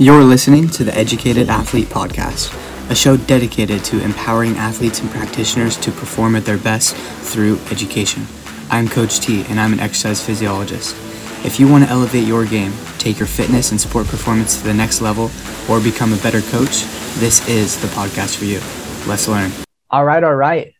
You're 0.00 0.24
listening 0.24 0.70
to 0.70 0.82
the 0.82 0.96
Educated 0.96 1.50
Athlete 1.50 1.88
Podcast, 1.88 2.56
a 2.90 2.94
show 2.94 3.18
dedicated 3.18 3.84
to 3.84 4.02
empowering 4.02 4.56
athletes 4.56 4.98
and 5.00 5.10
practitioners 5.10 5.76
to 5.76 5.90
perform 5.90 6.36
at 6.36 6.46
their 6.46 6.56
best 6.56 6.96
through 6.96 7.58
education. 7.70 8.24
I'm 8.70 8.88
Coach 8.88 9.20
T, 9.20 9.44
and 9.50 9.60
I'm 9.60 9.74
an 9.74 9.78
exercise 9.80 10.24
physiologist. 10.24 10.96
If 11.44 11.60
you 11.60 11.68
want 11.68 11.84
to 11.84 11.90
elevate 11.90 12.26
your 12.26 12.46
game, 12.46 12.72
take 12.96 13.18
your 13.18 13.26
fitness 13.26 13.72
and 13.72 13.78
sport 13.78 14.06
performance 14.06 14.56
to 14.62 14.66
the 14.66 14.72
next 14.72 15.02
level, 15.02 15.30
or 15.68 15.82
become 15.82 16.14
a 16.14 16.22
better 16.22 16.40
coach, 16.40 16.84
this 17.18 17.46
is 17.46 17.78
the 17.82 17.88
podcast 17.88 18.38
for 18.38 18.46
you. 18.46 18.60
Let's 19.06 19.28
learn. 19.28 19.52
All 19.90 20.06
right, 20.06 20.24
all 20.24 20.34
right. 20.34 20.72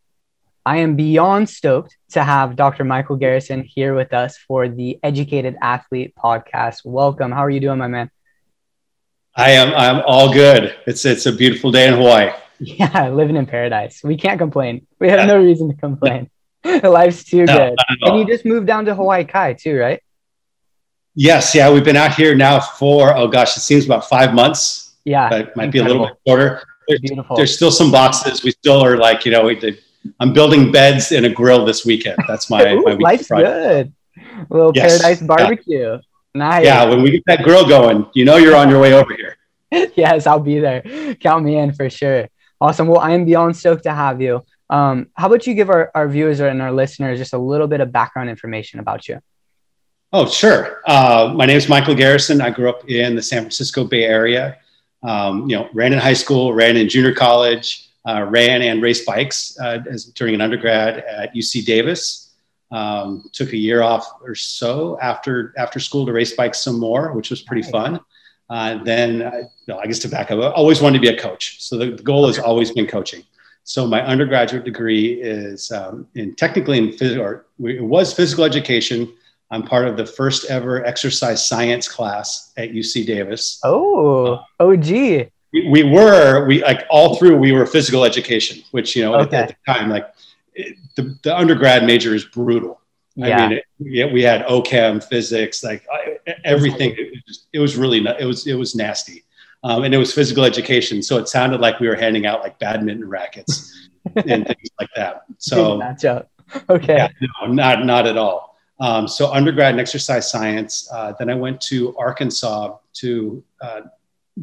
I 0.65 0.79
am 0.79 0.97
beyond 0.97 1.51
stoked 1.51 1.95
to 2.13 2.25
have 2.25 2.57
Dr. 2.57 2.85
Michael 2.85 3.17
Garrison 3.17 3.65
here 3.65 3.95
with 3.95 4.15
us 4.15 4.39
for 4.39 4.67
the 4.67 4.99
Educated 5.03 5.59
Athlete 5.61 6.15
podcast. 6.17 6.87
Welcome. 6.87 7.33
How 7.33 7.45
are 7.45 7.51
you 7.51 7.61
doing, 7.61 7.77
my 7.77 7.87
man? 7.87 8.11
I 9.37 9.51
am. 9.53 9.75
I'm 9.75 10.03
all 10.07 10.33
good. 10.33 10.75
It's 10.87 11.05
it's 11.05 11.27
a 11.27 11.33
beautiful 11.33 11.71
day 11.71 11.89
in 11.89 11.95
Hawaii. 11.95 12.33
Yeah, 12.59 13.09
living 13.13 13.37
in 13.37 13.47
paradise. 13.47 14.03
We 14.03 14.17
can't 14.17 14.39
complain. 14.39 14.87
We 14.99 15.09
have 15.09 15.27
no 15.27 15.39
reason 15.39 15.69
to 15.69 15.77
complain. 15.77 16.31
Life's 16.83 17.25
too 17.25 17.45
no, 17.45 17.57
good. 17.57 17.79
And 18.03 18.19
you 18.19 18.27
just 18.27 18.45
moved 18.45 18.67
down 18.67 18.85
to 18.87 18.95
Hawaii 18.95 19.25
Kai 19.25 19.55
too, 19.55 19.79
right? 19.79 20.03
Yes. 21.15 21.55
Yeah, 21.55 21.73
we've 21.73 21.85
been 21.85 21.97
out 21.97 22.15
here 22.15 22.35
now 22.35 22.61
for 22.61 23.17
oh 23.17 23.29
gosh, 23.29 23.57
it 23.57 23.61
seems 23.61 23.87
about 23.87 24.09
five 24.09 24.35
months. 24.35 24.95
Yeah, 25.05 25.31
but 25.31 25.41
it 25.41 25.57
might 25.57 25.65
incredible. 25.67 25.73
be 25.73 25.79
a 25.79 25.85
little 25.85 26.07
bit 26.07 26.17
shorter. 26.27 26.63
There's, 26.89 27.01
Beautiful. 27.01 27.37
There's 27.37 27.55
still 27.55 27.71
some 27.71 27.91
boxes. 27.91 28.43
We 28.43 28.51
still 28.51 28.85
are 28.85 28.97
like 28.97 29.25
you 29.25 29.33
know 29.33 29.45
we, 29.45 29.79
I'm 30.19 30.33
building 30.33 30.73
beds 30.73 31.13
in 31.13 31.25
a 31.25 31.31
grill 31.31 31.65
this 31.65 31.85
weekend. 31.85 32.19
That's 32.27 32.51
my, 32.51 32.73
Ooh, 32.73 32.83
my 32.83 32.93
life's 32.95 33.29
good. 33.29 33.93
A 34.17 34.55
little 34.55 34.73
yes. 34.75 35.01
paradise 35.01 35.23
barbecue. 35.23 35.79
Yeah. 35.79 35.99
Nice. 36.35 36.65
Yeah, 36.65 36.85
when 36.85 37.03
we 37.03 37.11
get 37.11 37.23
that 37.27 37.43
grill 37.43 37.67
going, 37.67 38.07
you 38.15 38.25
know 38.25 38.37
you're 38.37 38.57
on 38.57 38.71
your 38.71 38.81
way 38.81 38.95
over 38.95 39.15
here. 39.15 39.37
yes, 39.97 40.27
I'll 40.27 40.41
be 40.41 40.61
there. 40.61 41.15
Count 41.21 41.45
me 41.45 41.57
in 41.57 41.73
for 41.73 41.91
sure. 41.91 42.29
Awesome. 42.61 42.89
Well, 42.89 43.01
I 43.01 43.13
am 43.13 43.25
beyond 43.25 43.57
stoked 43.57 43.85
to 43.85 43.93
have 43.93 44.21
you. 44.21 44.45
Um, 44.69 45.09
how 45.15 45.27
about 45.27 45.47
you 45.47 45.55
give 45.55 45.71
our, 45.71 45.91
our 45.95 46.09
viewers 46.09 46.41
and 46.41 46.63
our 46.63 46.73
listeners 46.73 47.19
just 47.19 47.33
a 47.33 47.39
little 47.39 47.67
bit 47.67 47.81
of 47.81 47.91
background 47.91 48.31
information 48.31 48.79
about 48.79 49.09
you? 49.09 49.21
Oh, 50.13 50.29
sure. 50.29 50.81
Uh, 50.87 51.33
my 51.35 51.47
name 51.47 51.57
is 51.57 51.69
Michael 51.69 51.95
Garrison. 51.95 52.41
I 52.41 52.51
grew 52.51 52.69
up 52.69 52.89
in 52.89 53.15
the 53.15 53.23
San 53.23 53.43
Francisco 53.43 53.85
Bay 53.85 54.05
Area. 54.05 54.59
Um, 55.03 55.49
you 55.49 55.57
know, 55.57 55.69
ran 55.73 55.93
in 55.93 55.99
high 55.99 56.15
school, 56.15 56.53
ran 56.53 56.77
in 56.77 56.89
junior 56.89 57.15
college, 57.15 57.89
uh, 58.09 58.25
ran 58.25 58.63
and 58.63 58.83
raced 58.83 59.07
bikes 59.07 59.59
uh, 59.61 59.79
as, 59.89 60.07
during 60.07 60.35
an 60.35 60.41
undergrad 60.41 60.99
at 60.99 61.35
UC 61.35 61.65
Davis. 61.65 62.30
Um, 62.73 63.29
took 63.33 63.53
a 63.53 63.57
year 63.57 63.83
off 63.83 64.09
or 64.23 64.37
so 64.37 64.97
after 65.01 65.53
after 65.59 65.81
school 65.81 66.07
to 66.07 66.13
race 66.13 66.35
bikes 66.35 66.61
some 66.61 66.79
more, 66.79 67.13
which 67.13 67.31
was 67.31 67.43
pretty 67.43 67.69
fun. 67.69 68.01
Uh, 68.49 68.83
then, 68.83 69.23
I, 69.23 69.43
no, 69.69 69.79
I 69.79 69.87
guess 69.87 70.01
to 70.01 70.09
back 70.09 70.31
up, 70.31 70.39
I 70.41 70.51
always 70.51 70.81
wanted 70.81 70.99
to 70.99 71.03
be 71.03 71.15
a 71.15 71.21
coach. 71.21 71.63
So 71.63 71.77
the, 71.77 71.93
the 71.93 72.03
goal 72.03 72.27
has 72.27 72.39
always 72.39 72.73
been 72.73 72.87
coaching. 72.87 73.23
So 73.63 73.87
my 73.87 74.05
undergraduate 74.05 74.65
degree 74.65 75.21
is 75.21 75.71
um, 75.71 76.09
in 76.15 76.35
technically 76.35 76.79
in 76.79 76.93
physical, 76.93 77.25
or 77.25 77.47
it 77.61 77.83
was 77.83 78.13
physical 78.13 78.45
education. 78.45 79.13
I'm 79.53 79.65
part 79.65 79.89
of 79.89 79.97
the 79.97 80.07
first 80.07 80.51
ever 80.51 80.85
exercise 80.85 81.45
science 81.45 81.89
class 81.89 82.53
at 82.57 82.71
UC 82.71 83.07
Davis. 83.07 83.61
Oh, 83.65 84.41
oh, 84.61 84.77
gee 84.77 85.29
we, 85.53 85.69
we 85.69 85.83
were 85.85 86.47
we 86.47 86.63
like 86.63 86.87
all 86.91 87.17
through 87.17 87.37
we 87.37 87.53
were 87.53 87.67
physical 87.67 88.05
education 88.05 88.63
which 88.71 88.95
you 88.95 89.03
know 89.03 89.15
okay. 89.17 89.37
at, 89.37 89.43
at, 89.43 89.49
the 89.49 89.73
time 89.73 89.91
like 89.91 90.13
it, 90.61 90.77
the, 90.97 91.19
the 91.23 91.37
undergrad 91.37 91.85
major 91.85 92.15
is 92.15 92.25
brutal 92.25 92.81
yeah. 93.29 93.37
I 93.37 93.49
mean, 93.49 93.61
it, 93.81 94.13
we 94.13 94.23
had 94.23 94.45
OChem, 94.47 95.03
physics, 95.03 95.63
like 95.65 95.87
everything. 96.45 96.95
It 96.97 97.11
was, 97.11 97.23
just, 97.27 97.47
it 97.53 97.59
was 97.59 97.77
really, 97.77 98.07
it 98.19 98.25
was, 98.25 98.47
it 98.47 98.55
was 98.55 98.75
nasty. 98.75 99.25
Um, 99.63 99.85
and 99.85 99.95
it 99.95 99.99
was 99.99 100.15
physical 100.15 100.45
education. 100.45 101.03
So 101.03 101.19
it 101.19 101.29
sounded 101.29 101.61
like 101.61 101.81
we 101.81 101.89
were 101.89 101.97
handing 101.97 102.25
out 102.25 102.41
like 102.41 102.59
badminton 102.59 103.09
rackets 103.09 103.89
and 104.17 104.47
things 104.47 104.71
like 104.81 104.89
that. 104.97 105.25
So, 105.39 105.79
okay. 106.71 106.97
Yeah, 106.97 107.09
no, 107.21 107.53
not, 107.53 107.85
not 107.85 108.07
at 108.07 108.17
all. 108.17 108.59
Um, 108.81 109.07
so 109.07 109.31
undergrad 109.31 109.75
in 109.75 109.81
exercise 109.81 110.31
science. 110.31 110.89
Uh, 110.91 111.13
then 111.19 111.29
I 111.29 111.35
went 111.35 111.61
to 111.63 111.95
Arkansas 111.99 112.79
to 112.95 113.45
uh, 113.61 113.83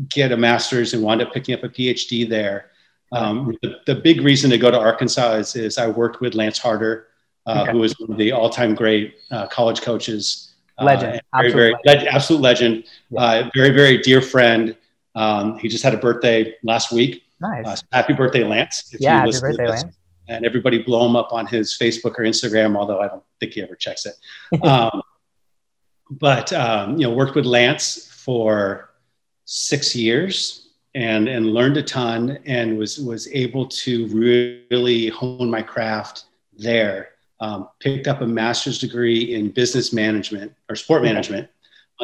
get 0.09 0.31
a 0.31 0.37
master's 0.37 0.93
and 0.93 1.01
wound 1.01 1.23
up 1.23 1.33
picking 1.33 1.55
up 1.55 1.63
a 1.63 1.69
PhD 1.69 2.29
there. 2.29 2.69
Um, 3.11 3.57
the, 3.61 3.79
the, 3.85 3.95
big 3.95 4.21
reason 4.21 4.49
to 4.49 4.57
go 4.57 4.69
to 4.69 4.77
Arkansas 4.77 5.35
is, 5.35 5.55
is 5.55 5.77
I 5.77 5.87
worked 5.87 6.19
with 6.19 6.35
Lance 6.35 6.59
Harter, 6.59 7.07
uh, 7.45 7.61
okay. 7.61 7.71
who 7.71 7.79
was 7.79 7.97
one 7.99 8.11
of 8.11 8.17
the 8.17 8.33
all-time 8.33 8.75
great 8.75 9.15
uh, 9.31 9.47
college 9.47 9.81
coaches. 9.81 10.55
Uh, 10.77 10.85
legend, 10.85 11.21
very, 11.33 11.51
very 11.51 11.75
legend. 11.85 12.07
absolute 12.09 12.41
legend. 12.41 12.83
Yeah. 13.09 13.21
Uh, 13.21 13.49
very, 13.55 13.69
very 13.69 13.97
dear 13.99 14.21
friend. 14.21 14.75
Um, 15.15 15.57
he 15.57 15.69
just 15.69 15.83
had 15.83 15.93
a 15.93 15.97
birthday 15.97 16.55
last 16.63 16.91
week. 16.91 17.23
Nice. 17.39 17.65
Uh, 17.65 17.77
happy 17.91 18.13
birthday, 18.13 18.43
Lance! 18.43 18.93
yeah, 18.99 19.19
happy 19.19 19.39
birthday, 19.39 19.67
Lance. 19.67 19.85
And 20.27 20.45
everybody 20.45 20.83
blow 20.83 21.05
him 21.05 21.15
up 21.15 21.31
on 21.31 21.47
his 21.47 21.77
Facebook 21.77 22.19
or 22.19 22.23
Instagram, 22.23 22.75
although 22.75 22.99
I 22.99 23.07
don't 23.07 23.23
think 23.39 23.53
he 23.53 23.61
ever 23.61 23.75
checks 23.75 24.05
it. 24.05 24.15
Um, 24.63 25.01
but 26.09 26.53
um, 26.53 26.97
you 26.97 27.07
know, 27.07 27.13
worked 27.13 27.35
with 27.35 27.45
Lance 27.45 28.07
for 28.07 28.89
six 29.45 29.95
years 29.95 30.66
and 30.97 31.29
and 31.29 31.53
learned 31.53 31.77
a 31.77 31.83
ton 31.83 32.39
and 32.47 32.75
was 32.75 32.97
was 32.97 33.27
able 33.31 33.67
to 33.67 34.07
really 34.07 35.09
hone 35.09 35.49
my 35.49 35.61
craft 35.61 36.25
there. 36.57 37.09
Um, 37.39 37.69
picked 37.79 38.07
up 38.07 38.21
a 38.21 38.25
master's 38.25 38.79
degree 38.79 39.35
in 39.35 39.51
business 39.51 39.93
management 39.93 40.51
or 40.69 40.75
sport 40.75 41.03
management. 41.03 41.47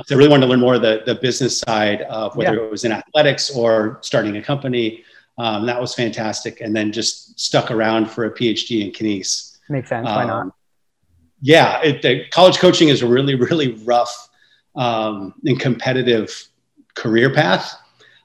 So 0.06 0.16
I 0.16 0.18
really 0.18 0.30
wanted 0.30 0.46
to 0.46 0.50
learn 0.52 0.60
more 0.60 0.76
of 0.76 0.84
the, 0.84 1.02
the 1.08 1.16
business 1.16 1.58
side 1.58 2.04
of 2.04 2.36
whether 2.36 2.56
yeah. 2.56 2.62
it 2.62 2.70
was 2.70 2.86
in 2.86 2.92
athletics 2.92 3.50
or 3.50 3.98
starting 4.02 4.38
a 4.38 4.44
company. 4.44 5.04
Um, 5.40 5.66
that 5.66 5.82
was 5.82 5.96
fantastic. 5.96 6.62
And 6.62 6.76
then 6.76 6.92
just 6.92 7.40
stuck 7.40 7.72
around 7.72 8.12
for 8.12 8.26
a 8.26 8.32
PhD 8.32 8.86
in 8.86 8.92
kines. 8.92 9.58
Makes 9.70 9.90
sense. 9.90 10.06
Why 10.06 10.26
not? 10.26 10.42
Um, 10.42 10.54
yeah, 11.42 11.82
it, 11.82 12.04
the 12.04 12.28
college 12.30 12.60
coaching 12.60 12.90
is 12.90 13.02
a 13.02 13.08
really, 13.08 13.34
really 13.34 13.74
rough 13.86 14.30
um, 14.76 15.34
and 15.46 15.60
competitive 15.60 16.48
career 16.94 17.34
path. 17.34 17.76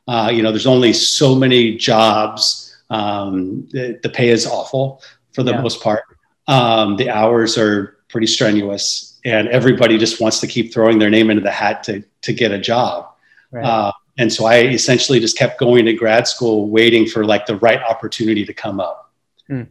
Uh, 0.09 0.31
you 0.33 0.43
know, 0.43 0.51
there's 0.51 0.67
only 0.67 0.93
so 0.93 1.35
many 1.35 1.77
jobs. 1.77 2.77
Um, 2.91 3.69
the, 3.71 4.01
the, 4.03 4.09
pay 4.09 4.31
is 4.31 4.47
awful 4.47 5.03
for 5.35 5.43
the 5.43 5.53
yeah. 5.53 5.61
most 5.61 5.83
part. 5.83 6.03
Um, 6.47 6.97
the 6.97 7.11
hours 7.11 7.59
are 7.59 7.99
pretty 8.09 8.27
strenuous, 8.27 9.21
and 9.27 9.49
everybody 9.49 9.99
just 9.99 10.19
wants 10.19 10.41
to 10.41 10.47
keep 10.47 10.73
throwing 10.73 10.99
their 10.99 11.11
name 11.11 11.29
into 11.29 11.43
the 11.43 11.51
hat 11.51 11.85
to 11.85 12.03
to 12.23 12.33
get 12.33 12.53
a 12.53 12.59
job. 12.59 13.15
Right. 13.51 13.65
Uh, 13.65 13.93
and 14.17 14.33
so 14.33 14.47
I 14.47 14.63
essentially 14.63 15.21
just 15.21 15.37
kept 15.37 15.61
going 15.61 15.85
to 15.85 15.93
grad 15.93 16.27
school, 16.27 16.69
waiting 16.69 17.07
for 17.07 17.25
like 17.25 17.45
the 17.45 17.57
right 17.57 17.81
opportunity 17.83 18.47
to 18.47 18.55
come 18.55 18.81
up. 18.81 19.13
Hmm. 19.47 19.65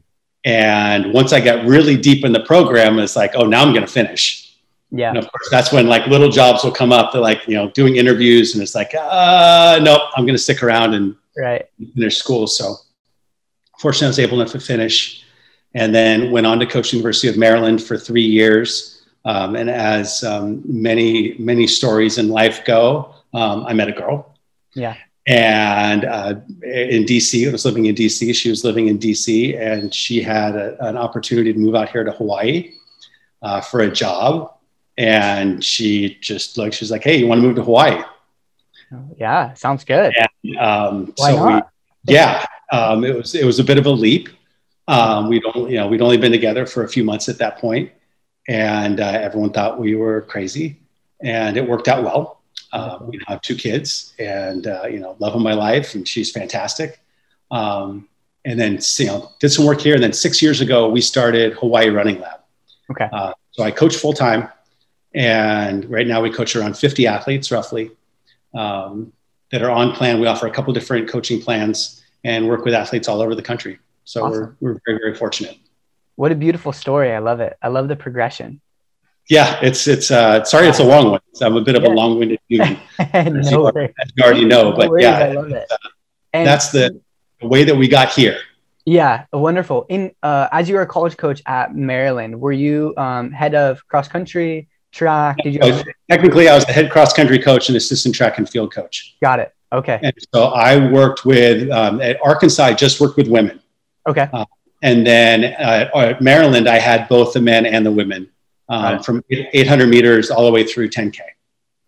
And 0.46 1.14
once 1.14 1.34
I 1.34 1.42
got 1.42 1.66
really 1.66 1.98
deep 1.98 2.24
in 2.24 2.32
the 2.32 2.40
program, 2.40 3.00
it's 3.00 3.16
like, 3.16 3.32
oh, 3.36 3.46
now 3.46 3.64
I'm 3.64 3.74
going 3.74 3.86
to 3.86 3.92
finish. 3.92 4.47
Yeah. 4.92 5.10
And 5.10 5.18
of 5.18 5.30
course, 5.32 5.50
that's 5.52 5.72
when 5.72 5.88
like 5.88 6.08
little 6.08 6.30
jobs 6.30 6.64
will 6.64 6.72
come 6.72 6.94
up. 6.94 7.12
They're 7.12 7.22
like, 7.22 7.48
you 7.48 7.56
know, 7.56 7.70
doing 7.72 7.98
interviews, 7.98 8.54
and 8.54 8.64
it's 8.64 8.76
like, 8.76 8.94
uh, 8.96 9.80
nope, 9.84 10.02
I'm 10.16 10.26
going 10.26 10.36
to 10.36 10.42
stick 10.42 10.64
around 10.64 10.94
and 10.94 11.16
right. 11.38 11.66
finish 11.94 12.18
school. 12.18 12.48
So, 12.48 12.76
fortunately, 13.80 14.08
I 14.08 14.10
was 14.10 14.20
able 14.20 14.42
enough 14.42 14.54
to 14.54 14.60
finish, 14.60 15.26
and 15.74 15.94
then 15.94 16.32
went 16.32 16.48
on 16.48 16.60
to 16.60 16.66
coach 16.66 16.94
University 16.94 17.28
of 17.28 17.38
Maryland 17.38 17.84
for 17.84 17.98
three 17.98 18.26
years. 18.26 19.06
Um, 19.26 19.58
and 19.58 19.70
as 19.70 20.24
um, 20.24 20.62
many 20.66 21.36
many 21.38 21.68
stories 21.68 22.18
in 22.18 22.30
life 22.30 22.64
go, 22.64 23.14
um, 23.34 23.66
I 23.66 23.74
met 23.74 23.90
a 23.90 23.92
girl. 23.92 24.38
Yeah. 24.74 24.96
And 25.26 26.06
uh, 26.06 26.36
in 26.64 27.04
DC, 27.04 27.50
I 27.50 27.52
was 27.52 27.66
living 27.66 27.88
in 27.88 27.96
DC. 27.96 28.34
She 28.34 28.50
was 28.50 28.64
living 28.64 28.88
in 28.88 28.98
DC, 28.98 29.60
and 29.60 29.94
she 29.94 30.22
had 30.22 30.56
a, 30.56 30.82
an 30.88 30.96
opportunity 30.96 31.52
to 31.52 31.60
move 31.60 31.76
out 31.76 31.90
here 31.90 32.06
to 32.06 32.14
Hawaii 32.14 32.76
uh, 33.42 33.60
for 33.60 33.82
a 33.82 33.92
job 33.92 34.57
and 34.98 35.64
she 35.64 36.18
just 36.22 36.58
like 36.58 36.74
she's 36.74 36.92
like, 36.92 37.04
"Hey, 37.04 37.18
you 37.18 37.28
want 37.28 37.40
to 37.40 37.48
move 37.48 37.56
to 37.58 37.64
Hawaii?" 37.64 38.04
Yeah, 39.18 39.54
sounds 39.54 39.84
good. 39.84 40.14
And, 40.16 40.58
um, 40.58 41.14
Why 41.18 41.32
so 41.32 41.50
not? 41.50 41.70
we, 42.06 42.14
yeah, 42.14 42.46
um, 42.72 43.04
it 43.04 43.16
was 43.16 43.36
it 43.36 43.46
was 43.46 43.60
a 43.60 43.64
bit 43.64 43.78
of 43.78 43.86
a 43.86 43.92
leap. 43.92 44.30
Um, 44.88 45.28
we'd 45.28 45.44
only 45.54 45.74
you 45.74 45.78
know 45.78 45.88
we'd 45.88 46.02
only 46.02 46.18
been 46.18 46.32
together 46.32 46.66
for 46.66 46.84
a 46.84 46.90
few 46.90 47.04
months 47.04 47.30
at 47.30 47.38
that 47.40 47.58
point, 47.60 47.92
and 48.48 49.00
uh, 49.00 49.06
everyone 49.06 49.52
thought 49.52 49.80
we 49.80 49.96
were 49.96 50.22
crazy, 50.22 50.80
and 51.22 51.58
it 51.58 51.68
worked 51.68 51.88
out 51.88 52.04
well. 52.04 52.42
Uh, 52.74 53.00
we 53.02 53.20
have 53.28 53.42
two 53.42 53.56
kids, 53.56 54.14
and 54.20 54.68
uh, 54.68 54.86
you 54.90 55.00
know, 55.00 55.16
love 55.20 55.36
of 55.36 55.42
my 55.42 55.54
life, 55.54 55.96
and 55.96 56.08
she's 56.08 56.32
fantastic. 56.32 57.00
Um, 57.52 58.08
and 58.46 58.60
then 58.60 58.80
you 58.98 59.06
know, 59.06 59.32
did 59.40 59.50
some 59.50 59.66
work 59.66 59.82
here, 59.82 59.94
and 59.94 60.04
then 60.04 60.14
six 60.14 60.42
years 60.42 60.62
ago 60.62 60.90
we 60.90 61.02
started 61.02 61.54
Hawaii 61.54 61.90
Running 61.90 62.20
Lab. 62.20 62.40
Okay. 62.90 63.10
Uh, 63.12 63.34
so 63.52 63.64
I 63.64 63.72
coach 63.72 63.98
full 63.98 64.14
time 64.14 64.50
and 65.14 65.86
right 65.90 66.08
now 66.08 66.22
we 66.22 66.32
coach 66.32 66.56
around 66.56 66.78
50 66.78 67.08
athletes 67.08 67.52
roughly 67.52 67.92
um, 68.54 69.14
that 69.52 69.62
are 69.62 69.72
on 69.72 69.94
plan. 69.94 70.20
We 70.20 70.28
offer 70.28 70.48
a 70.48 70.52
couple 70.52 70.74
different 70.74 71.08
coaching 71.10 71.42
plans 71.42 72.04
and 72.24 72.48
work 72.48 72.66
with 72.66 72.74
athletes 72.74 73.08
all 73.08 73.22
over 73.22 73.36
the 73.36 73.42
country. 73.42 73.80
So 74.04 74.26
awesome. 74.26 74.58
we're, 74.60 74.74
we're 74.74 74.82
very, 74.86 75.00
very 75.00 75.16
fortunate. 75.16 75.58
What 76.16 76.32
a 76.32 76.36
beautiful 76.36 76.74
story. 76.74 77.14
I 77.14 77.20
love 77.20 77.40
it. 77.40 77.58
I 77.62 77.68
love 77.68 77.88
the 77.88 77.96
progression. 77.96 78.62
Yeah, 79.30 79.60
it's 79.62 79.88
it's 79.88 80.10
uh 80.10 80.46
sorry 80.46 80.68
it's 80.68 80.80
a 80.80 80.84
long 80.86 81.12
one. 81.12 81.20
I'm 81.42 81.58
a 81.58 81.62
bit 81.62 81.76
of 81.76 81.84
a 81.84 81.90
long-winded 82.00 82.40
human. 82.48 82.78
as, 82.98 83.52
no 83.52 83.58
you, 83.58 83.64
worries. 83.64 83.94
as 84.00 84.12
you 84.16 84.24
already 84.24 84.46
know, 84.46 84.72
No 84.72 84.78
but 84.78 84.90
worries, 84.90 85.04
yeah, 85.04 85.18
I 85.18 85.32
love 85.34 85.52
it. 85.52 85.70
And 86.32 86.48
that's 86.48 86.70
the, 86.72 87.00
the 87.42 87.48
way 87.48 87.66
that 87.66 87.76
we 87.76 87.90
got 87.90 88.10
here. 88.14 88.38
yeah, 88.86 89.26
wonderful. 89.34 89.86
In 89.90 90.12
uh, 90.24 90.48
as 90.52 90.70
you 90.70 90.76
were 90.76 90.82
a 90.82 90.88
college 90.88 91.18
coach 91.18 91.42
at 91.46 91.76
Maryland, 91.76 92.40
were 92.40 92.54
you 92.54 92.94
um, 92.96 93.32
head 93.32 93.54
of 93.54 93.86
cross 93.88 94.08
country, 94.08 94.70
track? 94.92 95.38
Did 95.44 95.54
you? 95.56 95.84
Technically, 96.10 96.50
I 96.50 96.56
was 96.56 96.66
the 96.66 96.74
head 96.74 96.90
cross 96.92 97.14
country 97.14 97.40
coach 97.40 97.70
and 97.70 97.78
assistant 97.78 98.16
track 98.16 98.38
and 98.38 98.50
field 98.50 98.74
coach. 98.74 99.16
Got 99.22 99.40
it. 99.40 99.54
Okay. 99.72 100.00
And 100.02 100.14
so 100.34 100.46
I 100.46 100.92
worked 100.92 101.26
with 101.26 101.70
um, 101.72 102.02
at 102.02 102.18
Arkansas. 102.24 102.64
I 102.64 102.74
just 102.74 103.02
worked 103.02 103.18
with 103.18 103.28
women, 103.28 103.60
Okay. 104.08 104.30
and 104.82 105.06
then 105.06 105.44
uh, 105.44 105.90
at 105.94 106.22
Maryland, 106.22 106.68
I 106.70 106.80
had 106.80 107.10
both 107.10 107.34
the 107.34 107.42
men 107.42 107.66
and 107.66 107.86
the 107.86 107.92
women 107.92 108.30
um, 108.70 109.04
from 109.04 109.24
800 109.30 109.88
meters 109.88 110.32
all 110.32 110.46
the 110.46 110.52
way 110.52 110.64
through 110.64 110.90
10k. 110.90 111.20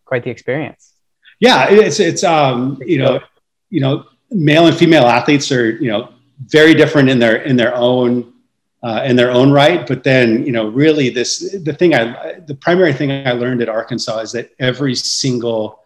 Quite 0.06 0.24
the 0.24 0.30
experience. 0.30 0.94
Yeah, 1.40 1.70
it's 1.70 2.00
it's 2.02 2.24
um, 2.24 2.82
you 2.86 2.98
know 2.98 3.22
you 3.70 3.80
know 3.80 4.06
male 4.32 4.68
and 4.68 4.76
female 4.76 5.06
athletes 5.06 5.52
are 5.52 5.70
you 5.72 5.90
know 5.90 6.14
very 6.48 6.74
different 6.74 7.10
in 7.10 7.20
their 7.20 7.38
in 7.44 7.56
their 7.56 7.74
own 7.76 8.29
uh, 8.82 9.04
in 9.06 9.16
their 9.16 9.32
own 9.32 9.52
right. 9.52 9.86
But 9.88 10.04
then 10.04 10.46
you 10.46 10.52
know 10.52 10.68
really 10.70 11.10
this 11.10 11.40
the 11.64 11.74
thing 11.74 11.94
I 11.94 12.40
the 12.40 12.56
primary 12.56 12.94
thing 12.94 13.12
I 13.12 13.32
learned 13.32 13.62
at 13.62 13.70
Arkansas 13.70 14.20
is 14.20 14.32
that 14.34 14.52
every 14.60 14.96
single 14.96 15.80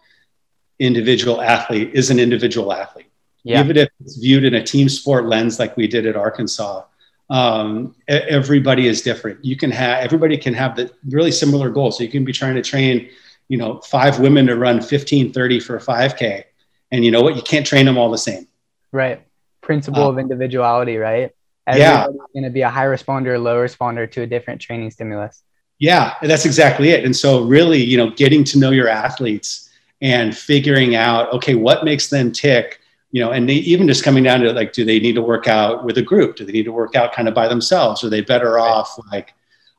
individual 0.78 1.40
athlete 1.40 1.90
is 1.94 2.10
an 2.10 2.18
individual 2.18 2.72
athlete. 2.72 3.06
Yeah. 3.44 3.60
Even 3.60 3.76
if 3.76 3.88
it's 4.00 4.16
viewed 4.16 4.44
in 4.44 4.54
a 4.54 4.62
team 4.62 4.88
sport 4.88 5.26
lens 5.26 5.58
like 5.58 5.76
we 5.76 5.86
did 5.86 6.06
at 6.06 6.16
Arkansas, 6.16 6.82
um, 7.30 7.94
everybody 8.08 8.86
is 8.86 9.02
different. 9.02 9.44
You 9.44 9.56
can 9.56 9.70
have 9.70 10.04
everybody 10.04 10.36
can 10.36 10.54
have 10.54 10.76
the 10.76 10.90
really 11.08 11.30
similar 11.32 11.70
goals. 11.70 11.98
So 11.98 12.04
you 12.04 12.10
can 12.10 12.24
be 12.24 12.32
trying 12.32 12.54
to 12.54 12.62
train, 12.62 13.10
you 13.48 13.58
know, 13.58 13.80
five 13.80 14.18
women 14.18 14.46
to 14.46 14.56
run 14.56 14.80
15, 14.80 15.32
30 15.32 15.60
for 15.60 15.76
a 15.76 15.80
5K. 15.80 16.44
And 16.90 17.04
you 17.04 17.10
know 17.10 17.22
what? 17.22 17.36
You 17.36 17.42
can't 17.42 17.66
train 17.66 17.86
them 17.86 17.98
all 17.98 18.10
the 18.10 18.18
same. 18.18 18.46
Right. 18.92 19.22
Principle 19.60 20.04
Uh, 20.04 20.10
of 20.10 20.18
individuality, 20.18 20.96
right? 20.96 21.32
Yeah. 21.68 22.02
Everybody's 22.02 22.32
going 22.32 22.44
to 22.44 22.50
be 22.50 22.62
a 22.62 22.70
high 22.70 22.86
responder, 22.86 23.42
low 23.42 23.56
responder 23.56 24.10
to 24.12 24.22
a 24.22 24.26
different 24.26 24.60
training 24.60 24.90
stimulus. 24.90 25.42
Yeah, 25.78 26.14
that's 26.22 26.46
exactly 26.46 26.90
it. 26.90 27.04
And 27.04 27.14
so, 27.14 27.44
really, 27.44 27.82
you 27.82 27.96
know, 27.96 28.10
getting 28.10 28.44
to 28.44 28.58
know 28.58 28.70
your 28.70 28.88
athletes 28.88 29.70
and 30.00 30.36
figuring 30.36 30.94
out, 30.94 31.32
okay, 31.32 31.54
what 31.54 31.84
makes 31.84 32.08
them 32.08 32.30
tick, 32.30 32.80
you 33.10 33.20
know, 33.20 33.32
and 33.32 33.48
they, 33.48 33.54
even 33.54 33.86
just 33.86 34.04
coming 34.04 34.22
down 34.24 34.40
to 34.40 34.52
like, 34.52 34.72
do 34.72 34.84
they 34.84 35.00
need 35.00 35.14
to 35.14 35.22
work 35.22 35.48
out 35.48 35.84
with 35.84 35.98
a 35.98 36.02
group? 36.02 36.36
Do 36.36 36.44
they 36.44 36.52
need 36.52 36.64
to 36.64 36.72
work 36.72 36.94
out 36.94 37.12
kind 37.12 37.28
of 37.28 37.34
by 37.34 37.48
themselves? 37.48 38.04
Are 38.04 38.10
they 38.10 38.20
better 38.20 38.58
off 38.58 38.98
like 39.10 39.34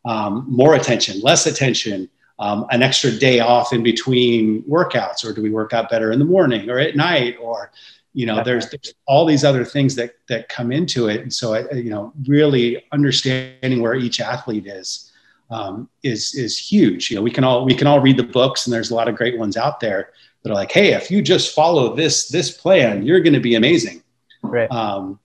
um, 0.06 0.46
more 0.50 0.76
attention, 0.76 1.22
less 1.22 1.46
attention, 1.46 2.10
um, 2.40 2.66
an 2.72 2.84
extra 2.84 3.12
day 3.12 3.40
off 3.40 3.72
in 3.72 3.84
between 3.84 4.64
workouts, 4.64 5.24
or 5.24 5.34
do 5.34 5.42
we 5.42 5.50
work 5.50 5.74
out 5.74 5.90
better 5.90 6.12
in 6.12 6.20
the 6.20 6.26
morning 6.26 6.70
or 6.70 6.80
at 6.80 6.96
night, 6.96 7.38
or 7.42 7.72
you 8.16 8.26
know, 8.26 8.42
there's, 8.42 8.70
there's 8.70 8.94
all 9.06 9.26
these 9.26 9.44
other 9.44 9.66
things 9.66 9.94
that 9.96 10.16
that 10.30 10.48
come 10.48 10.72
into 10.72 11.10
it. 11.10 11.22
And 11.22 11.34
so, 11.34 11.54
I, 11.54 11.70
you 11.74 11.90
know, 11.90 12.14
really 12.26 12.82
understanding 12.94 13.82
where 13.82 13.94
each 13.94 14.22
athlete 14.22 14.68
is 14.68 15.12
um, 15.50 15.90
is 16.02 16.34
is 16.34 16.58
huge. 16.58 17.12
You 17.12 17.18
know, 17.18 17.22
we 17.22 17.30
can 17.30 17.44
all 17.44 17.66
we 17.66 17.76
can 17.76 17.88
all 17.88 18.00
read 18.00 18.16
the 18.16 18.24
books, 18.24 18.66
and 18.66 18.74
there's 18.74 18.90
a 18.90 18.96
lot 18.96 19.10
of 19.10 19.16
great 19.16 19.38
ones 19.38 19.58
out 19.58 19.82
there 19.82 20.12
that 20.42 20.50
are 20.50 20.56
like, 20.56 20.72
hey, 20.72 20.94
if 20.94 21.12
you 21.12 21.22
just 21.22 21.54
follow 21.54 21.94
this 21.94 22.30
this 22.30 22.52
plan, 22.52 23.06
you're 23.06 23.20
going 23.20 23.34
to 23.34 23.42
be 23.42 23.56
amazing. 23.56 24.02
Right. 24.42 24.72
Um, 24.72 25.20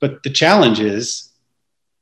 but 0.00 0.24
the 0.24 0.30
challenge 0.30 0.80
is, 0.80 1.30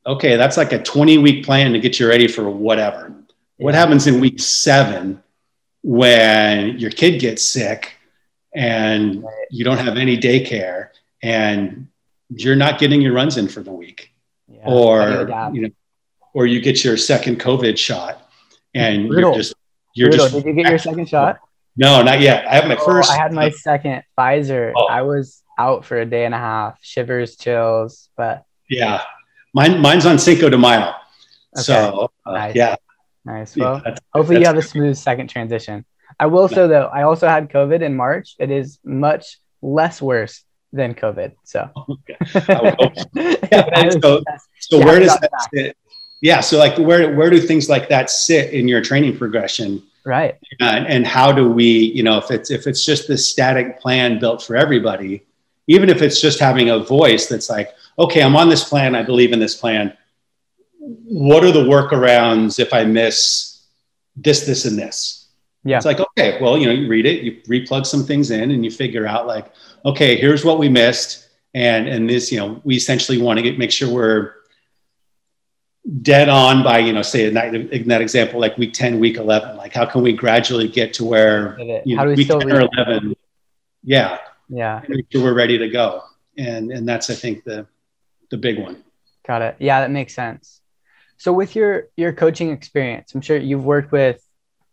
okay, 0.07 0.37
that's 0.37 0.57
like 0.57 0.73
a 0.73 0.83
20 0.83 1.19
week 1.19 1.45
plan 1.45 1.75
to 1.75 1.79
get 1.79 2.01
you 2.01 2.09
ready 2.09 2.29
for 2.29 2.49
whatever. 2.49 3.15
What 3.59 3.75
happens 3.75 4.07
in 4.07 4.21
week 4.21 4.41
seven 4.41 5.23
when 5.83 6.79
your 6.79 6.91
kid 6.91 7.21
gets 7.21 7.43
sick 7.43 7.93
and 8.55 9.23
Right. 9.23 9.33
you 9.51 9.65
don't 9.65 9.79
have 9.79 9.97
any 9.97 10.17
daycare 10.17 10.89
and 11.23 11.89
you're 12.29 12.57
not 12.57 12.79
getting 12.79 13.01
your 13.01 13.13
runs 13.13 13.37
in 13.37 13.49
for 13.49 13.61
the 13.63 13.73
week? 13.73 14.11
Yeah. 14.49 14.63
How 14.65 14.71
do 14.71 14.75
you 14.75 14.81
or 14.83 15.51
you 15.55 15.63
know, 15.63 15.69
or 16.35 16.47
you 16.47 16.61
get 16.61 16.85
your 16.85 16.97
second 16.97 17.41
COVID 17.41 17.77
shot, 17.79 18.31
and 18.75 19.09
Brutal. 19.09 19.31
you're 19.33 19.39
just 19.39 19.55
you're 19.95 20.09
Brutal. 20.11 20.27
just 20.29 20.45
Did 20.45 20.47
you 20.57 20.63
get 20.63 20.71
your 20.71 20.79
second 20.79 21.09
shot? 21.09 21.39
no, 21.77 22.03
not 22.03 22.21
yet. 22.21 22.47
I 22.47 22.55
have 22.55 22.67
my 22.67 22.77
Oh, 22.77 22.85
first. 22.85 23.11
I 23.11 23.17
had 23.17 23.33
my 23.33 23.51
second 23.51 24.03
Pfizer. 24.19 24.73
Oh. 24.77 24.87
I 24.87 25.03
was 25.03 25.43
out 25.59 25.85
for 25.85 25.99
a 25.99 26.07
day 26.07 26.25
and 26.25 26.35
a 26.35 26.39
half, 26.39 26.79
shivers, 26.83 27.37
chills, 27.37 28.09
but 28.17 28.45
yeah, 28.69 29.03
mine 29.55 29.81
mine's 29.81 30.07
on 30.07 30.19
Cinco 30.19 30.49
de 30.49 30.57
Mayo. 30.59 30.93
So 31.57 32.11
uh, 32.25 32.33
Nice. 32.33 32.55
yeah, 32.55 32.77
nice. 33.25 33.57
yeah, 33.57 33.65
Well, 33.65 33.77
that's- 33.79 33.99
hopefully 34.15 34.39
you 34.39 34.47
have 34.47 34.55
that's- 34.55 34.69
a 34.69 34.71
smooth 34.71 34.97
second 34.97 35.29
transition. 35.29 35.85
I 36.21 36.27
will 36.27 36.49
say 36.49 36.67
though, 36.69 36.89
I 36.93 37.03
also 37.03 37.27
had 37.27 37.49
COVID 37.51 37.81
in 37.83 37.97
March. 37.97 38.37
It 38.39 38.51
is 38.51 38.79
much 38.85 39.39
less 39.63 40.01
worse 40.01 40.45
than 40.73 40.95
COVID. 40.95 41.33
So 41.45 41.69
hope 41.77 41.99
Yeah, 43.15 43.91
so- 43.91 44.23
So 44.61 44.79
Yeah, 44.79 44.85
where 44.85 45.01
does 45.01 45.17
that 45.19 45.31
back. 45.33 45.49
sit? 45.55 45.77
Yeah, 46.23 46.41
so 46.41 46.59
like 46.59 46.77
where 46.77 47.15
where 47.17 47.31
do 47.31 47.41
things 47.41 47.69
like 47.71 47.89
that 47.89 48.11
sit 48.11 48.53
in 48.53 48.69
your 48.69 48.83
training 48.83 49.17
progression? 49.17 49.83
right. 50.05 50.35
Uh, 50.61 50.85
and 50.95 51.07
how 51.07 51.31
do 51.33 51.51
we, 51.51 51.65
you 51.97 52.03
know, 52.03 52.19
if 52.19 52.31
it's 52.31 52.51
if 52.51 52.67
it's 52.67 52.85
just 52.85 53.09
this 53.09 53.23
static 53.33 53.81
plan 53.81 54.19
built 54.19 54.43
for 54.43 54.55
everybody, 54.57 55.23
even 55.67 55.89
if 55.89 56.03
it's 56.03 56.21
just 56.21 56.39
having 56.39 56.69
a 56.71 56.79
voice 56.79 57.27
that's 57.27 57.49
like, 57.49 57.71
okay, 57.99 58.23
I'm 58.23 58.37
on 58.37 58.49
this 58.51 58.65
plan, 58.69 58.95
I 58.95 59.03
believe 59.03 59.33
in 59.33 59.39
this 59.39 59.57
plan. 59.57 59.97
What 60.79 61.45
are 61.45 61.53
the 61.53 61.65
workarounds 61.65 62.59
if 62.59 62.73
I 62.75 62.85
miss 62.85 63.63
this, 64.17 64.45
this, 64.47 64.65
and 64.67 64.79
this? 64.79 65.20
Yeah. 65.65 65.77
It's 65.77 65.87
like, 65.87 66.01
okay, 66.01 66.39
well, 66.41 66.57
you 66.57 66.67
know, 66.67 66.73
you 66.73 66.89
read 66.89 67.05
it, 67.07 67.23
you 67.23 67.33
replug 67.49 67.85
some 67.85 68.05
things 68.05 68.31
in, 68.31 68.51
and 68.51 68.65
you 68.65 68.71
figure 68.71 69.07
out 69.07 69.27
like, 69.27 69.53
okay, 69.85 70.17
here's 70.17 70.45
what 70.45 70.59
we 70.59 70.69
missed, 70.69 71.29
and 71.55 71.87
and 71.89 72.09
this, 72.09 72.33
you 72.33 72.39
know, 72.39 72.61
we 72.65 72.77
essentially 72.77 73.21
want 73.21 73.39
to 73.39 73.43
get 73.43 73.59
make 73.59 73.71
sure 73.71 73.93
we're 73.93 74.35
dead 76.03 76.29
on 76.29 76.63
by, 76.63 76.79
you 76.79 76.93
know, 76.93 77.03
say 77.03 77.27
in 77.27 77.35
that, 77.35 77.55
in 77.55 77.89
that 77.89 78.01
example, 78.03 78.39
like 78.39 78.57
week 78.59 78.73
10, 78.73 79.01
week 79.01 79.17
11, 79.17 79.57
like 79.57 79.73
how 79.73 79.85
can 79.87 80.03
we 80.03 80.13
gradually 80.13 80.69
get 80.69 80.93
to 80.95 81.05
where 81.05 81.59
you 81.85 81.97
How 81.97 82.05
know, 82.05 82.11
do 82.11 82.11
we 82.11 82.17
week 82.17 82.27
still 82.27 82.41
10 82.41 82.53
or 82.53 82.69
11, 82.77 83.17
yeah, 83.83 84.19
Yeah. 84.49 84.83
make 84.89 85.07
sure 85.11 85.23
we're 85.23 85.35
ready 85.35 85.57
to 85.59 85.69
go. 85.71 86.05
And, 86.37 86.71
and 86.71 86.87
that's, 86.87 87.09
I 87.09 87.15
think 87.15 87.45
the, 87.45 87.67
the 88.31 88.37
big 88.37 88.59
one. 88.59 88.85
Got 89.27 89.43
it. 89.43 89.57
Yeah, 89.59 89.81
that 89.81 89.91
makes 89.91 90.15
sense. 90.15 90.61
So 91.17 91.33
with 91.33 91.55
your 91.55 91.89
your 91.97 92.13
coaching 92.13 92.51
experience, 92.51 93.15
I'm 93.15 93.21
sure 93.21 93.37
you've 93.37 93.65
worked 93.65 93.93
with 93.93 94.23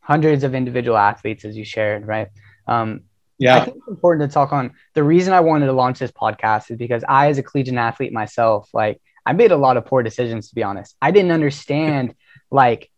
hundreds 0.08 0.46
of 0.46 0.56
individual 0.56 0.98
athletes 0.98 1.44
as 1.44 1.58
you 1.58 1.66
shared, 1.66 2.08
right? 2.08 2.30
Um, 2.66 3.02
yeah. 3.38 3.58
I 3.58 3.66
think 3.66 3.78
it's 3.78 3.88
important 3.90 4.30
to 4.30 4.34
talk 4.34 4.54
on 4.54 4.72
the 4.94 5.04
reason 5.04 5.34
I 5.34 5.42
wanted 5.42 5.66
to 5.66 5.74
launch 5.74 6.00
this 6.00 6.12
podcast 6.12 6.72
is 6.72 6.78
because 6.78 7.04
I, 7.08 7.28
as 7.28 7.38
a 7.38 7.44
collegiate 7.44 7.76
athlete 7.76 8.14
myself, 8.14 8.70
like 8.74 9.02
I 9.26 9.34
made 9.34 9.52
a 9.52 9.58
lot 9.58 9.76
of 9.76 9.86
poor 9.86 10.04
decisions 10.04 10.48
to 10.48 10.56
be 10.56 10.64
honest. 10.64 10.96
I 11.02 11.12
didn't 11.12 11.32
understand 11.32 12.16
like 12.52 12.90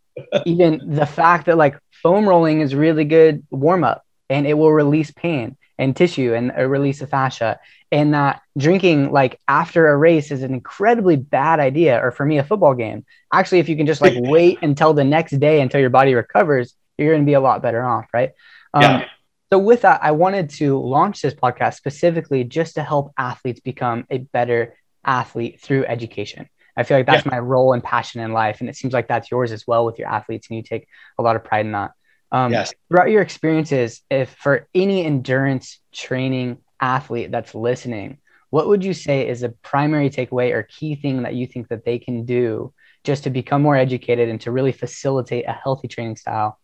even 0.46 0.94
the 0.94 1.04
fact 1.04 1.46
that 1.46 1.58
like 1.58 1.76
foam 1.90 2.28
rolling 2.28 2.60
is 2.60 2.76
really 2.76 3.04
good 3.04 3.44
warm 3.50 3.82
up 3.82 4.04
and 4.28 4.46
it 4.46 4.54
will 4.54 4.72
release 4.72 5.10
pain 5.10 5.56
and 5.78 5.96
tissue 5.96 6.32
and 6.34 6.52
uh, 6.56 6.64
release 6.64 7.00
the 7.00 7.06
fascia 7.08 7.58
and 7.90 8.14
that 8.14 8.40
drinking 8.56 9.10
like 9.10 9.40
after 9.48 9.88
a 9.88 9.96
race 9.96 10.30
is 10.30 10.42
an 10.42 10.54
incredibly 10.54 11.16
bad 11.16 11.58
idea 11.58 11.98
or 12.00 12.12
for 12.12 12.24
me 12.24 12.38
a 12.38 12.44
football 12.44 12.74
game 12.74 13.04
actually 13.32 13.58
if 13.58 13.68
you 13.68 13.76
can 13.76 13.86
just 13.86 14.02
like 14.02 14.14
wait 14.16 14.58
until 14.62 14.92
the 14.92 15.04
next 15.04 15.32
day 15.40 15.60
until 15.60 15.80
your 15.80 15.90
body 15.90 16.14
recovers 16.14 16.74
you're 17.04 17.14
going 17.14 17.22
to 17.24 17.30
be 17.30 17.34
a 17.34 17.40
lot 17.40 17.62
better 17.62 17.84
off 17.84 18.06
right 18.12 18.30
um, 18.74 19.00
Yeah. 19.00 19.06
so 19.52 19.58
with 19.58 19.82
that 19.82 20.00
i 20.02 20.10
wanted 20.12 20.50
to 20.50 20.78
launch 20.78 21.22
this 21.22 21.34
podcast 21.34 21.74
specifically 21.74 22.44
just 22.44 22.74
to 22.74 22.82
help 22.82 23.12
athletes 23.18 23.60
become 23.60 24.04
a 24.10 24.18
better 24.18 24.76
athlete 25.04 25.60
through 25.60 25.84
education 25.86 26.48
i 26.76 26.82
feel 26.82 26.96
like 26.98 27.06
that's 27.06 27.26
my 27.26 27.38
role 27.38 27.72
and 27.72 27.82
passion 27.82 28.20
in 28.20 28.32
life 28.32 28.60
and 28.60 28.68
it 28.68 28.76
seems 28.76 28.92
like 28.92 29.08
that's 29.08 29.30
yours 29.30 29.52
as 29.52 29.66
well 29.66 29.84
with 29.86 29.98
your 29.98 30.08
athletes 30.08 30.48
and 30.50 30.56
you 30.56 30.62
take 30.62 30.86
a 31.18 31.22
lot 31.22 31.36
of 31.36 31.44
pride 31.44 31.66
in 31.66 31.72
that 31.72 31.92
um, 32.32 32.52
Yes. 32.52 32.74
throughout 32.88 33.10
your 33.10 33.22
experiences 33.22 34.02
if 34.10 34.30
for 34.30 34.68
any 34.74 35.04
endurance 35.04 35.80
training 35.92 36.58
athlete 36.80 37.30
that's 37.30 37.54
listening 37.54 38.18
what 38.50 38.66
would 38.68 38.84
you 38.84 38.92
say 38.94 39.28
is 39.28 39.42
a 39.42 39.48
primary 39.48 40.10
takeaway 40.10 40.52
or 40.52 40.62
key 40.64 40.94
thing 40.96 41.22
that 41.22 41.34
you 41.34 41.46
think 41.46 41.68
that 41.68 41.84
they 41.84 41.98
can 41.98 42.24
do 42.24 42.72
just 43.04 43.24
to 43.24 43.30
become 43.30 43.62
more 43.62 43.76
educated 43.76 44.28
and 44.28 44.40
to 44.42 44.50
really 44.50 44.72
facilitate 44.72 45.46
a 45.48 45.52
healthy 45.52 45.88
training 45.88 46.16
style 46.16 46.58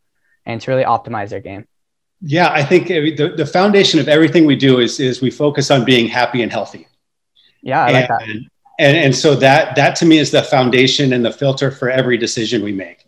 and 0.46 0.60
to 0.60 0.70
really 0.70 0.84
optimize 0.84 1.28
their 1.30 1.40
game 1.40 1.66
Yeah. 2.22 2.48
I 2.50 2.62
think 2.64 2.88
the, 2.88 3.34
the 3.36 3.46
foundation 3.46 4.00
of 4.00 4.08
everything 4.08 4.46
we 4.46 4.56
do 4.56 4.80
is, 4.80 5.00
is 5.00 5.20
we 5.20 5.30
focus 5.30 5.70
on 5.70 5.84
being 5.84 6.06
happy 6.08 6.40
and 6.42 6.50
healthy. 6.58 6.86
yeah 7.62 7.84
i 7.84 7.90
like 7.98 8.08
that 8.08 8.22
and, 8.30 8.40
and 8.84 8.96
and 9.04 9.14
so 9.22 9.34
that 9.46 9.74
that 9.80 9.92
to 10.00 10.04
me 10.10 10.16
is 10.24 10.30
the 10.30 10.42
foundation 10.56 11.06
and 11.14 11.22
the 11.28 11.32
filter 11.42 11.70
for 11.78 11.88
every 12.00 12.16
decision 12.26 12.58
we 12.68 12.72
make 12.86 13.00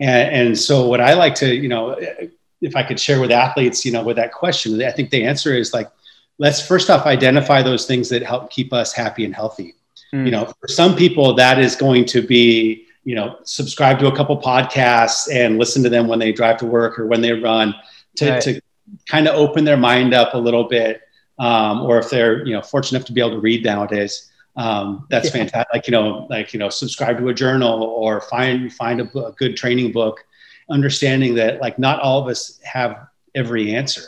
and 0.00 0.26
and 0.38 0.58
so 0.66 0.74
what 0.90 1.00
i 1.00 1.12
like 1.24 1.34
to 1.42 1.48
you 1.64 1.68
know 1.74 1.84
if 2.68 2.74
i 2.80 2.82
could 2.88 3.00
share 3.06 3.20
with 3.24 3.32
athletes 3.44 3.78
you 3.86 3.92
know 3.94 4.02
with 4.08 4.16
that 4.22 4.30
question 4.32 4.68
i 4.82 4.92
think 4.96 5.08
the 5.10 5.22
answer 5.32 5.52
is 5.62 5.68
like 5.78 5.88
let's 6.44 6.60
first 6.70 6.86
off 6.92 7.06
identify 7.06 7.58
those 7.62 7.84
things 7.90 8.06
that 8.12 8.22
help 8.32 8.50
keep 8.56 8.72
us 8.80 8.92
happy 9.02 9.24
and 9.28 9.34
healthy 9.42 9.70
Mm. 10.12 10.24
you 10.26 10.32
know 10.34 10.44
for 10.60 10.68
some 10.80 10.92
people 11.02 11.28
that 11.42 11.56
is 11.66 11.74
going 11.86 12.04
to 12.14 12.20
be 12.36 12.44
you 13.04 13.14
know, 13.14 13.38
subscribe 13.44 13.98
to 13.98 14.06
a 14.06 14.16
couple 14.16 14.40
podcasts 14.40 15.28
and 15.32 15.58
listen 15.58 15.82
to 15.82 15.88
them 15.88 16.08
when 16.08 16.18
they 16.18 16.32
drive 16.32 16.56
to 16.58 16.66
work 16.66 16.98
or 16.98 17.06
when 17.06 17.20
they 17.20 17.32
run 17.32 17.74
to, 18.16 18.30
right. 18.30 18.42
to 18.42 18.60
kind 19.06 19.28
of 19.28 19.34
open 19.34 19.64
their 19.64 19.76
mind 19.76 20.14
up 20.14 20.34
a 20.34 20.38
little 20.38 20.64
bit. 20.64 21.02
Um, 21.38 21.82
or 21.82 21.98
if 21.98 22.10
they're, 22.10 22.46
you 22.46 22.52
know, 22.54 22.62
fortunate 22.62 22.98
enough 22.98 23.06
to 23.08 23.12
be 23.12 23.20
able 23.20 23.32
to 23.32 23.40
read 23.40 23.64
nowadays, 23.64 24.30
um, 24.56 25.06
that's 25.10 25.26
yeah. 25.26 25.32
fantastic. 25.32 25.68
Like, 25.72 25.86
you 25.88 25.90
know, 25.90 26.28
like, 26.30 26.52
you 26.52 26.60
know, 26.60 26.68
subscribe 26.68 27.18
to 27.18 27.28
a 27.28 27.34
journal 27.34 27.82
or 27.82 28.20
find, 28.20 28.72
find 28.72 29.00
a, 29.00 29.18
a 29.18 29.32
good 29.32 29.56
training 29.56 29.90
book, 29.90 30.24
understanding 30.70 31.34
that 31.34 31.60
like 31.60 31.76
not 31.76 31.98
all 31.98 32.22
of 32.22 32.28
us 32.28 32.60
have 32.62 33.08
every 33.34 33.74
answer 33.74 34.02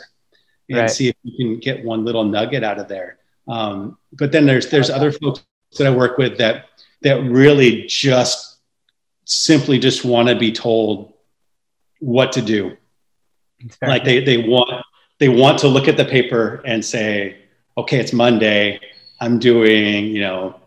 and 0.69 0.79
right. 0.79 0.89
see 0.89 1.09
if 1.09 1.15
you 1.23 1.33
can 1.35 1.59
get 1.59 1.83
one 1.83 2.05
little 2.05 2.23
nugget 2.23 2.63
out 2.63 2.79
of 2.79 2.87
there. 2.87 3.17
Um, 3.49 3.97
but 4.13 4.31
then 4.31 4.45
there's, 4.45 4.69
there's 4.69 4.89
other 4.89 5.11
folks 5.11 5.43
that 5.77 5.85
I 5.85 5.89
work 5.89 6.17
with 6.17 6.37
that, 6.37 6.69
that 7.01 7.21
really 7.23 7.85
just 7.87 8.46
simply 9.27 9.77
just 9.77 10.05
want 10.05 10.29
to 10.29 10.35
be 10.35 10.51
told 10.51 11.13
what 11.99 12.31
to 12.33 12.41
do. 12.41 12.77
Like 13.81 14.03
they, 14.03 14.23
they 14.23 14.37
want 14.37 14.85
they 15.19 15.29
want 15.29 15.59
to 15.59 15.67
look 15.67 15.87
at 15.87 15.97
the 15.97 16.05
paper 16.05 16.61
and 16.65 16.83
say, 16.83 17.37
okay, 17.77 17.99
it's 17.99 18.13
Monday. 18.13 18.79
I'm 19.19 19.39
doing, 19.39 20.05
you 20.07 20.21
know, 20.21 20.59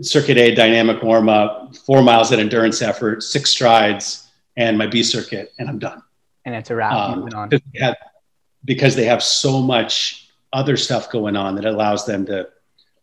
circuit 0.00 0.38
A 0.38 0.54
dynamic 0.54 1.02
warm 1.02 1.28
up, 1.28 1.76
four 1.76 2.02
miles 2.02 2.32
at 2.32 2.38
endurance 2.38 2.80
effort, 2.80 3.22
six 3.22 3.50
strides, 3.50 4.30
and 4.56 4.78
my 4.78 4.86
B 4.86 5.02
circuit, 5.02 5.52
and 5.58 5.68
I'm 5.68 5.78
done. 5.78 6.02
And 6.46 6.54
it's 6.54 6.70
a 6.70 6.74
wrap. 6.74 6.92
Um, 6.92 7.24
because, 7.24 7.60
they 7.72 7.80
have, 7.80 7.96
because 8.64 8.96
they 8.96 9.04
have 9.04 9.22
so 9.22 9.60
much 9.60 10.30
other 10.52 10.78
stuff 10.78 11.10
going 11.10 11.36
on 11.36 11.56
that 11.56 11.66
allows 11.66 12.06
them 12.06 12.24
to 12.26 12.48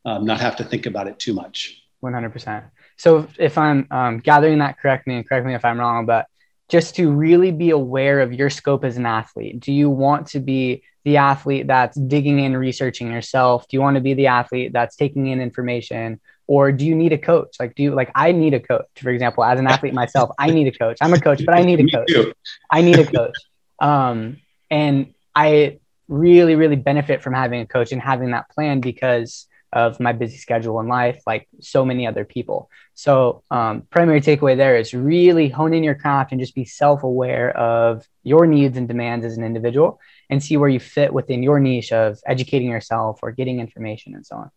um, 0.03 0.25
not 0.25 0.39
have 0.39 0.55
to 0.55 0.63
think 0.63 0.88
about 0.88 1.07
it 1.07 1.19
too 1.19 1.33
much. 1.33 1.83
100%. 2.03 2.63
So 3.01 3.27
if 3.39 3.58
I'm 3.58 3.88
um, 3.89 4.20
gathering 4.20 4.60
that 4.60 4.77
correctly, 4.77 5.15
and 5.15 5.27
correct 5.27 5.43
me 5.43 5.55
if 5.55 5.65
I'm 5.65 5.79
wrong, 5.79 6.05
but 6.05 6.27
just 6.70 6.96
to 6.98 7.10
really 7.10 7.51
be 7.51 7.72
aware 7.72 8.20
of 8.20 8.31
your 8.31 8.51
scope 8.51 8.86
as 8.86 8.96
an 8.96 9.08
athlete, 9.08 9.60
do 9.60 9.74
you 9.74 9.89
want 9.89 10.27
to 10.27 10.39
be 10.39 10.84
the 11.03 11.17
athlete 11.17 11.65
that's 11.65 11.98
digging 12.00 12.38
in, 12.38 12.55
researching 12.55 13.12
yourself? 13.12 13.67
Do 13.67 13.75
you 13.75 13.81
want 13.81 13.96
to 13.96 14.01
be 14.01 14.13
the 14.13 14.27
athlete 14.27 14.72
that's 14.72 14.96
taking 14.96 15.25
in 15.25 15.41
information? 15.41 16.22
Or 16.46 16.72
do 16.72 16.86
you 16.86 16.93
need 16.93 17.12
a 17.12 17.17
coach? 17.17 17.55
Like, 17.60 17.74
do 17.74 17.81
you 17.81 17.96
like, 17.96 18.12
I 18.13 18.34
need 18.34 18.53
a 18.53 18.60
coach, 18.60 18.86
for 18.96 19.10
example, 19.10 19.43
as 19.43 19.60
an 19.60 19.65
athlete 19.65 19.96
myself, 19.96 20.29
I 20.38 20.51
need 20.51 20.67
a 20.67 20.77
coach. 20.77 21.00
I'm 21.01 21.13
a 21.15 21.20
coach, 21.20 21.43
but 21.43 21.55
I 21.55 21.63
need 21.63 21.79
a 21.79 21.88
coach. 22.05 22.36
I 22.70 22.81
need 22.81 23.00
a 23.00 23.12
coach. 23.12 23.36
Um, 23.79 24.38
and 24.70 25.15
I 25.34 25.79
really, 26.08 26.53
really 26.53 26.75
benefit 26.75 27.24
from 27.24 27.34
having 27.34 27.62
a 27.62 27.65
coach 27.65 27.91
and 27.91 28.00
having 28.00 28.29
that 28.29 28.48
plan 28.51 28.79
because 28.79 29.48
of 29.74 30.00
my 30.00 30.13
busy 30.13 30.38
schedule 30.38 30.80
in 30.80 30.88
life, 30.88 31.22
like 31.25 31.48
so 31.60 31.86
many 31.86 32.06
other 32.06 32.25
people. 32.25 32.70
So, 32.94 33.44
um, 33.51 33.84
primary 33.90 34.22
takeaway 34.22 34.58
there 34.58 34.75
is 34.78 34.94
really 34.94 35.50
hone 35.50 35.74
in 35.74 35.84
your 35.84 35.96
craft 35.96 36.32
and 36.32 36.42
just 36.42 36.56
be 36.56 36.66
self 36.66 37.04
aware 37.04 37.56
of 37.58 38.08
your 38.24 38.46
needs 38.46 38.78
and 38.78 38.88
demands 38.88 39.25
as 39.25 39.38
an 39.38 39.44
individual 39.44 40.00
and 40.30 40.44
see 40.44 40.58
where 40.58 40.70
you 40.70 40.80
fit 40.80 41.13
within 41.13 41.44
your 41.44 41.60
niche 41.60 41.92
of 41.92 42.20
educating 42.25 42.70
yourself 42.70 43.20
or 43.24 43.32
getting 43.32 43.60
information 43.60 44.16
and 44.16 44.25
so 44.25 44.36
on. 44.36 44.51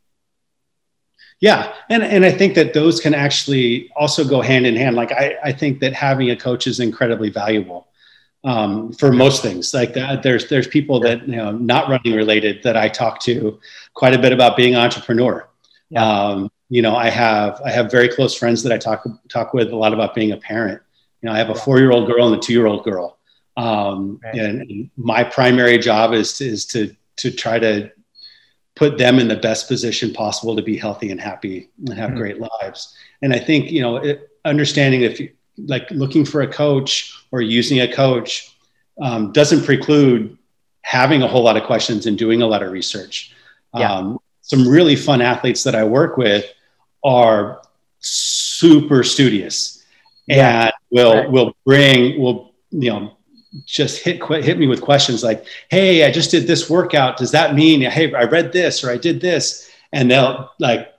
Yeah. 1.41 1.75
And, 1.91 2.03
and 2.03 2.25
I 2.25 2.31
think 2.31 2.55
that 2.55 2.75
those 2.75 3.01
can 3.01 3.15
actually 3.15 3.91
also 3.97 4.25
go 4.25 4.41
hand 4.41 4.67
in 4.67 4.77
hand. 4.77 4.97
Like, 4.97 5.13
I, 5.13 5.37
I 5.43 5.53
think 5.53 5.81
that 5.81 5.93
having 5.93 6.31
a 6.31 6.37
coach 6.37 6.67
is 6.67 6.81
incredibly 6.81 7.29
valuable 7.29 7.89
um, 8.45 8.93
for 8.93 9.11
most 9.11 9.43
things 9.43 9.73
like 9.73 9.95
that. 9.95 10.23
There's 10.23 10.49
there's 10.49 10.69
people 10.69 11.01
that 11.01 11.27
you 11.27 11.37
know 11.37 11.53
not 11.53 11.89
running 11.89 12.15
related 12.15 12.63
that 12.63 12.77
I 12.77 12.89
talk 12.89 13.21
to 13.21 13.59
quite 13.95 14.15
a 14.15 14.19
bit 14.19 14.33
about 14.33 14.57
being 14.57 14.75
an 14.75 14.81
entrepreneur. 14.81 15.49
Yeah. 15.91 16.07
Um, 16.07 16.51
you 16.69 16.83
know, 16.83 16.95
I 16.95 17.09
have 17.09 17.61
I 17.65 17.71
have 17.71 17.91
very 17.91 18.09
close 18.09 18.37
friends 18.37 18.63
that 18.63 18.73
I 18.73 18.79
talk 18.79 19.07
talk 19.29 19.55
with 19.55 19.71
a 19.71 19.77
lot 19.77 19.93
about 19.93 20.15
being 20.15 20.33
a 20.33 20.37
parent. 20.37 20.83
You 21.23 21.29
know, 21.29 21.35
I 21.35 21.39
have 21.39 21.51
a 21.51 21.55
four 21.55 21.79
year 21.79 21.91
old 21.91 22.07
girl 22.07 22.27
and 22.27 22.37
a 22.37 22.41
two 22.41 22.53
year 22.53 22.67
old 22.67 22.85
girl, 22.85 23.19
um, 23.57 24.21
right. 24.23 24.35
and 24.35 24.91
my 24.97 25.25
primary 25.25 25.79
job 25.79 26.13
is 26.13 26.41
is 26.41 26.67
to 26.67 26.95
to 27.17 27.31
try 27.31 27.59
to 27.59 27.91
put 28.75 28.99
them 28.99 29.19
in 29.19 29.29
the 29.29 29.37
best 29.37 29.69
position 29.69 30.13
possible 30.13 30.57
to 30.57 30.63
be 30.63 30.77
healthy 30.77 31.11
and 31.11 31.21
happy 31.21 31.71
and 31.79 31.95
have 31.95 32.11
mm-hmm. 32.11 32.19
great 32.19 32.41
lives. 32.41 32.95
And 33.23 33.33
I 33.33 33.39
think 33.39 33.71
you 33.71 33.81
know, 33.81 33.97
it, 33.97 34.29
understanding 34.45 35.03
if 35.03 35.21
you, 35.21 35.31
like 35.59 35.91
looking 35.91 36.25
for 36.25 36.43
a 36.43 36.49
coach 36.49 37.15
or 37.31 37.41
using 37.41 37.81
a 37.81 37.93
coach 37.93 38.55
um, 39.01 39.33
doesn't 39.33 39.65
preclude 39.65 40.37
having 40.83 41.23
a 41.23 41.29
whole 41.29 41.43
lot 41.43 41.57
of 41.57 41.65
questions 41.65 42.07
and 42.07 42.19
doing 42.19 42.43
a 42.43 42.47
lot 42.47 42.63
of 42.63 42.71
research. 42.71 43.33
Yeah. 43.75 43.93
Um, 43.93 44.19
some 44.43 44.69
really 44.69 44.95
fun 44.95 45.23
athletes 45.23 45.65
that 45.65 45.75
I 45.75 45.85
work 45.85 46.17
with 46.17 46.45
are 47.03 47.63
super 47.99 49.03
studious 49.03 49.83
yeah. 50.27 50.65
and 50.65 50.73
will 50.91 51.15
right. 51.15 51.31
will 51.31 51.57
bring 51.65 52.21
will 52.21 52.55
you 52.71 52.91
know 52.91 53.17
just 53.65 54.03
hit 54.03 54.23
hit 54.45 54.59
me 54.59 54.67
with 54.67 54.81
questions 54.81 55.23
like, 55.23 55.47
"Hey, 55.71 56.05
I 56.05 56.11
just 56.11 56.31
did 56.31 56.47
this 56.47 56.69
workout. 56.69 57.17
Does 57.17 57.31
that 57.31 57.55
mean 57.55 57.81
hey, 57.83 58.13
I 58.13 58.25
read 58.25 58.53
this 58.53 58.85
or 58.85 58.91
I 58.91 58.97
did 58.97 59.21
this?" 59.21 59.71
And 59.93 60.11
they'll 60.11 60.51
like, 60.59 60.93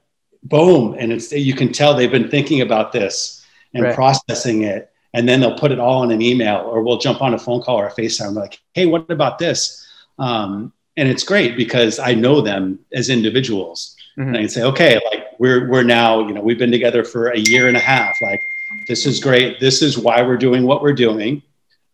boom, 0.44 0.96
and 0.98 1.12
it's 1.12 1.32
you 1.32 1.54
can 1.54 1.72
tell 1.72 1.94
they've 1.94 2.12
been 2.12 2.30
thinking 2.30 2.62
about 2.62 2.92
this 2.92 3.35
and 3.75 3.84
right. 3.84 3.96
processing 3.96 4.63
it. 4.63 4.91
And 5.13 5.29
then 5.29 5.39
they'll 5.39 5.58
put 5.58 5.72
it 5.72 5.79
all 5.79 6.03
in 6.03 6.12
an 6.12 6.22
email 6.22 6.58
or 6.58 6.82
we'll 6.82 6.98
jump 6.98 7.22
on 7.22 7.34
a 7.34 7.38
phone 7.38 7.62
call 7.62 7.79
or 7.79 7.88
a 7.88 7.94
FaceTime 7.94 8.34
like, 8.34 8.60
hey, 8.74 8.86
what 8.86 9.10
about 9.10 9.38
this? 9.38 9.88
Um, 10.17 10.74
and 10.98 11.08
it's 11.08 11.24
great 11.24 11.55
because 11.55 12.00
I 12.00 12.13
know 12.13 12.41
them 12.41 12.79
as 12.94 13.10
individuals. 13.10 13.96
Mm-hmm. 14.17 14.29
And 14.29 14.38
I 14.38 14.39
can 14.41 14.50
say, 14.50 14.63
okay, 14.63 15.00
like 15.12 15.25
we're 15.39 15.70
we're 15.70 15.84
now, 15.84 16.25
you 16.25 16.34
know, 16.34 16.41
we've 16.41 16.58
been 16.58 16.72
together 16.72 17.03
for 17.03 17.27
a 17.27 17.38
year 17.38 17.67
and 17.67 17.75
a 17.77 17.82
half. 17.82 18.15
Like 18.22 18.41
this 18.88 19.05
is 19.05 19.20
great. 19.20 19.60
This 19.60 19.82
is 19.82 19.98
why 19.98 20.22
we're 20.22 20.38
doing 20.38 20.65
what 20.65 20.82
we're 20.82 20.94
doing. 20.94 21.41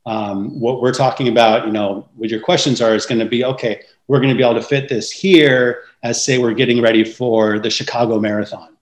Um, 0.06 0.60
what 0.60 0.82
we're 0.82 0.94
talking 0.94 1.28
about, 1.28 1.66
you 1.66 1.72
know, 1.72 2.10
what 2.16 2.30
your 2.30 2.40
questions 2.40 2.82
are 2.82 2.96
is 2.96 3.06
going 3.06 3.20
to 3.20 3.26
be 3.26 3.44
okay. 3.46 3.82
We're 4.08 4.20
going 4.20 4.30
to 4.30 4.36
be 4.36 4.44
able 4.44 4.60
to 4.60 4.66
fit 4.66 4.90
this 4.90 5.12
here 5.12 5.84
as 6.04 6.24
say 6.24 6.38
we're 6.38 6.54
getting 6.54 6.82
ready 6.82 7.04
for 7.04 7.60
the 7.60 7.70
Chicago 7.70 8.20
Marathon. 8.20 8.76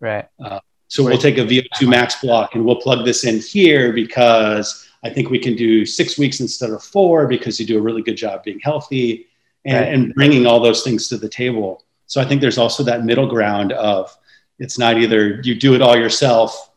Right. 0.00 0.28
Uh, 0.44 0.58
so 0.88 1.02
we'll 1.02 1.18
take 1.18 1.38
a 1.38 1.44
VO2 1.44 1.88
max 1.88 2.20
block 2.20 2.54
and 2.54 2.64
we'll 2.64 2.80
plug 2.80 3.04
this 3.04 3.24
in 3.24 3.40
here 3.40 3.92
because 3.92 4.88
I 5.02 5.10
think 5.10 5.30
we 5.30 5.38
can 5.38 5.56
do 5.56 5.84
six 5.84 6.18
weeks 6.18 6.40
instead 6.40 6.70
of 6.70 6.82
four 6.82 7.26
because 7.26 7.58
you 7.58 7.66
do 7.66 7.78
a 7.78 7.80
really 7.80 8.02
good 8.02 8.16
job 8.16 8.42
being 8.44 8.60
healthy 8.60 9.26
and, 9.64 9.76
right. 9.76 9.92
and 9.92 10.14
bringing 10.14 10.46
all 10.46 10.60
those 10.60 10.82
things 10.82 11.08
to 11.08 11.16
the 11.16 11.28
table. 11.28 11.84
So 12.06 12.20
I 12.20 12.24
think 12.24 12.40
there's 12.40 12.58
also 12.58 12.82
that 12.84 13.04
middle 13.04 13.26
ground 13.26 13.72
of 13.72 14.16
it's 14.58 14.78
not 14.78 14.96
either 14.98 15.40
you 15.42 15.54
do 15.54 15.74
it 15.74 15.82
all 15.82 15.96
yourself, 15.96 16.70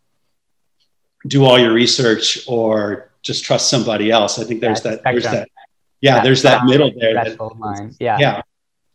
do 1.28 1.46
all 1.46 1.60
your 1.60 1.74
research, 1.74 2.40
or 2.48 3.12
just 3.22 3.44
trust 3.44 3.70
somebody 3.70 4.10
else. 4.10 4.40
I 4.40 4.44
think 4.44 4.62
there's 4.62 4.82
that, 4.82 5.04
there's 5.04 5.24
that, 5.24 5.50
yeah, 6.02 6.16
that 6.16 6.24
there's 6.24 6.42
that 6.42 6.66
middle 6.66 6.92
there. 6.98 7.14
That, 7.14 7.40
line. 7.58 7.96
Yeah. 8.00 8.18
Yeah. 8.20 8.42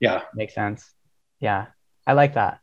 Yeah. 0.01 0.23
Makes 0.35 0.55
sense. 0.55 0.91
Yeah. 1.39 1.67
I 2.07 2.15
like 2.15 2.35
that. 2.35 2.61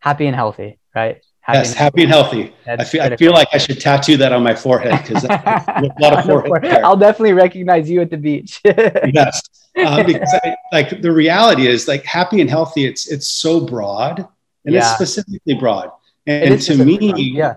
Happy 0.00 0.26
and 0.26 0.36
healthy, 0.36 0.78
right? 0.94 1.24
Happy 1.48 1.58
yes, 1.60 1.70
and 1.70 1.78
happy 1.78 2.02
and 2.02 2.10
healthy. 2.10 2.54
I 2.66 2.84
feel, 2.84 3.00
I 3.00 3.16
feel 3.16 3.32
like 3.32 3.48
I 3.54 3.56
should 3.56 3.80
tattoo 3.80 4.18
that 4.18 4.32
on 4.32 4.42
my 4.42 4.54
forehead 4.54 5.02
because 5.02 5.24
a 5.24 5.94
lot 5.98 6.18
of 6.18 6.24
forehead. 6.46 6.82
I'll 6.82 6.94
definitely 6.94 7.32
recognize 7.32 7.88
you 7.88 8.02
at 8.02 8.10
the 8.10 8.18
beach. 8.18 8.60
yes, 8.64 9.40
um, 9.82 10.04
because 10.04 10.38
I, 10.44 10.54
like 10.72 11.00
the 11.00 11.10
reality 11.10 11.66
is 11.66 11.88
like 11.88 12.04
happy 12.04 12.42
and 12.42 12.50
healthy. 12.50 12.84
It's 12.84 13.10
it's 13.10 13.28
so 13.28 13.64
broad 13.64 14.28
and 14.66 14.74
yeah. 14.74 14.80
it's 14.80 14.90
specifically 14.90 15.54
broad. 15.54 15.90
And, 16.26 16.52
and 16.52 16.62
to 16.64 16.84
me, 16.84 16.98
broad. 16.98 17.18
yeah, 17.18 17.54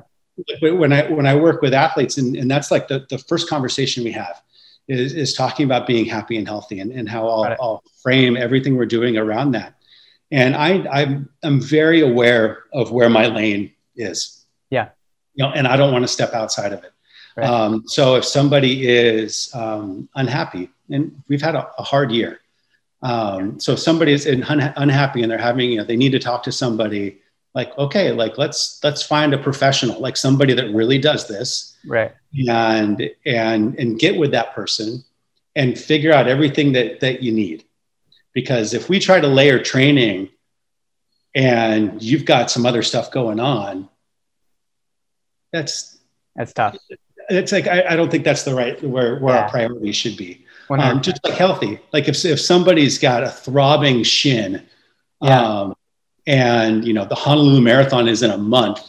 when 0.61 0.93
I 0.93 1.11
when 1.11 1.27
I 1.27 1.35
work 1.35 1.61
with 1.61 1.73
athletes, 1.73 2.17
and, 2.17 2.37
and 2.37 2.49
that's 2.49 2.71
like 2.71 2.87
the, 2.87 3.05
the 3.09 3.17
first 3.17 3.49
conversation 3.49 4.05
we 4.05 4.13
have 4.13 4.41
is, 4.87 5.11
is 5.11 5.33
talking 5.33 5.65
about 5.65 5.85
being 5.85 6.05
happy 6.05 6.37
and 6.37 6.47
healthy 6.47 6.79
and, 6.79 6.93
and 6.93 7.09
how 7.09 7.27
I'll, 7.27 7.57
I'll 7.59 7.83
frame 8.01 8.37
everything 8.37 8.77
we're 8.77 8.85
doing 8.85 9.17
around 9.17 9.51
that. 9.51 9.75
And 10.31 10.55
I, 10.55 10.87
I'm, 10.89 11.29
I'm 11.43 11.59
very 11.59 11.99
aware 11.99 12.63
of 12.71 12.93
where 12.93 13.09
my 13.09 13.27
lane 13.27 13.73
is. 14.01 14.45
Yeah. 14.69 14.89
You 15.35 15.45
know, 15.45 15.51
and 15.51 15.67
I 15.67 15.77
don't 15.77 15.91
want 15.91 16.03
to 16.03 16.07
step 16.07 16.33
outside 16.33 16.73
of 16.73 16.83
it. 16.83 16.91
Right. 17.37 17.47
Um, 17.47 17.83
so 17.87 18.15
if 18.15 18.25
somebody 18.25 18.87
is 18.87 19.49
um, 19.53 20.09
unhappy, 20.15 20.69
and 20.89 21.21
we've 21.27 21.41
had 21.41 21.55
a, 21.55 21.71
a 21.77 21.83
hard 21.83 22.11
year, 22.11 22.41
um, 23.01 23.59
so 23.59 23.73
if 23.73 23.79
somebody 23.79 24.11
is 24.11 24.27
un- 24.27 24.73
unhappy 24.75 25.21
and 25.21 25.31
they're 25.31 25.37
having, 25.37 25.71
you 25.71 25.77
know, 25.77 25.83
they 25.83 25.95
need 25.95 26.11
to 26.11 26.19
talk 26.19 26.43
to 26.43 26.51
somebody. 26.51 27.19
Like, 27.53 27.77
okay, 27.77 28.13
like 28.13 28.37
let's 28.37 28.79
let's 28.81 29.03
find 29.03 29.33
a 29.33 29.37
professional, 29.37 29.99
like 29.99 30.15
somebody 30.15 30.53
that 30.53 30.73
really 30.73 30.97
does 30.97 31.27
this, 31.27 31.75
right? 31.85 32.13
And 32.47 33.11
and 33.25 33.77
and 33.77 33.99
get 33.99 34.17
with 34.17 34.31
that 34.31 34.53
person 34.53 35.03
and 35.57 35.77
figure 35.77 36.13
out 36.13 36.29
everything 36.29 36.71
that 36.71 37.01
that 37.01 37.21
you 37.21 37.33
need, 37.33 37.65
because 38.31 38.73
if 38.73 38.87
we 38.87 38.99
try 38.99 39.19
to 39.19 39.27
layer 39.27 39.59
training 39.61 40.29
and 41.35 42.01
you've 42.01 42.23
got 42.23 42.49
some 42.49 42.65
other 42.65 42.83
stuff 42.83 43.11
going 43.11 43.41
on, 43.41 43.89
that's 45.51 45.99
that's 46.35 46.53
tough. 46.53 46.77
It's 47.29 47.51
like 47.51 47.67
I, 47.67 47.83
I 47.89 47.95
don't 47.95 48.09
think 48.09 48.23
that's 48.23 48.43
the 48.43 48.55
right 48.55 48.81
where 48.83 49.19
where 49.19 49.35
yeah. 49.35 49.43
our 49.43 49.49
priorities 49.49 49.95
should 49.95 50.17
be. 50.17 50.45
Um, 50.69 51.01
just 51.01 51.19
like 51.25 51.33
healthy, 51.33 51.79
like 51.91 52.07
if 52.07 52.23
if 52.23 52.39
somebody's 52.39 52.97
got 52.97 53.23
a 53.23 53.29
throbbing 53.29 54.03
shin, 54.03 54.65
yeah. 55.21 55.41
um, 55.41 55.75
and 56.27 56.85
you 56.85 56.93
know 56.93 57.03
the 57.03 57.15
Honolulu 57.15 57.59
Marathon 57.59 58.07
is 58.07 58.23
in 58.23 58.31
a 58.31 58.37
month, 58.37 58.79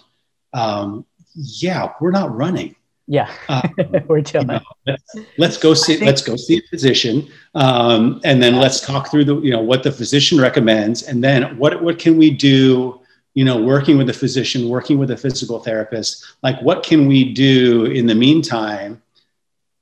um, 0.52 1.04
yeah, 1.35 1.92
we're 2.00 2.12
not 2.12 2.35
running. 2.35 2.76
Yeah, 3.09 3.31
um, 3.49 3.75
we're 4.07 4.23
chilling. 4.23 4.49
You 4.49 4.54
know, 4.54 4.61
let's, 4.87 5.16
let's, 5.38 5.57
go 5.57 5.75
see. 5.75 5.97
Think, 5.97 6.07
let's 6.07 6.23
go 6.23 6.37
see 6.37 6.59
a 6.59 6.62
physician, 6.71 7.28
um, 7.54 8.21
and 8.25 8.40
then 8.40 8.57
let's 8.57 8.81
talk 8.81 9.11
through 9.11 9.25
the 9.25 9.40
you 9.40 9.50
know 9.50 9.61
what 9.61 9.83
the 9.83 9.90
physician 9.90 10.40
recommends, 10.40 11.02
and 11.02 11.23
then 11.23 11.59
what 11.59 11.83
what 11.83 11.99
can 11.99 12.16
we 12.16 12.31
do? 12.31 13.00
You 13.35 13.45
know, 13.45 13.62
working 13.62 13.97
with 13.97 14.11
a 14.11 14.12
physician, 14.12 14.69
working 14.69 14.99
with 14.99 15.11
a 15.11 15.17
physical 15.17 15.59
therapist, 15.59 16.25
like 16.43 16.61
what 16.61 16.83
can 16.83 17.07
we 17.07 17.33
do 17.33 17.87
in 17.87 18.07
the 18.07 18.15
meantime 18.15 19.03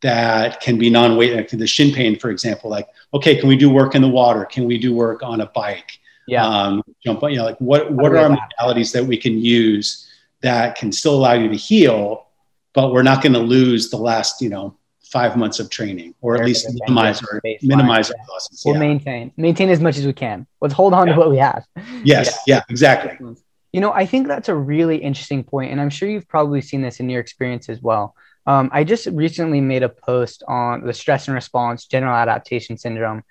that 0.03 0.61
can 0.61 0.79
be 0.79 0.89
non-weight, 0.89 1.35
like 1.35 1.49
the 1.51 1.67
shin 1.67 1.93
pain, 1.93 2.19
for 2.19 2.31
example. 2.31 2.71
Like, 2.71 2.89
okay, 3.13 3.37
can 3.39 3.49
we 3.49 3.57
do 3.57 3.69
work 3.71 3.95
in 3.95 4.03
the 4.03 4.09
water? 4.09 4.45
Can 4.45 4.65
we 4.65 4.79
do 4.79 4.95
work 4.95 5.23
on 5.23 5.41
a 5.41 5.47
bike? 5.47 5.99
Yeah. 6.27 6.47
Um, 6.47 6.83
jump 7.05 7.23
on. 7.23 7.33
You 7.33 7.39
know, 7.39 7.45
like 7.45 7.59
what 7.59 7.91
what 7.91 8.13
are 8.13 8.19
our 8.19 8.31
modalities 8.31 8.93
that 8.93 9.05
we 9.05 9.17
can 9.17 9.39
use 9.39 10.09
that 10.43 10.77
can 10.77 10.93
still 10.93 11.15
allow 11.15 11.35
you 11.35 11.49
to 11.49 11.57
heal, 11.57 12.27
but 12.73 12.93
we're 12.93 13.03
not 13.03 13.23
going 13.23 13.33
to 13.35 13.41
lose 13.41 13.91
the 13.91 13.97
last, 13.97 14.41
you 14.41 14.49
know, 14.49 14.75
five 15.11 15.37
months 15.37 15.61
of 15.61 15.71
training, 15.71 16.15
or 16.21 16.37
at 16.37 16.45
least 16.45 16.69
minimize 16.73 17.23
our 17.23 17.41
minimize 17.63 18.11
yeah. 18.11 18.23
losses. 18.31 18.63
We'll 18.65 18.75
yeah. 18.75 18.81
maintain 18.81 19.33
maintain 19.37 19.69
as 19.69 19.81
much 19.81 19.97
as 19.97 20.07
we 20.07 20.13
can. 20.13 20.47
Let's 20.61 20.75
hold 20.75 20.95
on 20.95 21.07
yeah. 21.07 21.15
to 21.15 21.19
what 21.19 21.31
we 21.31 21.39
have. 21.39 21.65
Yes, 22.05 22.39
yeah. 22.47 22.57
yeah, 22.57 22.63
exactly. 22.69 23.35
You 23.73 23.81
know, 23.81 23.93
I 23.93 24.07
think 24.07 24.27
that's 24.27 24.49
a 24.49 24.55
really 24.55 24.97
interesting 24.97 25.45
point, 25.45 25.71
and 25.71 25.81
I'm 25.81 25.91
sure 25.91 26.09
you've 26.09 26.29
probably 26.29 26.61
seen 26.61 26.83
this 26.83 27.01
in 27.01 27.09
your 27.09 27.21
experience 27.21 27.69
as 27.69 27.81
well. 27.81 28.15
Um, 28.47 28.71
I 28.73 28.85
just 28.85 29.07
recently 29.07 29.61
made 29.61 29.83
a 29.83 29.89
post 29.89 30.43
on 30.49 30.85
the 30.85 30.95
stress 30.95 31.29
and 31.29 31.35
response 31.35 31.87
general 31.87 32.15
adaptation 32.15 32.79
syndrome. 32.79 33.23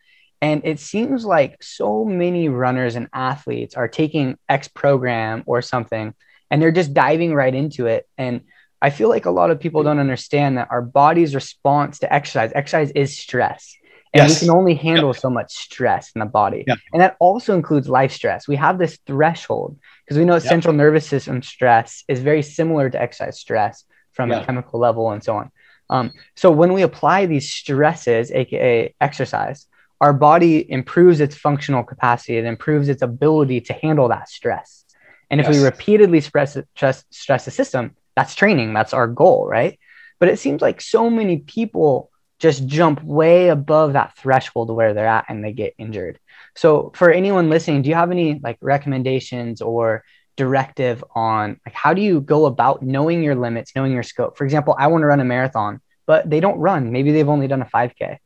And 0.42 0.62
it 0.64 0.80
seems 0.80 1.26
like 1.26 1.62
so 1.62 2.06
many 2.06 2.48
runners 2.48 2.96
and 2.96 3.10
athletes 3.12 3.76
are 3.76 3.90
taking 3.90 4.38
X 4.48 4.70
program 4.70 5.44
or 5.46 5.62
something 5.62 6.14
and 6.50 6.62
they're 6.62 6.72
just 6.72 6.94
diving 6.94 7.34
right 7.34 7.54
into 7.54 7.86
it. 7.86 8.08
And 8.18 8.42
I 8.82 8.90
feel 8.90 9.10
like 9.10 9.26
a 9.26 9.32
lot 9.32 9.52
of 9.52 9.60
people 9.60 9.84
don't 9.84 10.00
understand 10.00 10.58
that 10.58 10.70
our 10.72 10.82
body's 10.82 11.36
response 11.36 12.00
to 12.00 12.14
exercise, 12.14 12.52
exercise 12.56 12.92
is 12.92 13.18
stress. 13.18 13.76
And 14.14 14.28
yes. 14.28 14.42
we 14.42 14.48
can 14.48 14.56
only 14.56 14.74
handle 14.74 15.14
so 15.14 15.30
much 15.30 15.54
stress 15.54 16.12
in 16.16 16.20
the 16.20 16.26
body. 16.26 16.66
And 16.94 17.02
that 17.02 17.16
also 17.20 17.54
includes 17.54 17.88
life 17.88 18.12
stress. 18.12 18.48
We 18.48 18.56
have 18.56 18.80
this 18.80 18.98
threshold 19.06 19.78
because 20.04 20.18
we 20.18 20.26
know 20.26 20.40
central 20.40 20.74
nervous 20.74 21.06
system 21.06 21.44
stress 21.44 22.04
is 22.08 22.20
very 22.20 22.42
similar 22.42 22.90
to 22.90 23.00
exercise 23.00 23.40
stress 23.40 23.84
from 24.14 24.32
a 24.32 24.44
chemical 24.44 24.80
level 24.80 25.12
and 25.12 25.24
so 25.24 25.36
on. 25.36 25.52
Um, 25.92 26.12
so 26.36 26.52
when 26.52 26.74
we 26.74 26.82
apply 26.82 27.26
these 27.26 27.52
stresses, 27.52 28.32
aka 28.32 28.94
exercise, 29.00 29.68
our 30.02 30.14
body 30.14 30.70
improves 30.72 31.20
its 31.20 31.36
functional 31.36 31.84
capacity. 31.84 32.38
It 32.38 32.46
improves 32.46 32.90
its 32.90 33.02
ability 33.02 33.62
to 33.62 33.74
handle 33.74 34.08
that 34.10 34.30
stress. 34.30 34.86
And 35.30 35.40
if 35.40 35.48
yes. 35.48 35.58
we 35.58 35.64
repeatedly 35.64 36.22
stress, 36.22 36.58
stress, 36.76 37.06
stress 37.12 37.46
the 37.46 37.52
system, 37.52 37.96
that's 38.16 38.36
training. 38.36 38.74
That's 38.74 38.94
our 38.94 39.08
goal, 39.08 39.48
right? 39.48 39.80
But 40.20 40.30
it 40.30 40.40
seems 40.40 40.62
like 40.62 40.82
so 40.82 41.10
many 41.10 41.38
people 41.38 42.12
just 42.40 42.66
jump 42.66 43.04
way 43.04 43.50
above 43.50 43.94
that 43.94 44.16
threshold 44.18 44.72
where 44.72 44.94
they're 44.94 45.08
at 45.08 45.26
and 45.28 45.44
they 45.44 45.52
get 45.52 45.76
injured. 45.78 46.20
So 46.56 46.92
for 46.96 47.12
anyone 47.12 47.50
listening, 47.50 47.82
do 47.82 47.90
you 47.90 47.96
have 47.96 48.12
any 48.12 48.40
like 48.42 48.58
recommendations 48.62 49.62
or 49.62 50.04
directive 50.38 51.04
on 51.14 51.60
like 51.66 51.76
how 51.76 51.94
do 51.94 52.02
you 52.02 52.22
go 52.22 52.46
about 52.46 52.82
knowing 52.82 53.24
your 53.24 53.36
limits, 53.36 53.74
knowing 53.76 53.92
your 53.92 54.04
scope? 54.04 54.38
For 54.38 54.46
example, 54.46 54.76
I 54.78 54.88
want 54.88 55.02
to 55.02 55.08
run 55.08 55.20
a 55.20 55.26
marathon, 55.26 55.82
but 56.06 56.30
they 56.30 56.40
don't 56.40 56.58
run. 56.58 56.92
Maybe 56.92 57.12
they've 57.12 57.28
only 57.28 57.48
done 57.48 57.62
a 57.62 57.66
5K. 57.66 58.18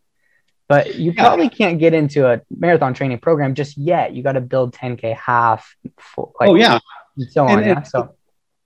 But 0.69 0.95
you 0.95 1.13
probably 1.13 1.49
can't 1.49 1.77
get 1.77 1.93
into 1.93 2.25
a 2.25 2.41
marathon 2.49 2.93
training 2.93 3.19
program 3.19 3.53
just 3.53 3.77
yet. 3.77 4.13
You 4.13 4.23
got 4.23 4.31
to 4.33 4.41
build 4.41 4.73
10K 4.73 5.15
half. 5.15 5.75
Full, 5.99 6.33
like, 6.39 6.49
oh 6.49 6.55
yeah. 6.55 6.79
And 7.17 7.31
so 7.31 7.45
on. 7.45 7.59
And, 7.59 7.67
yeah. 7.67 7.83
So 7.83 8.15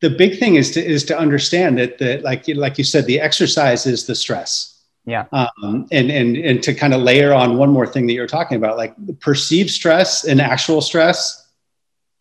the 0.02 0.10
big 0.10 0.40
thing 0.40 0.56
is 0.56 0.72
to 0.72 0.86
is 0.86 1.04
to 1.06 1.18
understand 1.18 1.78
that 1.80 1.98
that 2.00 2.24
like 2.24 2.48
like 2.48 2.78
you 2.78 2.84
said, 2.84 3.06
the 3.06 3.20
exercise 3.20 3.86
is 3.86 4.06
the 4.06 4.16
stress. 4.16 4.84
Yeah. 5.06 5.26
Um, 5.32 5.88
and 5.92 6.12
and 6.12 6.38
and 6.38 6.62
to 6.64 6.74
kind 6.74 6.94
of 6.94 7.02
layer 7.02 7.34
on 7.34 7.58
one 7.58 7.70
more 7.70 7.88
thing 7.88 8.08
that 8.08 8.14
you're 8.14 8.28
talking 8.28 8.58
about, 8.58 8.78
like 8.78 8.94
perceived 9.20 9.70
stress 9.70 10.26
and 10.26 10.42
actual 10.42 10.82
stress 10.82 11.50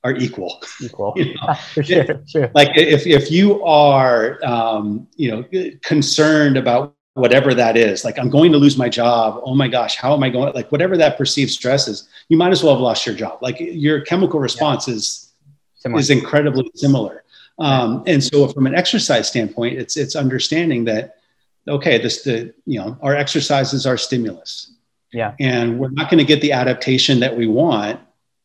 are 0.04 0.14
equal. 0.14 0.62
Equal. 0.80 1.12
you 1.16 1.34
know? 1.34 1.54
for 1.74 1.82
sure, 1.82 2.22
sure. 2.26 2.50
Like 2.54 2.76
if 2.76 3.06
if 3.06 3.30
you 3.30 3.62
are 3.64 4.38
um, 4.44 5.08
you 5.16 5.30
know 5.30 5.44
concerned 5.82 6.56
about 6.56 6.94
whatever 7.14 7.54
that 7.54 7.78
is 7.78 8.04
like 8.04 8.18
i'm 8.18 8.28
going 8.28 8.52
to 8.52 8.58
lose 8.58 8.76
my 8.76 8.90
job 8.90 9.40
oh 9.42 9.54
my 9.54 9.66
gosh 9.68 9.96
how 9.96 10.12
am 10.12 10.22
i 10.22 10.28
going 10.28 10.52
like 10.52 10.70
whatever 10.70 10.98
that 10.98 11.16
perceived 11.16 11.50
stress 11.50 11.88
is 11.88 12.10
you 12.28 12.36
might 12.36 12.52
as 12.52 12.62
well 12.62 12.74
have 12.74 12.80
lost 12.82 13.06
your 13.06 13.14
job 13.14 13.38
like 13.40 13.56
your 13.58 14.02
chemical 14.02 14.38
response 14.38 14.86
yeah. 14.86 14.96
is 14.96 15.32
similar. 15.76 15.98
is 15.98 16.10
incredibly 16.10 16.70
similar 16.74 17.24
um, 17.58 18.02
and 18.06 18.22
so 18.22 18.48
from 18.48 18.66
an 18.66 18.74
exercise 18.74 19.28
standpoint 19.28 19.78
it's 19.78 19.96
it's 19.96 20.14
understanding 20.14 20.84
that 20.84 21.16
okay 21.68 21.98
this 21.98 22.22
the 22.22 22.52
you 22.64 22.78
know 22.78 22.96
our 23.02 23.14
exercises 23.14 23.86
are 23.86 23.96
stimulus. 23.96 24.72
Yeah. 25.12 25.34
And 25.40 25.78
we're 25.78 25.90
not 25.90 26.10
going 26.10 26.18
to 26.18 26.24
get 26.24 26.40
the 26.42 26.52
adaptation 26.52 27.20
that 27.20 27.34
we 27.34 27.46
want 27.46 28.00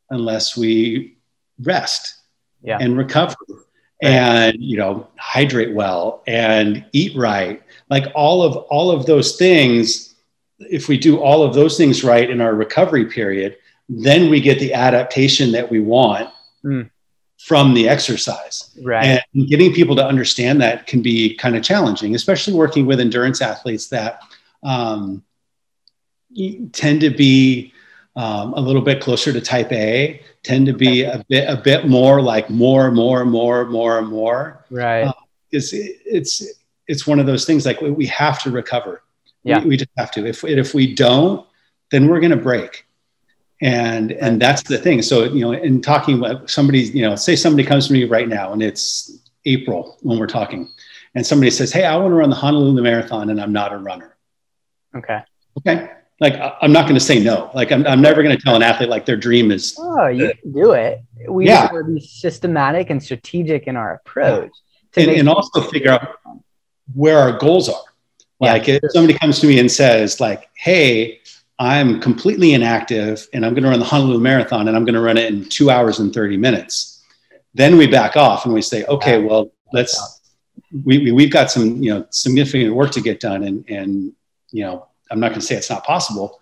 unless 0.09 0.55
we 0.55 1.17
rest 1.63 2.15
yeah. 2.61 2.77
and 2.79 2.97
recover 2.97 3.35
and 4.01 4.55
you 4.59 4.77
know 4.77 5.07
hydrate 5.17 5.73
well 5.73 6.23
and 6.27 6.85
eat 6.93 7.15
right. 7.17 7.61
Like 7.89 8.05
all 8.15 8.43
of 8.43 8.55
all 8.55 8.91
of 8.91 9.05
those 9.05 9.35
things 9.35 10.15
if 10.59 10.87
we 10.87 10.97
do 10.97 11.19
all 11.19 11.43
of 11.43 11.53
those 11.53 11.77
things 11.77 12.03
right 12.03 12.29
in 12.29 12.39
our 12.39 12.53
recovery 12.53 13.05
period 13.05 13.57
then 13.89 14.29
we 14.29 14.39
get 14.39 14.59
the 14.59 14.73
adaptation 14.73 15.51
that 15.51 15.69
we 15.69 15.79
want 15.79 16.29
mm. 16.63 16.89
From 17.45 17.73
the 17.73 17.87
exercise 17.87 18.71
right 18.81 19.21
and 19.33 19.47
getting 19.47 19.73
people 19.73 19.95
to 19.95 20.05
understand 20.05 20.61
that 20.61 20.87
can 20.87 21.01
be 21.01 21.35
kind 21.35 21.55
of 21.55 21.63
challenging 21.63 22.15
especially 22.15 22.53
working 22.53 22.85
with 22.85 22.99
endurance 22.99 23.41
athletes 23.41 23.87
that 23.87 24.21
um, 24.63 25.23
tend 26.71 27.01
to 27.01 27.09
be 27.09 27.73
um, 28.15 28.53
a 28.53 28.59
little 28.59 28.81
bit 28.81 29.01
closer 29.01 29.31
to 29.33 29.41
type 29.41 29.71
a 29.71 30.21
tend 30.43 30.65
to 30.65 30.73
be 30.73 31.03
a 31.03 31.23
bit 31.29 31.49
a 31.49 31.55
bit 31.55 31.87
more 31.87 32.21
like 32.21 32.49
more 32.49 32.91
more 32.91 33.25
more 33.25 33.65
more 33.65 34.01
more 34.01 34.65
right 34.69 35.03
uh, 35.03 35.13
it's 35.51 35.71
it's 35.73 36.43
it's 36.91 37.07
one 37.07 37.19
of 37.19 37.25
those 37.25 37.45
things 37.45 37.65
like 37.65 37.79
we 37.81 38.05
have 38.07 38.43
to 38.43 38.51
recover. 38.51 39.01
Yeah. 39.43 39.59
We, 39.61 39.69
we 39.69 39.77
just 39.77 39.89
have 39.97 40.11
to. 40.11 40.25
If, 40.25 40.43
if 40.43 40.73
we 40.73 40.93
don't, 40.93 41.47
then 41.89 42.07
we're 42.07 42.19
going 42.19 42.31
to 42.31 42.37
break. 42.37 42.85
And, 43.61 44.11
and 44.13 44.41
that's 44.41 44.63
the 44.63 44.77
thing. 44.77 45.01
So, 45.01 45.25
you 45.25 45.41
know, 45.41 45.51
in 45.51 45.81
talking 45.81 46.19
with 46.19 46.49
somebody, 46.49 46.79
you 46.81 47.03
know, 47.03 47.15
say 47.15 47.35
somebody 47.35 47.67
comes 47.67 47.87
to 47.87 47.93
me 47.93 48.05
right 48.05 48.27
now 48.27 48.53
and 48.53 48.63
it's 48.63 49.19
April 49.45 49.97
when 50.01 50.17
we're 50.17 50.27
talking 50.27 50.69
and 51.13 51.25
somebody 51.25 51.51
says, 51.51 51.71
Hey, 51.71 51.85
I 51.85 51.95
want 51.95 52.11
to 52.11 52.15
run 52.15 52.29
the 52.29 52.35
Honolulu 52.35 52.81
marathon 52.81 53.29
and 53.29 53.39
I'm 53.39 53.53
not 53.53 53.71
a 53.71 53.77
runner. 53.77 54.17
Okay. 54.95 55.21
Okay. 55.59 55.91
Like 56.19 56.35
I'm 56.61 56.71
not 56.71 56.83
going 56.83 56.95
to 56.95 56.99
say 56.99 57.19
no. 57.19 57.51
Like 57.53 57.71
I'm, 57.71 57.85
I'm 57.87 58.01
never 58.01 58.21
going 58.23 58.35
to 58.35 58.41
tell 58.41 58.55
an 58.55 58.63
athlete 58.63 58.89
like 58.89 59.05
their 59.05 59.17
dream 59.17 59.51
is. 59.51 59.75
Oh, 59.79 60.07
you 60.07 60.33
can 60.41 60.51
do 60.53 60.71
it. 60.73 61.01
We 61.27 61.47
yeah. 61.47 61.61
have 61.61 61.71
to 61.71 61.83
be 61.83 61.99
systematic 61.99 62.89
and 62.89 63.01
strategic 63.01 63.67
in 63.67 63.75
our 63.75 63.95
approach. 63.95 64.51
Yeah. 64.95 65.03
And, 65.03 65.11
and 65.11 65.29
also 65.29 65.61
figure 65.61 65.91
out 65.91 66.19
where 66.93 67.17
our 67.17 67.37
goals 67.37 67.69
are. 67.69 67.81
Like 68.39 68.67
yeah. 68.67 68.79
if 68.81 68.91
somebody 68.91 69.17
comes 69.17 69.39
to 69.39 69.47
me 69.47 69.59
and 69.59 69.71
says 69.71 70.19
like, 70.19 70.49
"Hey, 70.55 71.21
I'm 71.61 72.01
completely 72.01 72.55
inactive 72.55 73.27
and 73.33 73.45
I'm 73.45 73.53
going 73.53 73.63
to 73.63 73.69
run 73.69 73.77
the 73.77 73.85
Honolulu 73.85 74.19
Marathon 74.19 74.67
and 74.67 74.75
I'm 74.75 74.83
going 74.83 74.95
to 74.95 74.99
run 74.99 75.15
it 75.15 75.31
in 75.31 75.47
two 75.47 75.69
hours 75.69 75.99
and 75.99 76.11
30 76.11 76.35
minutes," 76.35 77.03
then 77.53 77.77
we 77.77 77.85
back 77.85 78.17
off 78.17 78.45
and 78.45 78.53
we 78.53 78.63
say, 78.63 78.83
"Okay, 78.85 79.19
well, 79.19 79.51
let's 79.71 80.21
we, 80.83 81.11
we 81.11 81.23
have 81.23 81.31
got 81.31 81.51
some 81.51 81.83
you 81.83 81.93
know 81.93 82.07
significant 82.09 82.73
work 82.73 82.89
to 82.93 83.01
get 83.01 83.19
done 83.19 83.43
and 83.43 83.63
and 83.69 84.11
you 84.51 84.63
know 84.63 84.87
I'm 85.11 85.19
not 85.19 85.29
going 85.29 85.41
to 85.41 85.45
say 85.45 85.55
it's 85.55 85.69
not 85.69 85.83
possible, 85.83 86.39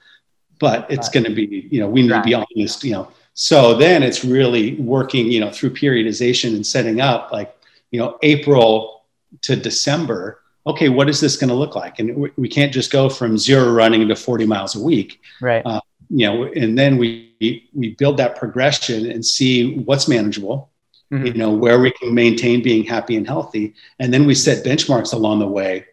but 0.57 0.89
it's 0.89 1.09
going 1.09 1.25
to 1.25 1.35
be 1.35 1.67
you 1.69 1.81
know 1.81 1.89
we 1.89 2.01
need 2.01 2.09
to 2.09 2.21
be 2.21 2.33
honest 2.33 2.85
you 2.85 2.93
know." 2.93 3.11
So 3.33 3.73
then 3.73 4.03
it's 4.03 4.23
really 4.23 4.75
working 4.75 5.29
you 5.29 5.41
know 5.41 5.51
through 5.51 5.71
periodization 5.71 6.55
and 6.55 6.65
setting 6.65 7.01
up 7.01 7.33
like 7.33 7.53
you 7.91 7.99
know 7.99 8.17
April 8.21 9.03
to 9.41 9.57
December, 9.57 10.38
okay, 10.67 10.89
what 10.89 11.09
is 11.09 11.19
this 11.19 11.37
going 11.37 11.49
to 11.49 11.55
look 11.55 11.75
like? 11.75 11.99
And 11.99 12.15
we, 12.15 12.31
we, 12.37 12.49
can't 12.49 12.73
just 12.73 12.91
go 12.91 13.09
from 13.09 13.37
zero 13.37 13.71
running 13.71 14.07
to 14.07 14.15
40 14.15 14.45
miles 14.45 14.75
a 14.75 14.79
week. 14.79 15.21
Right. 15.41 15.65
Uh, 15.65 15.81
you 16.09 16.27
know, 16.27 16.43
and 16.45 16.77
then 16.77 16.97
we, 16.97 17.69
we 17.73 17.95
build 17.95 18.17
that 18.17 18.35
progression 18.35 19.09
and 19.09 19.25
see 19.25 19.77
what's 19.77 20.07
manageable, 20.07 20.69
mm-hmm. 21.11 21.27
you 21.27 21.33
know, 21.33 21.51
where 21.51 21.79
we 21.79 21.91
can 21.91 22.13
maintain 22.13 22.61
being 22.61 22.83
happy 22.83 23.15
and 23.15 23.27
healthy. 23.27 23.73
And 23.99 24.13
then 24.13 24.25
we 24.25 24.35
set 24.35 24.65
benchmarks 24.65 25.13
along 25.13 25.39
the 25.39 25.47
way 25.47 25.85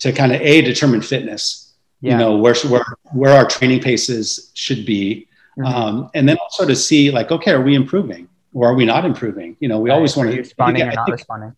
to 0.00 0.12
kind 0.12 0.32
of 0.32 0.40
a 0.40 0.62
determine 0.62 1.02
fitness, 1.02 1.74
yeah. 2.00 2.12
you 2.12 2.18
know, 2.18 2.36
where, 2.36 2.54
where, 2.68 2.84
where 3.12 3.34
our 3.34 3.46
training 3.46 3.80
paces 3.80 4.50
should 4.54 4.84
be. 4.86 5.28
Mm-hmm. 5.58 5.66
Um, 5.66 6.10
and 6.14 6.28
then 6.28 6.38
also 6.38 6.66
to 6.66 6.76
see 6.76 7.10
like, 7.10 7.30
okay, 7.30 7.52
are 7.52 7.62
we 7.62 7.74
improving 7.74 8.28
or 8.54 8.68
are 8.68 8.74
we 8.74 8.84
not 8.84 9.04
improving? 9.04 9.56
You 9.60 9.68
know, 9.68 9.80
we 9.80 9.90
right. 9.90 9.96
always 9.96 10.16
want 10.16 10.30
to 10.30 10.36
responding 10.36 10.82
or 10.82 10.92
not 10.92 11.06
think, 11.06 11.18
responding 11.18 11.56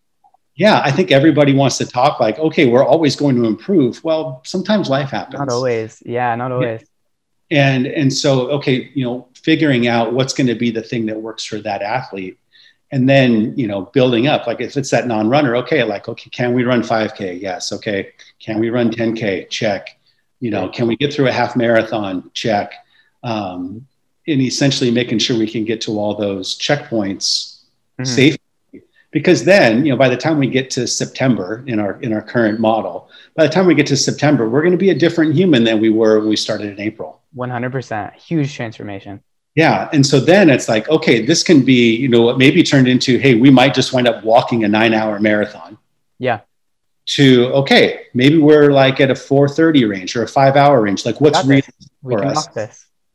yeah, 0.55 0.81
I 0.83 0.91
think 0.91 1.11
everybody 1.11 1.53
wants 1.53 1.77
to 1.77 1.85
talk 1.85 2.19
like, 2.19 2.37
okay, 2.39 2.67
we're 2.67 2.85
always 2.85 3.15
going 3.15 3.35
to 3.37 3.45
improve. 3.45 4.03
Well, 4.03 4.41
sometimes 4.45 4.89
life 4.89 5.09
happens. 5.09 5.39
Not 5.39 5.49
always. 5.49 6.01
Yeah, 6.05 6.35
not 6.35 6.51
always. 6.51 6.83
And 7.49 7.85
and 7.85 8.13
so, 8.13 8.49
okay, 8.51 8.91
you 8.93 9.03
know, 9.03 9.27
figuring 9.33 9.87
out 9.87 10.13
what's 10.13 10.33
going 10.33 10.47
to 10.47 10.55
be 10.55 10.71
the 10.71 10.81
thing 10.81 11.05
that 11.07 11.21
works 11.21 11.43
for 11.43 11.59
that 11.59 11.81
athlete, 11.81 12.37
and 12.91 13.07
then 13.07 13.57
you 13.57 13.67
know 13.67 13.83
building 13.93 14.27
up 14.27 14.47
like 14.47 14.61
if 14.61 14.77
it's 14.77 14.89
that 14.91 15.07
non-runner 15.07 15.55
okay 15.55 15.83
like 15.83 16.07
okay 16.07 16.29
can 16.29 16.53
we 16.53 16.63
run 16.63 16.81
5k 16.81 17.41
yes 17.41 17.71
okay 17.71 18.11
can 18.39 18.59
we 18.59 18.69
run 18.69 18.91
10k 18.91 19.49
check 19.49 19.97
you 20.39 20.51
know 20.51 20.69
can 20.69 20.87
we 20.87 20.95
get 20.95 21.13
through 21.13 21.27
a 21.27 21.31
half 21.31 21.55
marathon 21.55 22.29
check 22.33 22.73
um, 23.23 23.85
and 24.27 24.41
essentially 24.41 24.91
making 24.91 25.19
sure 25.19 25.37
we 25.37 25.49
can 25.49 25.65
get 25.65 25.81
to 25.81 25.99
all 25.99 26.15
those 26.15 26.57
checkpoints 26.57 27.61
mm-hmm. 27.97 28.05
safely 28.05 28.40
because 29.11 29.43
then 29.43 29.85
you 29.85 29.91
know 29.91 29.97
by 29.97 30.09
the 30.09 30.17
time 30.17 30.37
we 30.37 30.47
get 30.47 30.69
to 30.69 30.87
september 30.87 31.63
in 31.67 31.79
our 31.79 31.99
in 32.01 32.13
our 32.13 32.21
current 32.21 32.59
model 32.59 33.09
by 33.35 33.45
the 33.45 33.53
time 33.53 33.65
we 33.65 33.75
get 33.75 33.85
to 33.87 33.97
september 33.97 34.49
we're 34.49 34.61
going 34.61 34.71
to 34.71 34.77
be 34.77 34.89
a 34.89 34.95
different 34.95 35.33
human 35.35 35.63
than 35.63 35.79
we 35.79 35.89
were 35.89 36.19
when 36.19 36.29
we 36.29 36.35
started 36.35 36.67
in 36.67 36.79
april. 36.79 37.21
100% 37.35 38.13
huge 38.15 38.53
transformation. 38.53 39.21
Yeah. 39.55 39.89
And 39.93 40.05
so 40.05 40.19
then 40.19 40.49
it's 40.49 40.69
like 40.69 40.89
okay 40.89 41.25
this 41.25 41.43
can 41.43 41.63
be 41.63 41.95
you 41.95 42.07
know 42.07 42.21
what 42.21 42.37
maybe 42.37 42.63
turned 42.63 42.87
into 42.87 43.17
hey 43.17 43.35
we 43.35 43.49
might 43.49 43.73
just 43.73 43.93
wind 43.93 44.07
up 44.07 44.23
walking 44.23 44.63
a 44.63 44.67
nine 44.67 44.93
hour 44.93 45.19
marathon. 45.19 45.77
Yeah. 46.19 46.41
To 47.07 47.47
okay 47.53 48.05
maybe 48.13 48.37
we're 48.37 48.71
like 48.71 49.01
at 49.01 49.11
a 49.11 49.15
430 49.15 49.85
range 49.85 50.15
or 50.15 50.23
a 50.23 50.27
five 50.27 50.55
hour 50.55 50.81
range. 50.81 51.05
Like 51.05 51.19
what's 51.19 51.45
reasonable 51.45 51.87
for 52.01 52.25
us? 52.25 52.47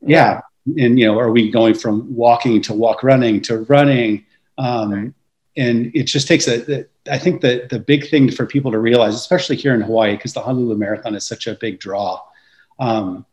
yeah. 0.01 0.41
yeah. 0.67 0.85
and 0.85 0.99
you 0.99 1.07
know 1.07 1.17
are 1.17 1.31
we 1.31 1.49
going 1.49 1.73
from 1.73 2.13
walking 2.15 2.61
to 2.63 2.73
walk 2.73 3.03
running 3.03 3.41
to 3.43 3.59
running? 3.63 4.25
Um, 4.59 4.91
right. 4.91 5.13
And 5.57 5.91
it 5.95 6.03
just 6.03 6.27
takes 6.27 6.47
a, 6.47 6.85
I 7.09 7.17
think 7.17 7.41
that 7.41 7.69
the 7.69 7.79
big 7.79 8.09
thing 8.09 8.29
for 8.31 8.45
people 8.45 8.71
to 8.71 8.79
realize 8.79 9.15
especially 9.15 9.55
here 9.55 9.73
in 9.73 9.81
hawaii 9.81 10.15
because 10.15 10.33
the 10.33 10.41
honolulu 10.41 10.77
marathon 10.77 11.15
is 11.15 11.25
such 11.25 11.47
a 11.47 11.55
big 11.55 11.79
draw 11.79 12.21
um, 12.79 13.25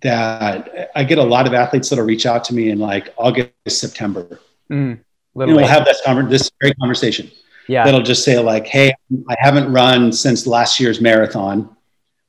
that 0.00 0.90
I 0.94 1.04
get 1.04 1.18
a 1.18 1.22
lot 1.22 1.46
of 1.46 1.54
athletes 1.54 1.88
that'll 1.88 2.04
reach 2.04 2.26
out 2.26 2.44
to 2.44 2.54
me 2.54 2.70
in 2.70 2.78
like 2.78 3.12
August, 3.16 3.50
September. 3.68 4.40
Mm, 4.70 5.00
and 5.00 5.56
we'll 5.56 5.66
have 5.66 5.84
this, 5.84 6.00
conver- 6.02 6.28
this 6.28 6.50
great 6.60 6.78
conversation. 6.78 7.30
Yeah. 7.68 7.84
That'll 7.84 8.02
just 8.02 8.24
say 8.24 8.38
like, 8.38 8.66
Hey, 8.66 8.92
I 9.28 9.36
haven't 9.38 9.72
run 9.72 10.12
since 10.12 10.46
last 10.46 10.78
year's 10.78 11.00
marathon 11.00 11.74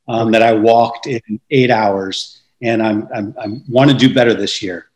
um, 0.08 0.32
that 0.32 0.42
I 0.42 0.54
walked 0.54 1.08
in 1.08 1.40
eight 1.52 1.70
hours 1.70 2.42
and 2.62 2.82
I'm, 2.82 3.08
I'm, 3.14 3.36
I 3.40 3.48
want 3.68 3.92
to 3.92 3.98
do 3.98 4.14
better 4.14 4.34
this 4.34 4.62
year. 4.62 4.88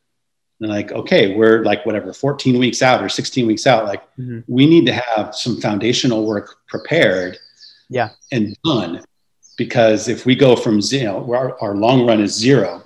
And 0.62 0.69
like, 0.69 0.91
okay, 0.91 1.36
we're 1.36 1.63
like 1.63 1.86
whatever, 1.86 2.12
14 2.12 2.60
weeks 2.60 2.82
out 2.82 3.02
or 3.02 3.10
16 3.10 3.48
weeks 3.48 3.65
out. 3.65 3.86
Like 3.86 4.04
mm-hmm. 4.17 4.39
we 4.48 4.67
need 4.67 4.86
to 4.88 4.93
have 4.93 5.34
some 5.34 5.60
foundational 5.62 6.26
work 6.26 6.58
prepared 6.67 7.38
yeah. 7.89 8.10
and 8.32 8.58
done 8.63 9.04
because 9.60 10.08
if 10.08 10.26
we 10.26 10.36
go 10.36 10.56
from 10.56 10.82
zero, 10.82 11.32
our, 11.34 11.62
our 11.62 11.76
long 11.76 12.08
run 12.08 12.22
is 12.22 12.34
zero, 12.34 12.82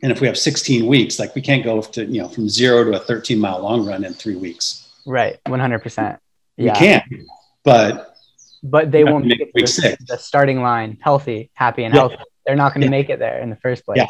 and 0.00 0.10
if 0.10 0.20
we 0.20 0.26
have 0.28 0.38
16 0.38 0.86
weeks, 0.86 1.18
like 1.18 1.34
we 1.34 1.42
can't 1.42 1.64
go 1.64 1.82
to 1.82 2.04
you 2.06 2.22
know 2.22 2.28
from 2.28 2.48
zero 2.48 2.84
to 2.84 2.96
a 2.96 3.00
13 3.00 3.38
mile 3.38 3.60
long 3.60 3.84
run 3.84 4.04
in 4.04 4.14
three 4.14 4.36
weeks. 4.36 4.88
Right, 5.04 5.38
100. 5.46 5.78
percent 5.80 6.20
Yeah, 6.56 6.72
we 6.72 6.78
can, 6.78 7.26
but 7.64 8.16
but 8.62 8.92
they 8.92 9.02
won't 9.02 9.26
make 9.26 9.40
it 9.40 9.50
the, 9.52 9.96
the, 10.06 10.18
starting 10.18 10.62
line 10.62 10.98
healthy, 11.00 11.50
happy, 11.54 11.82
and 11.82 11.92
yeah. 11.92 12.00
healthy. 12.00 12.16
They're 12.46 12.56
not 12.56 12.74
going 12.74 12.82
to 12.82 12.86
yeah. 12.86 12.90
make 12.90 13.10
it 13.10 13.18
there 13.18 13.40
in 13.40 13.50
the 13.50 13.56
first 13.56 13.84
place. 13.84 13.98
Yeah. 13.98 14.06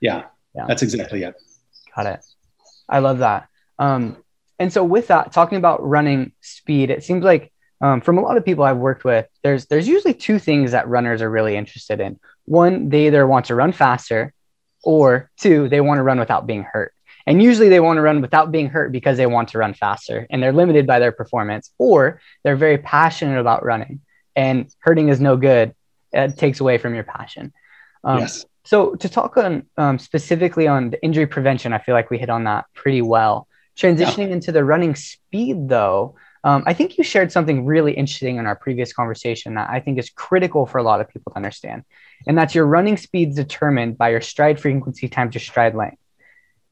yeah, 0.00 0.22
yeah, 0.54 0.66
that's 0.66 0.82
exactly 0.82 1.24
it. 1.24 1.34
It. 2.06 2.24
I 2.88 3.00
love 3.00 3.18
that. 3.18 3.48
Um, 3.78 4.16
and 4.58 4.72
so 4.72 4.82
with 4.82 5.08
that, 5.08 5.32
talking 5.32 5.58
about 5.58 5.86
running 5.86 6.32
speed, 6.40 6.90
it 6.90 7.04
seems 7.04 7.22
like 7.22 7.52
um, 7.80 8.00
from 8.00 8.18
a 8.18 8.20
lot 8.20 8.36
of 8.36 8.44
people 8.44 8.64
I've 8.64 8.76
worked 8.76 9.04
with, 9.04 9.26
there's 9.42 9.66
there's 9.66 9.86
usually 9.86 10.14
two 10.14 10.38
things 10.38 10.72
that 10.72 10.88
runners 10.88 11.22
are 11.22 11.30
really 11.30 11.56
interested 11.56 12.00
in. 12.00 12.18
One, 12.44 12.88
they 12.88 13.06
either 13.06 13.26
want 13.26 13.46
to 13.46 13.54
run 13.54 13.72
faster, 13.72 14.32
or 14.82 15.30
two, 15.38 15.68
they 15.68 15.80
want 15.80 15.98
to 15.98 16.02
run 16.02 16.18
without 16.18 16.46
being 16.46 16.62
hurt. 16.62 16.94
And 17.26 17.42
usually 17.42 17.68
they 17.68 17.80
want 17.80 17.98
to 17.98 18.00
run 18.00 18.22
without 18.22 18.50
being 18.50 18.70
hurt 18.70 18.90
because 18.90 19.18
they 19.18 19.26
want 19.26 19.50
to 19.50 19.58
run 19.58 19.74
faster 19.74 20.26
and 20.30 20.42
they're 20.42 20.52
limited 20.52 20.86
by 20.86 20.98
their 20.98 21.12
performance, 21.12 21.70
or 21.78 22.20
they're 22.42 22.56
very 22.56 22.78
passionate 22.78 23.38
about 23.38 23.64
running 23.64 24.00
and 24.34 24.74
hurting 24.78 25.08
is 25.08 25.20
no 25.20 25.36
good. 25.36 25.74
It 26.12 26.38
takes 26.38 26.60
away 26.60 26.78
from 26.78 26.94
your 26.94 27.04
passion. 27.04 27.52
Um, 28.02 28.20
yes. 28.20 28.46
So 28.68 28.96
to 28.96 29.08
talk 29.08 29.38
on 29.38 29.64
um, 29.78 29.98
specifically 29.98 30.66
on 30.68 30.90
the 30.90 31.02
injury 31.02 31.26
prevention, 31.26 31.72
I 31.72 31.78
feel 31.78 31.94
like 31.94 32.10
we 32.10 32.18
hit 32.18 32.28
on 32.28 32.44
that 32.44 32.66
pretty 32.74 33.00
well. 33.00 33.48
Transitioning 33.78 34.28
yeah. 34.28 34.34
into 34.34 34.52
the 34.52 34.62
running 34.62 34.94
speed, 34.94 35.70
though, 35.70 36.16
um, 36.44 36.64
I 36.66 36.74
think 36.74 36.98
you 36.98 37.02
shared 37.02 37.32
something 37.32 37.64
really 37.64 37.94
interesting 37.94 38.36
in 38.36 38.44
our 38.44 38.56
previous 38.56 38.92
conversation 38.92 39.54
that 39.54 39.70
I 39.70 39.80
think 39.80 39.98
is 39.98 40.10
critical 40.10 40.66
for 40.66 40.76
a 40.76 40.82
lot 40.82 41.00
of 41.00 41.08
people 41.08 41.32
to 41.32 41.36
understand. 41.36 41.84
And 42.26 42.36
that's 42.36 42.54
your 42.54 42.66
running 42.66 42.98
speeds 42.98 43.36
determined 43.36 43.96
by 43.96 44.10
your 44.10 44.20
stride 44.20 44.60
frequency 44.60 45.08
times 45.08 45.34
your 45.34 45.40
stride 45.40 45.74
length. 45.74 46.02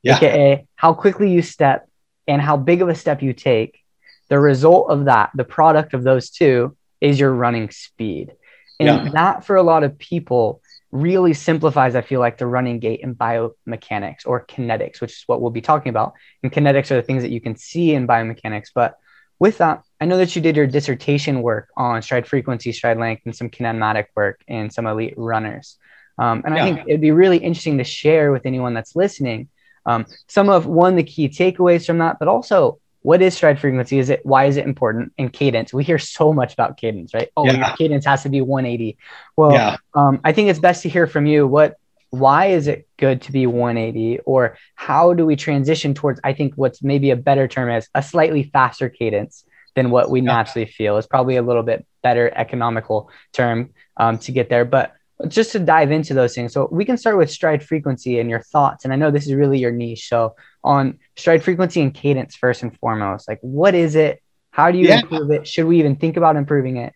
Yeah. 0.02 0.16
AKA 0.16 0.66
how 0.74 0.92
quickly 0.92 1.32
you 1.32 1.40
step 1.40 1.88
and 2.28 2.42
how 2.42 2.58
big 2.58 2.82
of 2.82 2.90
a 2.90 2.94
step 2.94 3.22
you 3.22 3.32
take. 3.32 3.82
The 4.28 4.38
result 4.38 4.90
of 4.90 5.06
that, 5.06 5.30
the 5.34 5.44
product 5.44 5.94
of 5.94 6.02
those 6.02 6.28
two, 6.28 6.76
is 7.00 7.18
your 7.18 7.32
running 7.32 7.70
speed. 7.70 8.32
And 8.78 8.86
yeah. 8.86 9.10
that 9.12 9.46
for 9.46 9.56
a 9.56 9.62
lot 9.62 9.82
of 9.82 9.96
people 9.96 10.60
really 10.92 11.34
simplifies, 11.34 11.94
I 11.94 12.02
feel 12.02 12.20
like, 12.20 12.38
the 12.38 12.46
running 12.46 12.78
gait 12.78 13.00
in 13.00 13.14
biomechanics 13.14 14.26
or 14.26 14.46
kinetics, 14.46 15.00
which 15.00 15.12
is 15.12 15.24
what 15.26 15.40
we'll 15.40 15.50
be 15.50 15.60
talking 15.60 15.90
about. 15.90 16.14
And 16.42 16.52
kinetics 16.52 16.90
are 16.90 16.96
the 16.96 17.02
things 17.02 17.22
that 17.22 17.30
you 17.30 17.40
can 17.40 17.56
see 17.56 17.94
in 17.94 18.06
biomechanics. 18.06 18.68
But 18.74 18.96
with 19.38 19.58
that, 19.58 19.82
I 20.00 20.04
know 20.06 20.16
that 20.18 20.34
you 20.34 20.42
did 20.42 20.56
your 20.56 20.66
dissertation 20.66 21.42
work 21.42 21.68
on 21.76 22.02
stride 22.02 22.26
frequency, 22.26 22.72
stride 22.72 22.98
length, 22.98 23.22
and 23.24 23.36
some 23.36 23.50
kinematic 23.50 24.06
work 24.14 24.40
in 24.46 24.70
some 24.70 24.86
elite 24.86 25.14
runners. 25.16 25.76
Um, 26.18 26.42
and 26.46 26.54
yeah. 26.54 26.62
I 26.62 26.64
think 26.64 26.88
it'd 26.88 27.00
be 27.00 27.10
really 27.10 27.38
interesting 27.38 27.78
to 27.78 27.84
share 27.84 28.32
with 28.32 28.46
anyone 28.46 28.72
that's 28.72 28.96
listening 28.96 29.48
um, 29.84 30.06
some 30.28 30.48
of 30.48 30.66
one 30.66 30.96
the 30.96 31.02
key 31.02 31.28
takeaways 31.28 31.86
from 31.86 31.98
that, 31.98 32.18
but 32.18 32.28
also 32.28 32.80
what 33.06 33.22
is 33.22 33.36
stride 33.36 33.60
frequency? 33.60 34.00
Is 34.00 34.10
it 34.10 34.26
why 34.26 34.46
is 34.46 34.56
it 34.56 34.64
important? 34.64 35.12
And 35.16 35.32
cadence. 35.32 35.72
We 35.72 35.84
hear 35.84 35.96
so 35.96 36.32
much 36.32 36.52
about 36.52 36.76
cadence, 36.76 37.14
right? 37.14 37.30
Oh, 37.36 37.46
yeah. 37.46 37.68
your 37.68 37.76
cadence 37.76 38.04
has 38.04 38.24
to 38.24 38.28
be 38.28 38.40
180. 38.40 38.98
Well, 39.36 39.52
yeah. 39.52 39.76
um, 39.94 40.18
I 40.24 40.32
think 40.32 40.50
it's 40.50 40.58
best 40.58 40.82
to 40.82 40.88
hear 40.88 41.06
from 41.06 41.24
you. 41.24 41.46
What 41.46 41.76
why 42.10 42.46
is 42.46 42.66
it 42.66 42.88
good 42.96 43.22
to 43.22 43.30
be 43.30 43.46
180 43.46 44.18
or 44.24 44.58
how 44.74 45.12
do 45.12 45.26
we 45.26 45.34
transition 45.34 45.92
towards 45.92 46.20
i 46.22 46.32
think 46.32 46.54
what's 46.54 46.80
maybe 46.80 47.10
a 47.10 47.16
better 47.16 47.48
term 47.48 47.68
is 47.68 47.88
a 47.96 48.02
slightly 48.02 48.44
faster 48.44 48.88
cadence 48.88 49.44
than 49.74 49.90
what 49.90 50.08
we 50.08 50.20
yeah. 50.20 50.32
naturally 50.32 50.66
feel 50.66 50.96
is 50.96 51.06
probably 51.06 51.34
a 51.34 51.42
little 51.42 51.64
bit 51.64 51.84
better 52.04 52.32
economical 52.36 53.10
term 53.32 53.70
um, 53.96 54.18
to 54.18 54.30
get 54.30 54.48
there 54.48 54.64
but 54.64 54.94
just 55.26 55.50
to 55.50 55.58
dive 55.58 55.90
into 55.90 56.14
those 56.14 56.32
things 56.32 56.52
so 56.52 56.68
we 56.70 56.84
can 56.84 56.96
start 56.96 57.18
with 57.18 57.28
stride 57.28 57.62
frequency 57.62 58.20
and 58.20 58.30
your 58.30 58.40
thoughts 58.40 58.84
and 58.84 58.94
i 58.94 58.96
know 58.96 59.10
this 59.10 59.26
is 59.26 59.34
really 59.34 59.58
your 59.58 59.72
niche 59.72 60.08
so 60.08 60.36
on 60.66 60.98
stride 61.16 61.42
frequency 61.42 61.80
and 61.80 61.94
cadence 61.94 62.36
first 62.36 62.62
and 62.62 62.76
foremost 62.78 63.28
like 63.28 63.38
what 63.40 63.74
is 63.74 63.94
it 63.94 64.22
how 64.50 64.70
do 64.70 64.78
you 64.78 64.86
yeah. 64.86 65.00
improve 65.00 65.30
it 65.30 65.46
should 65.46 65.66
we 65.66 65.78
even 65.78 65.96
think 65.96 66.16
about 66.16 66.36
improving 66.36 66.76
it 66.76 66.92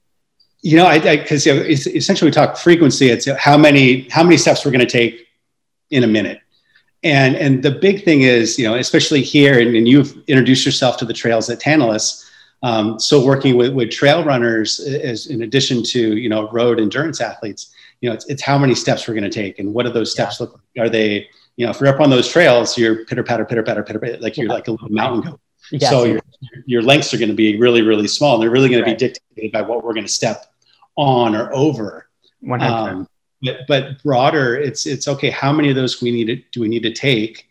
you 0.63 0.77
know, 0.77 0.87
I 0.87 0.99
because 0.99 1.47
you 1.47 1.55
know, 1.55 1.61
essentially 1.63 2.29
we 2.29 2.33
talk 2.33 2.57
frequency. 2.57 3.09
It's 3.09 3.29
how 3.39 3.57
many 3.57 4.09
how 4.11 4.23
many 4.23 4.37
steps 4.37 4.65
we're 4.65 4.73
going 4.73 4.87
to 4.87 4.87
take 4.87 5.27
in 5.91 6.05
a 6.05 6.07
minute, 6.07 6.41
and 7.03 7.35
and 7.35 7.63
the 7.63 7.71
big 7.71 8.05
thing 8.05 8.23
is 8.23 8.59
you 8.59 8.69
know, 8.69 8.75
especially 8.75 9.23
here, 9.23 9.59
and, 9.59 9.75
and 9.75 9.89
you've 9.89 10.17
introduced 10.27 10.67
yourself 10.67 10.99
to 10.99 11.05
the 11.05 11.15
trails 11.15 11.49
at 11.49 11.61
Tantalus. 11.61 12.27
Um, 12.63 13.01
so 13.01 13.25
working 13.25 13.57
with, 13.57 13.73
with 13.73 13.91
trail 13.91 14.23
runners 14.23 14.81
is 14.81 15.29
in 15.29 15.43
addition 15.43 15.83
to 15.83 16.17
you 16.19 16.29
know 16.29 16.51
road 16.51 16.79
endurance 16.79 17.23
athletes, 17.23 17.75
you 18.03 18.11
know, 18.11 18.15
it's, 18.15 18.27
it's 18.27 18.43
how 18.43 18.59
many 18.59 18.75
steps 18.75 19.09
we're 19.09 19.15
going 19.15 19.25
to 19.25 19.31
take, 19.31 19.59
and 19.59 19.73
what 19.73 19.87
do 19.87 19.93
those 19.93 20.13
steps 20.13 20.39
yeah. 20.39 20.45
look 20.45 20.61
like? 20.77 20.87
Are 20.87 20.91
they 20.91 21.27
you 21.57 21.67
know, 21.67 21.71
if 21.71 21.81
you're 21.81 21.89
up 21.89 22.01
on 22.01 22.11
those 22.11 22.29
trails, 22.29 22.79
you're 22.79 23.05
pitter 23.05 23.23
patter, 23.23 23.45
pitter 23.45 23.63
patter, 23.63 23.83
pitter 23.83 23.99
patter, 23.99 24.19
like 24.19 24.37
you're 24.37 24.49
like 24.49 24.69
a 24.69 24.73
little 24.73 24.89
mountain 24.89 25.31
goat. 25.31 25.41
Yes. 25.71 25.91
So 25.91 26.05
your, 26.05 26.21
your 26.67 26.83
lengths 26.83 27.13
are 27.15 27.19
going 27.19 27.29
to 27.29 27.35
be 27.35 27.59
really, 27.59 27.83
really 27.83 28.09
small. 28.09 28.35
And 28.35 28.43
they're 28.43 28.51
really 28.51 28.69
going 28.69 28.83
right. 28.83 28.99
to 28.99 29.07
be 29.07 29.13
dictated 29.13 29.53
by 29.53 29.63
what 29.63 29.85
we're 29.85 29.93
going 29.93 30.07
to 30.07 30.13
step 30.13 30.47
on 30.97 31.35
or 31.35 31.53
over. 31.55 32.09
Um, 32.51 33.09
but, 33.43 33.67
but 33.69 34.03
broader, 34.03 34.57
it's 34.57 34.87
it's 34.87 35.09
okay. 35.09 35.31
How 35.31 35.53
many 35.53 35.71
of 35.71 35.77
those 35.77 36.01
we 36.03 36.11
need 36.11 36.27
to, 36.27 36.37
do 36.53 36.61
we 36.61 36.69
need 36.69 36.83
to 36.83 36.93
take 36.93 37.49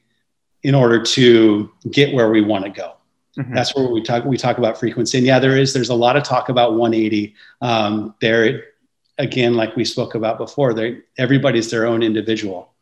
in 0.63 0.75
order 0.75 1.01
to 1.01 1.71
get 1.91 2.13
where 2.13 2.29
we 2.29 2.41
want 2.41 2.65
to 2.65 2.71
go? 2.71 2.93
Mm-hmm. 3.37 3.53
That's 3.53 3.75
where 3.75 3.87
we 3.87 4.03
talk. 4.03 4.25
We 4.25 4.37
talk 4.37 4.57
about 4.57 4.77
frequency, 4.77 5.17
and 5.17 5.25
yeah, 5.25 5.39
there 5.39 5.57
is. 5.57 5.73
There's 5.73 5.89
a 5.89 5.95
lot 5.95 6.17
of 6.17 6.23
talk 6.23 6.49
about 6.49 6.73
180. 6.73 7.35
Um, 7.61 8.15
there, 8.21 8.65
again, 9.17 9.53
like 9.53 9.75
we 9.75 9.85
spoke 9.85 10.15
about 10.15 10.37
before, 10.37 10.75
everybody's 11.17 11.71
their 11.71 11.85
own 11.85 12.03
individual. 12.03 12.73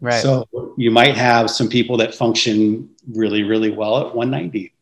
Right. 0.00 0.22
So 0.22 0.74
you 0.76 0.90
might 0.90 1.16
have 1.16 1.50
some 1.50 1.68
people 1.68 1.96
that 1.98 2.14
function 2.14 2.90
really, 3.14 3.42
really 3.42 3.70
well 3.70 3.98
at 3.98 4.14
190. 4.14 4.72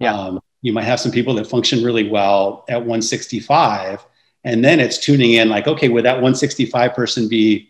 Yeah. 0.00 0.14
Um, 0.14 0.40
you 0.62 0.72
might 0.72 0.84
have 0.84 0.98
some 0.98 1.12
people 1.12 1.34
that 1.34 1.46
function 1.46 1.84
really 1.84 2.08
well 2.08 2.64
at 2.68 2.78
165 2.78 4.04
and 4.44 4.64
then 4.64 4.80
it's 4.80 4.98
tuning 4.98 5.34
in 5.34 5.48
like, 5.48 5.66
okay, 5.66 5.88
would 5.88 6.04
that 6.04 6.14
165 6.14 6.94
person 6.94 7.28
be 7.28 7.68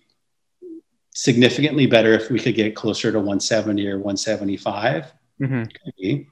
significantly 1.12 1.86
better 1.86 2.12
if 2.12 2.30
we 2.30 2.38
could 2.38 2.54
get 2.54 2.76
closer 2.76 3.10
to 3.10 3.18
170 3.18 3.86
or 3.88 3.96
175? 3.96 5.12
Mm-hmm. 5.40 6.22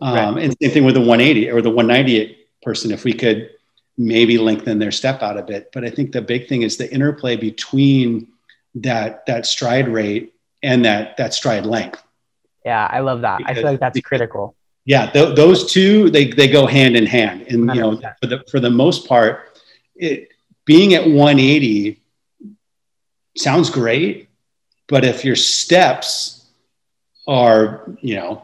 Um, 0.00 0.14
right. 0.14 0.44
And 0.44 0.56
same 0.60 0.70
thing 0.70 0.84
with 0.84 0.94
the 0.94 1.00
180 1.00 1.50
or 1.50 1.62
the 1.62 1.70
190 1.70 2.36
person, 2.62 2.90
if 2.90 3.04
we 3.04 3.12
could 3.12 3.50
maybe 3.96 4.36
lengthen 4.38 4.78
their 4.78 4.90
step 4.90 5.22
out 5.22 5.38
a 5.38 5.42
bit. 5.42 5.70
But 5.72 5.84
I 5.84 5.90
think 5.90 6.12
the 6.12 6.22
big 6.22 6.48
thing 6.48 6.62
is 6.62 6.76
the 6.76 6.92
interplay 6.92 7.36
between 7.36 8.28
that 8.76 9.26
that 9.26 9.46
stride 9.46 9.88
rate 9.88 10.34
and 10.62 10.84
that 10.84 11.16
that 11.16 11.34
stride 11.34 11.66
length. 11.66 12.02
Yeah, 12.64 12.86
I 12.90 13.00
love 13.00 13.20
that. 13.20 13.38
Because, 13.38 13.50
I 13.50 13.54
feel 13.54 13.70
like 13.70 13.80
that's 13.80 14.00
critical. 14.00 14.56
Yeah, 14.86 15.06
th- 15.10 15.36
those 15.36 15.72
two 15.72 16.10
they, 16.10 16.30
they 16.30 16.48
go 16.48 16.66
hand 16.66 16.96
in 16.96 17.06
hand, 17.06 17.42
and 17.48 17.74
you 17.74 17.80
know 17.80 18.00
for 18.20 18.26
the 18.26 18.44
for 18.50 18.60
the 18.60 18.70
most 18.70 19.08
part, 19.08 19.58
it, 19.96 20.28
being 20.64 20.94
at 20.94 21.06
180 21.06 22.00
sounds 23.36 23.70
great, 23.70 24.28
but 24.88 25.04
if 25.04 25.24
your 25.24 25.36
steps 25.36 26.46
are 27.26 27.96
you 28.00 28.16
know 28.16 28.42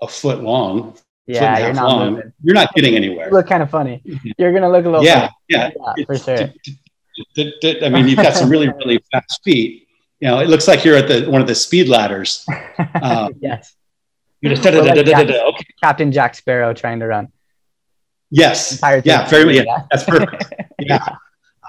a 0.00 0.08
foot 0.08 0.42
long, 0.42 0.92
foot 0.92 1.02
Yeah, 1.26 1.54
and 1.56 1.64
you're 1.64 1.74
not 1.74 1.88
long, 1.88 2.14
moving. 2.14 2.32
you're 2.42 2.54
not 2.54 2.74
getting 2.74 2.96
anywhere. 2.96 3.26
You 3.26 3.32
look 3.34 3.46
kind 3.46 3.62
of 3.62 3.70
funny. 3.70 4.02
Mm-hmm. 4.04 4.30
You're 4.38 4.52
gonna 4.52 4.70
look 4.70 4.84
a 4.84 4.88
little. 4.88 5.04
yeah, 5.04 5.30
yeah, 5.48 5.70
funny. 5.70 5.94
yeah, 5.98 6.04
for 6.06 6.18
sure. 6.18 6.52
I 7.36 7.88
mean, 7.88 8.08
you've 8.08 8.16
got 8.16 8.34
some 8.34 8.48
really 8.48 8.68
really 8.68 9.02
fast 9.10 9.42
feet. 9.44 9.88
You 10.20 10.28
know, 10.28 10.38
it 10.40 10.48
looks 10.48 10.68
like 10.68 10.84
you're 10.84 10.96
at 10.96 11.08
the 11.08 11.28
one 11.28 11.40
of 11.40 11.46
the 11.46 11.54
speed 11.54 11.88
ladders. 11.88 12.46
Um, 13.02 13.34
yes, 13.40 13.74
You 14.40 14.50
just 14.50 14.64
like 14.64 14.74
da-da-da-da-da-da. 14.74 15.48
okay. 15.48 15.66
Captain 15.82 16.12
Jack 16.12 16.34
Sparrow 16.34 16.72
trying 16.74 17.00
to 17.00 17.06
run. 17.06 17.32
Yes. 18.30 18.80
Yeah. 19.04 19.28
Very. 19.28 19.56
Yeah. 19.56 19.84
That's 19.90 20.04
perfect. 20.04 20.44
Yeah. 20.80 21.14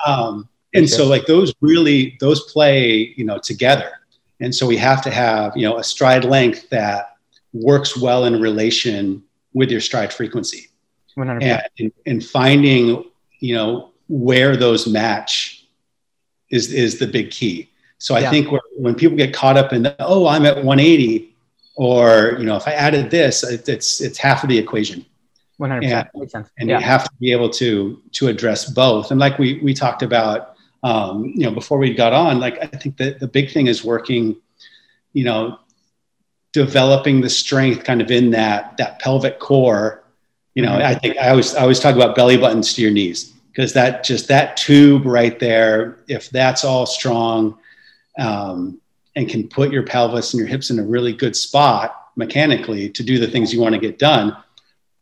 Um, 0.08 0.50
and 0.74 0.90
so 0.90 1.06
like 1.06 1.28
those 1.28 1.54
really 1.62 2.18
those 2.20 2.52
play 2.52 3.14
you 3.16 3.26
know 3.26 3.38
together, 3.38 3.92
and 4.40 4.54
so 4.54 4.66
we 4.66 4.76
have 4.78 5.04
to 5.04 5.12
have 5.12 5.56
you 5.56 5.68
know 5.70 5.78
a 5.78 5.84
stride 5.84 6.26
length 6.26 6.68
that 6.70 7.16
works 7.54 7.96
well 7.96 8.26
in 8.26 8.42
relation 8.42 9.24
with 9.54 9.70
your 9.70 9.82
stride 9.82 10.12
frequency, 10.12 10.70
100%. 11.16 11.44
and 11.44 11.62
and, 11.80 11.92
and 12.08 12.26
finding 12.26 13.06
you 13.40 13.54
know 13.54 13.92
where 14.14 14.56
those 14.56 14.88
match 14.88 15.66
is 16.50 16.72
is 16.74 17.00
the 17.00 17.08
big 17.08 17.32
key. 17.32 17.70
So 17.98 18.16
I 18.16 18.22
Yeah. 18.22 18.30
think 18.32 18.52
where, 18.52 18.62
when 18.78 18.96
people 18.96 19.18
get 19.18 19.34
caught 19.34 19.58
up 19.58 19.74
in 19.74 19.84
the 19.84 19.96
oh 20.00 20.28
I'm 20.28 20.46
at 20.46 20.58
180, 20.64 21.36
or 21.76 22.36
you 22.40 22.46
know 22.46 22.56
if 22.56 22.68
I 22.68 22.74
added 22.74 23.10
this, 23.12 23.44
it, 23.44 23.68
it's 23.70 24.02
it's 24.02 24.18
half 24.20 24.44
of 24.44 24.50
the 24.50 24.58
equation 24.58 25.06
One 25.58 25.70
hundred 25.72 25.84
Yeah. 25.84 26.04
percent 26.04 26.16
makes 26.16 26.32
sense. 26.32 26.50
and 26.60 26.70
yeah, 26.70 26.80
you 26.80 26.86
have 26.86 27.04
to 27.06 27.12
be 27.20 27.32
able 27.32 27.50
to 27.62 28.00
to 28.18 28.28
address 28.28 28.66
both 28.70 29.12
and 29.12 29.20
like 29.20 29.40
we 29.40 29.60
we 29.64 29.74
talked 29.74 30.04
about 30.04 30.56
um, 30.84 31.26
you 31.36 31.44
know 31.46 31.52
before 31.52 31.78
we 31.80 31.94
got 31.94 32.14
on 32.14 32.40
like 32.40 32.58
i 32.62 32.66
think 32.68 32.98
that 32.98 33.20
the 33.20 33.28
big 33.28 33.52
thing 33.52 33.68
is 33.68 33.84
working 33.84 34.36
you 35.14 35.24
know 35.24 35.58
developing 36.54 37.22
the 37.22 37.30
strength 37.30 37.84
kind 37.84 38.02
of 38.02 38.12
in 38.12 38.32
that 38.32 38.78
that 38.78 39.00
pelvic 39.00 39.40
core 39.40 40.04
you 40.56 40.64
know 40.64 40.72
Mhm. 40.78 40.84
i 40.92 40.94
think 40.96 41.18
i 41.18 41.30
always 41.30 41.56
i 41.56 41.62
always 41.62 41.80
talk 41.80 41.96
about 41.96 42.16
belly 42.16 42.38
buttons 42.38 42.74
to 42.74 42.82
your 42.82 42.92
knees 42.92 43.33
because 43.54 43.74
that 43.74 44.04
just 44.04 44.28
that 44.28 44.58
tube 44.58 45.06
right 45.06 45.40
there 45.40 46.00
if 46.08 46.30
that's 46.30 46.64
all 46.66 46.86
strong 46.86 47.58
um, 48.18 48.80
and 49.16 49.30
can 49.30 49.48
put 49.48 49.72
your 49.72 49.84
pelvis 49.84 50.34
and 50.34 50.40
your 50.40 50.48
hips 50.48 50.70
in 50.70 50.80
a 50.80 50.84
really 50.84 51.14
good 51.14 51.36
spot 51.36 52.10
mechanically 52.16 52.90
to 52.90 53.04
do 53.04 53.18
the 53.20 53.28
things 53.28 53.54
you 53.54 53.62
want 53.62 53.74
to 53.74 53.80
get 53.80 54.00
done 54.00 54.36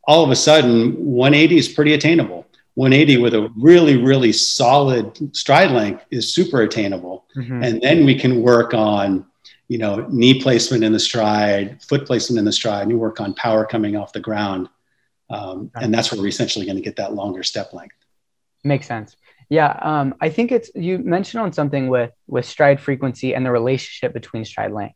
all 0.06 0.24
of 0.24 0.32
a 0.32 0.36
sudden 0.36 0.94
180 1.06 1.58
is 1.58 1.68
pretty 1.70 1.94
attainable. 1.94 2.46
180 2.76 3.22
with 3.22 3.34
a 3.34 3.52
really 3.58 3.98
really 3.98 4.32
solid 4.32 5.36
stride 5.36 5.72
length 5.72 6.04
is 6.10 6.34
super 6.34 6.62
attainable. 6.62 7.26
Mhm. 7.36 7.66
and 7.66 7.82
then 7.82 8.06
we 8.06 8.16
can 8.16 8.42
work 8.42 8.74
on 8.74 9.26
you 9.68 9.78
know 9.78 10.06
knee 10.10 10.42
placement 10.42 10.84
in 10.84 10.92
the 10.92 11.00
stride 11.00 11.82
foot 11.82 12.06
placement 12.06 12.40
in 12.40 12.46
the 12.46 12.52
stride 12.52 12.84
and 12.84 12.92
you 12.92 12.98
work 12.98 13.20
on 13.22 13.34
power 13.34 13.66
coming 13.66 13.96
off 13.96 14.12
the 14.14 14.20
ground 14.20 14.68
um, 15.30 15.72
and 15.76 15.94
that's 15.94 16.12
where 16.12 16.20
we're 16.20 16.28
essentially 16.28 16.66
going 16.66 16.76
to 16.76 16.82
get 16.82 16.96
that 16.98 17.14
longer 17.14 17.44
step 17.44 17.72
length 17.74 17.96
Makes 18.64 18.88
sense. 18.88 19.16
Yeah, 19.50 19.78
um, 19.82 20.16
I 20.22 20.30
think 20.30 20.52
it's 20.52 20.72
you 20.76 21.00
mentioned 21.00 21.42
on 21.44 21.52
something 21.52 21.90
with 21.90 22.12
with 22.28 22.46
stride 22.46 22.80
frequency 22.80 23.36
and 23.36 23.46
the 23.46 23.52
relationship 23.52 24.14
between 24.14 24.46
stride 24.46 24.72
length, 24.72 24.96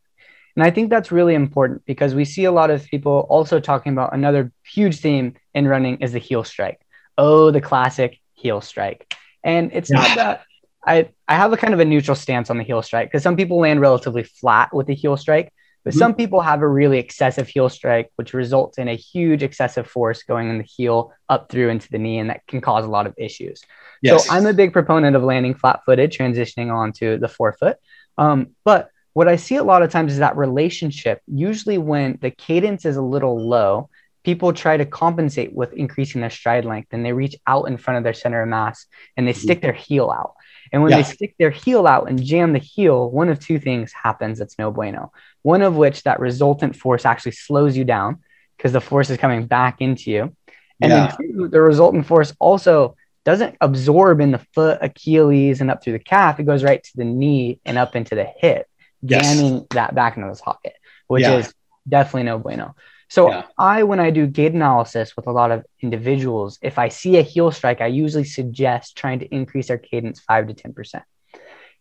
and 0.55 0.63
I 0.63 0.71
think 0.71 0.89
that's 0.89 1.11
really 1.11 1.35
important 1.35 1.83
because 1.85 2.15
we 2.15 2.23
see 2.23 2.45
a 2.45 2.51
lot 2.51 2.69
of 2.69 2.85
people 2.85 3.25
also 3.29 3.59
talking 3.59 3.91
about 3.91 4.13
another 4.13 4.51
huge 4.63 4.99
theme 4.99 5.35
in 5.53 5.67
running 5.67 5.97
is 5.97 6.13
the 6.13 6.19
heel 6.19 6.43
strike. 6.43 6.79
Oh, 7.17 7.51
the 7.51 7.59
classic 7.59 8.19
heel 8.33 8.61
strike, 8.61 9.13
and 9.43 9.71
it's 9.73 9.91
not 9.91 10.15
that 10.15 10.43
I 10.85 11.09
I 11.27 11.35
have 11.35 11.51
a 11.51 11.57
kind 11.57 11.73
of 11.73 11.79
a 11.79 11.85
neutral 11.85 12.15
stance 12.15 12.49
on 12.49 12.57
the 12.57 12.63
heel 12.63 12.81
strike 12.81 13.09
because 13.09 13.23
some 13.23 13.35
people 13.35 13.59
land 13.59 13.81
relatively 13.81 14.23
flat 14.23 14.73
with 14.73 14.87
the 14.87 14.95
heel 14.95 15.17
strike, 15.17 15.51
but 15.85 15.93
Mhm. 15.93 15.97
some 15.97 16.13
people 16.15 16.41
have 16.41 16.61
a 16.61 16.67
really 16.67 16.97
excessive 16.97 17.47
heel 17.47 17.69
strike, 17.69 18.09
which 18.17 18.33
results 18.33 18.77
in 18.77 18.87
a 18.89 18.95
huge 18.95 19.43
excessive 19.43 19.87
force 19.87 20.23
going 20.23 20.49
in 20.49 20.57
the 20.57 20.63
heel 20.65 21.13
up 21.29 21.49
through 21.49 21.69
into 21.69 21.89
the 21.91 21.99
knee, 21.99 22.17
and 22.17 22.29
that 22.31 22.41
can 22.47 22.59
cause 22.59 22.85
a 22.85 22.89
lot 22.89 23.07
of 23.07 23.13
issues. 23.17 23.61
yes 24.01 24.25
So 24.25 24.33
I'm 24.33 24.45
a 24.47 24.53
big 24.53 24.73
proponent 24.73 25.15
of 25.15 25.23
landing 25.23 25.53
flat 25.53 25.81
footed, 25.85 26.11
transitioning 26.11 26.73
onto 26.73 27.17
the 27.19 27.29
forefoot. 27.29 27.77
Um, 28.17 28.49
but 28.65 28.89
what 29.13 29.27
I 29.29 29.37
see 29.37 29.55
a 29.55 29.63
lot 29.63 29.83
of 29.83 29.91
times 29.91 30.11
is 30.13 30.19
that 30.19 30.35
relationship, 30.35 31.21
usually 31.27 31.77
when 31.77 32.17
the 32.21 32.31
cadence 32.31 32.83
is 32.85 32.97
a 32.97 33.01
little 33.01 33.39
low, 33.47 33.89
people 34.25 34.51
try 34.53 34.75
to 34.75 34.85
compensate 34.85 35.53
with 35.55 35.71
increasing 35.73 36.19
their 36.19 36.31
stride 36.31 36.65
length 36.65 36.89
and 36.91 37.05
they 37.05 37.13
reach 37.13 37.35
out 37.45 37.65
in 37.65 37.77
front 37.77 37.99
of 37.99 38.03
their 38.03 38.13
center 38.13 38.41
of 38.41 38.49
mass 38.49 38.87
and 39.15 39.27
they 39.27 39.33
Mhm. 39.33 39.35
stick 39.37 39.61
their 39.61 39.71
heel 39.71 40.09
out. 40.09 40.33
And 40.71 40.81
when 40.81 40.91
Yeah. 40.91 40.97
they 40.97 41.03
stick 41.03 41.35
their 41.37 41.49
heel 41.51 41.87
out 41.87 42.09
and 42.09 42.23
jam 42.23 42.53
the 42.53 42.59
heel, 42.59 43.09
one 43.09 43.29
of 43.29 43.39
two 43.39 43.59
things 43.59 43.91
happens 43.93 44.39
that's 44.39 44.57
no 44.57 44.71
bueno. 44.71 45.11
One 45.43 45.61
of 45.61 45.75
which 45.75 46.03
that 46.03 46.19
resultant 46.19 46.75
force 46.75 47.05
actually 47.05 47.33
slows 47.33 47.77
you 47.77 47.83
down 47.83 48.19
because 48.57 48.73
the 48.73 48.81
force 48.81 49.09
is 49.09 49.17
coming 49.17 49.45
back 49.47 49.81
into 49.81 50.11
you. 50.11 50.35
And 50.81 50.91
Yeah. 50.91 51.07
then 51.07 51.17
two, 51.17 51.47
the 51.49 51.61
resultant 51.61 52.05
force 52.05 52.33
also 52.39 52.95
doesn't 53.23 53.55
absorb 53.61 54.21
in 54.21 54.31
the 54.31 54.45
foot, 54.53 54.79
Achilles, 54.81 55.61
and 55.61 55.71
up 55.71 55.83
through 55.83 55.93
the 55.93 55.99
calf. 55.99 56.39
It 56.39 56.43
goes 56.45 56.63
right 56.63 56.83
to 56.83 56.97
the 56.97 57.05
knee 57.05 57.59
and 57.65 57.77
up 57.77 57.95
into 57.95 58.15
the 58.15 58.23
hip, 58.25 58.67
Yes. 59.01 59.21
jamming 59.21 59.67
that 59.71 59.95
back 59.95 60.15
into 60.17 60.29
the 60.29 60.35
socket, 60.35 60.75
which 61.07 61.23
Yeah. 61.23 61.37
is 61.37 61.53
definitely 61.87 62.23
no 62.23 62.37
bueno. 62.39 62.75
So 63.09 63.29
Yeah. 63.29 63.43
I, 63.57 63.83
when 63.83 63.99
I 63.99 64.09
do 64.09 64.27
gait 64.27 64.53
analysis 64.53 65.15
with 65.15 65.27
a 65.27 65.31
lot 65.31 65.51
of 65.51 65.63
individuals, 65.81 66.57
if 66.61 66.77
I 66.79 66.89
see 66.89 67.17
a 67.17 67.21
heel 67.21 67.51
strike, 67.51 67.81
I 67.81 67.87
usually 67.87 68.23
suggest 68.23 68.97
trying 68.97 69.19
to 69.19 69.27
increase 69.33 69.67
their 69.67 69.77
cadence 69.77 70.19
five 70.19 70.47
to 70.47 70.53
ten 70.53 70.73
percent, 70.73 71.03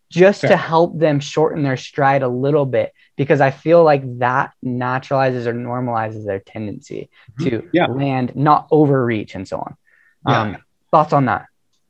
just 0.09 0.41
Fair. 0.41 0.51
to 0.51 0.57
help 0.57 0.99
them 0.99 1.19
shorten 1.19 1.63
their 1.63 1.77
stride 1.77 2.21
a 2.23 2.27
little 2.27 2.65
bit, 2.65 2.93
because 3.17 3.41
I 3.41 3.51
feel 3.51 3.83
like 3.83 4.19
that 4.19 4.53
naturalizes 4.63 5.45
or 5.47 5.53
normalizes 5.53 6.25
their 6.25 6.39
tendency 6.39 7.09
to 7.39 7.49
Mm-hmm. 7.49 7.67
Yeah. 7.73 7.87
land, 7.87 8.35
not 8.35 8.67
overreach, 8.71 9.35
and 9.35 9.47
so 9.47 9.57
on. 9.57 9.75
Yeah. 10.27 10.41
Um, 10.41 10.57
thoughts 10.91 11.13
on 11.13 11.25
that? 11.25 11.45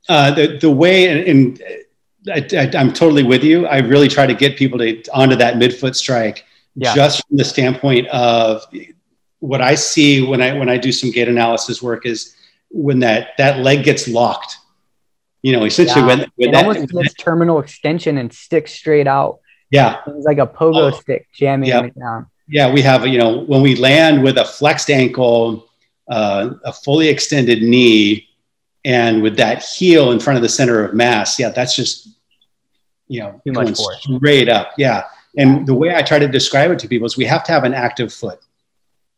uh, 0.08 0.32
the, 0.32 0.58
the 0.60 0.70
way 0.70 1.08
and, 1.08 1.28
and 1.28 2.54
I, 2.54 2.72
i'm 2.78 2.94
totally 2.94 3.24
with 3.24 3.44
you 3.44 3.66
i 3.68 3.78
really 3.80 4.08
try 4.08 4.26
to 4.28 4.34
get 4.36 4.56
people 4.56 4.78
to 4.80 5.04
onto 5.14 5.36
that 5.38 5.56
midfoot 5.56 5.96
strike 5.96 6.46
Yeah. 6.76 6.94
just 6.94 7.26
from 7.28 7.38
the 7.38 7.44
standpoint 7.44 8.08
of 8.10 8.64
what 9.46 9.62
i 9.62 9.76
see 9.76 10.22
when 10.26 10.42
i 10.42 10.58
when 10.58 10.70
i 10.70 10.78
do 10.78 10.92
some 10.92 11.12
gait 11.12 11.28
analysis 11.28 11.82
work 11.82 12.06
is 12.06 12.36
when 12.70 13.00
that 13.00 13.30
that 13.38 13.60
leg 13.60 13.84
gets 13.84 14.08
locked 14.08 14.58
you 15.42 15.52
know 15.54 15.64
essentially 15.66 16.02
Yeah. 16.02 16.08
when, 16.08 16.20
when 16.36 16.50
it 16.50 16.52
that, 16.54 16.66
almost 16.66 16.90
gets 16.92 17.14
terminal 17.14 17.60
extension 17.60 18.18
and 18.18 18.32
sticks 18.34 18.72
straight 18.74 19.08
out. 19.08 19.40
yeah 19.70 20.02
It's 20.08 20.26
like 20.26 20.40
a 20.40 20.48
pogo 20.48 20.92
Oh. 20.92 21.00
stick 21.00 21.28
jamming 21.34 21.70
Yeah. 21.70 21.84
it 21.86 21.98
down. 22.00 22.28
yeah 22.48 22.72
we 22.72 22.82
have 22.82 23.06
you 23.08 23.18
know 23.18 23.32
when 23.52 23.62
we 23.62 23.76
land 23.76 24.24
with 24.24 24.38
a 24.38 24.46
flexed 24.46 24.90
ankle 24.90 25.68
uh, 26.08 26.52
a 26.64 26.72
fully 26.74 27.08
extended 27.08 27.64
knee 27.64 28.28
and 28.84 29.24
with 29.24 29.36
that 29.38 29.64
heel 29.64 30.12
in 30.12 30.20
front 30.20 30.38
of 30.38 30.44
the 30.44 30.50
center 30.60 30.84
of 30.86 30.94
mass 30.94 31.40
yeah 31.40 31.50
that's 31.50 31.76
just 31.76 32.10
you 33.08 33.20
know 33.22 33.42
Too 33.46 33.54
going 33.54 33.76
straight 33.76 34.50
up 34.50 34.68
yeah 34.78 35.04
and 35.38 35.66
the 35.68 35.74
way 35.74 35.96
i 35.96 36.02
try 36.02 36.20
to 36.20 36.28
describe 36.28 36.70
it 36.72 36.80
to 36.80 36.88
people 36.88 37.06
is 37.06 37.18
we 37.18 37.26
have 37.26 37.44
to 37.46 37.52
have 37.52 37.64
an 37.64 37.74
active 37.74 38.12
foot 38.14 38.40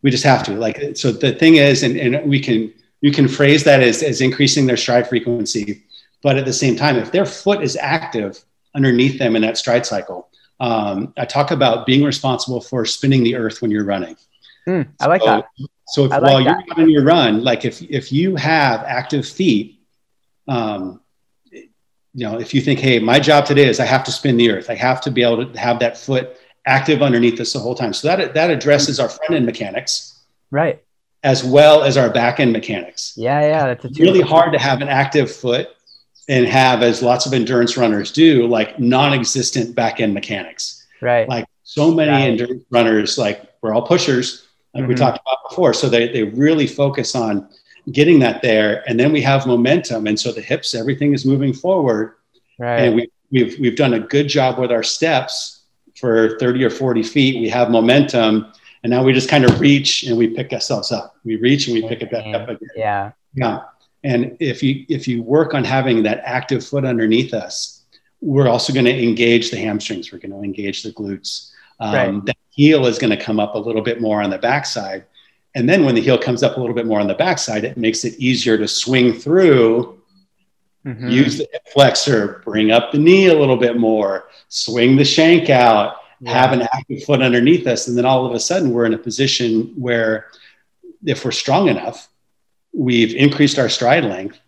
we 0.07 0.11
just 0.11 0.23
have 0.23 0.43
to 0.43 0.53
like 0.65 0.77
so 0.95 1.11
the 1.11 1.33
thing 1.33 1.55
is 1.55 1.83
and, 1.83 1.97
and 1.97 2.29
we 2.29 2.39
can 2.39 2.73
you 3.01 3.11
can 3.11 3.27
phrase 3.27 3.63
that 3.63 3.81
as, 3.81 4.01
as 4.01 4.21
increasing 4.21 4.65
their 4.65 4.77
stride 4.77 5.07
frequency 5.07 5.83
but 6.23 6.37
at 6.37 6.45
the 6.45 6.53
same 6.53 6.75
time 6.75 6.95
if 6.95 7.11
their 7.11 7.25
foot 7.25 7.61
is 7.61 7.75
active 7.75 8.31
underneath 8.73 9.19
them 9.19 9.35
in 9.35 9.41
that 9.41 9.57
stride 9.57 9.85
cycle 9.85 10.29
um, 10.59 11.13
i 11.17 11.25
talk 11.25 11.51
about 11.51 11.85
being 11.85 12.03
responsible 12.03 12.61
for 12.61 12.85
spinning 12.85 13.23
the 13.23 13.35
earth 13.35 13.61
when 13.61 13.71
you're 13.71 13.89
running 13.95 14.15
Hmm, 14.67 14.81
I 14.99 15.07
like 15.07 15.21
so, 15.21 15.27
that. 15.27 15.45
So 15.87 16.05
if, 16.05 16.11
like 16.11 16.21
while 16.21 16.43
that. 16.43 16.65
you're 16.67 16.79
on 16.79 16.89
your 16.89 17.03
run, 17.03 17.41
like 17.41 17.63
if 17.63 17.81
if 17.81 18.11
you 18.11 18.35
have 18.35 18.83
active 18.83 19.25
feet, 19.25 19.79
um, 20.49 20.99
you 21.53 22.25
know, 22.25 22.37
if 22.37 22.53
you 22.53 22.59
think, 22.59 22.79
hey, 22.79 22.99
my 22.99 23.17
job 23.17 23.45
today 23.45 23.69
is 23.69 23.79
I 23.79 23.85
have 23.85 24.03
to 24.03 24.11
spin 24.11 24.35
the 24.35 24.51
earth, 24.51 24.69
I 24.69 24.75
have 24.75 24.99
to 25.01 25.11
be 25.11 25.23
able 25.23 25.45
to 25.45 25.57
have 25.57 25.79
that 25.79 25.97
foot 25.97 26.35
active 26.67 27.01
underneath 27.01 27.39
us 27.39 27.53
the 27.53 27.59
whole 27.59 27.73
time. 27.75 27.93
So 27.93 28.07
that 28.09 28.33
that 28.33 28.51
addresses 28.51 28.99
our 28.99 29.09
front 29.09 29.33
end 29.33 29.45
mechanics 29.45 30.19
Right. 30.51 30.81
as 31.23 31.43
well 31.43 31.83
as 31.83 31.97
our 31.97 32.09
back 32.09 32.39
end 32.39 32.51
mechanics. 32.53 33.13
Yeah, 33.17 33.41
yeah. 33.41 33.65
That's 33.73 33.85
a 33.85 34.01
really 34.03 34.21
hard 34.21 34.53
to 34.53 34.59
have 34.59 34.81
an 34.81 34.89
active 34.89 35.31
foot 35.31 35.69
and 36.29 36.45
have, 36.45 36.83
as 36.83 37.01
lots 37.01 37.25
of 37.25 37.33
endurance 37.33 37.77
runners 37.77 38.11
do, 38.11 38.45
like 38.47 38.79
non-existent 38.79 39.73
back 39.75 39.99
end 39.99 40.13
mechanics 40.13 40.85
Right. 41.01 41.27
like 41.29 41.45
so 41.63 41.91
many 41.91 42.11
Right. 42.11 42.21
endurance 42.29 42.63
runners 42.69 43.17
like 43.17 43.41
we're 43.61 43.73
all 43.73 43.81
pushers 43.81 44.43
like 44.73 44.87
we 44.87 44.93
Mhm. 44.93 44.97
talked 44.97 45.19
about 45.25 45.37
before 45.49 45.73
so 45.73 45.89
they, 45.89 46.07
they 46.11 46.23
really 46.23 46.67
focus 46.67 47.15
on 47.15 47.47
getting 47.91 48.19
that 48.19 48.41
there 48.41 48.83
and 48.87 48.99
then 48.99 49.11
we 49.13 49.21
have 49.21 49.45
momentum 49.47 50.07
and 50.07 50.19
so 50.19 50.31
the 50.31 50.41
hips 50.41 50.73
everything 50.75 51.13
is 51.13 51.25
moving 51.25 51.53
forward 51.53 52.13
right. 52.59 52.79
and 52.81 52.95
we, 52.95 53.09
we've, 53.31 53.57
we've 53.59 53.75
done 53.75 53.93
a 53.93 53.99
good 53.99 54.27
job 54.27 54.57
with 54.59 54.71
our 54.71 54.83
steps 54.83 55.56
for 55.99 56.37
30 56.39 56.63
or 56.63 56.69
40 56.69 57.03
feet 57.03 57.41
we 57.41 57.49
have 57.49 57.69
momentum 57.71 58.51
And 58.83 58.91
now 58.91 59.03
we 59.03 59.13
just 59.13 59.29
kind 59.29 59.43
of 59.43 59.59
reach 59.59 60.03
and 60.03 60.17
we 60.17 60.27
pick 60.27 60.53
ourselves 60.53 60.91
up. 60.91 61.15
We 61.23 61.35
reach 61.35 61.67
and 61.67 61.73
we 61.73 61.87
pick 61.87 62.01
it 62.01 62.11
back 62.11 62.33
up 62.33 62.47
again. 62.47 62.69
Yeah. 62.75 63.11
Yeah. 63.33 63.61
And 64.03 64.37
if 64.39 64.61
you 64.61 64.85
if 64.87 65.07
you 65.07 65.23
work 65.23 65.53
on 65.53 65.63
having 65.63 66.03
that 66.03 66.21
active 66.23 66.65
foot 66.65 66.85
underneath 66.85 67.33
us, 67.33 67.83
we're 68.21 68.47
also 68.47 68.71
going 68.71 68.85
to 68.85 69.03
engage 69.03 69.51
the 69.51 69.57
hamstrings. 69.57 70.11
We're 70.11 70.19
going 70.19 70.31
to 70.31 70.41
engage 70.41 70.83
the 70.83 70.93
glutes. 70.93 71.51
Um, 71.79 71.93
Right. 71.93 72.25
That 72.25 72.37
heel 72.51 72.85
is 72.85 72.97
going 72.97 73.15
to 73.17 73.23
come 73.23 73.39
up 73.39 73.55
a 73.55 73.59
little 73.59 73.81
bit 73.81 73.99
more 73.99 74.21
on 74.21 74.29
the 74.29 74.37
backside. 74.37 75.05
And 75.55 75.67
then 75.67 75.83
when 75.83 75.95
the 75.95 76.01
heel 76.01 76.17
comes 76.17 76.43
up 76.43 76.57
a 76.57 76.59
little 76.59 76.75
bit 76.75 76.85
more 76.85 76.99
on 76.99 77.07
the 77.07 77.15
backside, 77.15 77.63
it 77.63 77.77
makes 77.77 78.05
it 78.05 78.13
easier 78.19 78.57
to 78.57 78.67
swing 78.67 79.13
through 79.13 79.96
Mhm. 80.87 81.11
use 81.11 81.37
the 81.37 81.47
hip 81.51 81.63
flexor, 81.73 82.41
bring 82.45 82.71
up 82.71 82.91
the 82.91 82.97
knee 82.97 83.27
a 83.27 83.37
little 83.37 83.57
bit 83.57 83.77
more, 83.77 84.29
swing 84.47 84.95
the 84.95 85.03
shank 85.05 85.49
out, 85.49 85.97
Yeah. 86.21 86.31
have 86.31 86.53
an 86.53 86.61
active 86.73 87.03
foot 87.03 87.21
underneath 87.21 87.67
us. 87.67 87.87
And 87.87 87.97
then 87.97 88.05
all 88.05 88.25
of 88.25 88.33
a 88.33 88.39
sudden, 88.39 88.71
we're 88.71 88.85
in 88.85 88.93
a 88.93 88.97
position 88.97 89.73
where, 89.75 90.27
if 91.05 91.23
we're 91.25 91.31
strong 91.31 91.67
enough, 91.67 92.07
we've 92.73 93.13
increased 93.15 93.59
our 93.59 93.69
stride 93.69 94.05
length. 94.05 94.39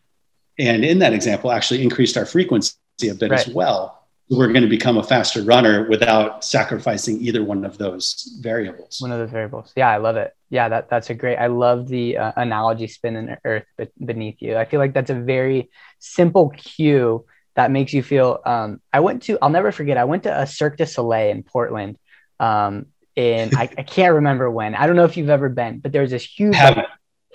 And 0.58 0.84
in 0.84 1.00
that 1.00 1.14
example, 1.14 1.52
actually 1.52 1.84
increased 1.84 2.18
our 2.18 2.26
frequency 2.26 2.74
a 3.10 3.14
bit 3.14 3.32
as 3.32 3.48
well. 3.48 3.96
We're 4.30 4.50
going 4.50 4.62
to 4.62 4.68
become 4.70 4.98
a 4.98 5.04
faster 5.04 5.42
runner 5.42 5.88
without 5.90 6.44
sacrificing 6.46 7.20
either 7.22 7.44
one 7.44 7.66
of 7.66 7.78
those 7.80 8.38
variables. 8.42 8.98
one 9.02 9.12
of 9.12 9.18
those 9.18 9.32
variables. 9.32 9.74
Yeah, 9.76 9.90
I 9.90 9.98
love 9.98 10.18
it. 10.18 10.36
Yeah, 10.52 10.70
that 10.70 10.90
that's 10.90 11.10
a 11.10 11.16
great. 11.16 11.38
I 11.38 11.48
love 11.48 11.88
the 11.88 12.18
uh, 12.18 12.32
analogy 12.36 12.88
spin 12.88 13.16
in 13.16 13.38
earth 13.44 13.66
beneath 14.04 14.40
you. 14.40 14.56
I 14.58 14.66
feel 14.66 14.80
like 14.80 14.94
that's 14.94 15.10
a 15.10 15.16
very 15.16 15.70
simple 16.00 16.50
cue 16.50 17.26
that 17.56 17.72
makes 17.72 17.94
you 17.94 18.02
feel. 18.02 18.40
Um, 18.46 18.82
I 18.92 19.02
went 19.02 19.24
to. 19.24 19.38
I'll 19.42 19.50
never 19.50 19.72
forget. 19.72 19.98
I 19.98 20.06
went 20.06 20.24
to 20.24 20.42
a 20.42 20.48
Cirque 20.48 20.78
du 20.78 20.86
Soleil 20.86 21.32
in 21.32 21.44
Portland. 21.44 21.98
Um, 22.40 22.88
in 23.16 23.56
I, 23.56 23.70
I 23.78 23.84
can't 23.84 24.16
remember 24.16 24.50
when. 24.50 24.76
I 24.76 24.88
don't 24.88 24.96
know 24.96 25.04
if 25.04 25.18
you've 25.18 25.30
ever 25.30 25.50
been, 25.50 25.80
but 25.80 25.92
there's 25.92 26.12
this 26.12 26.24
huge 26.24 26.56
like, 26.56 26.86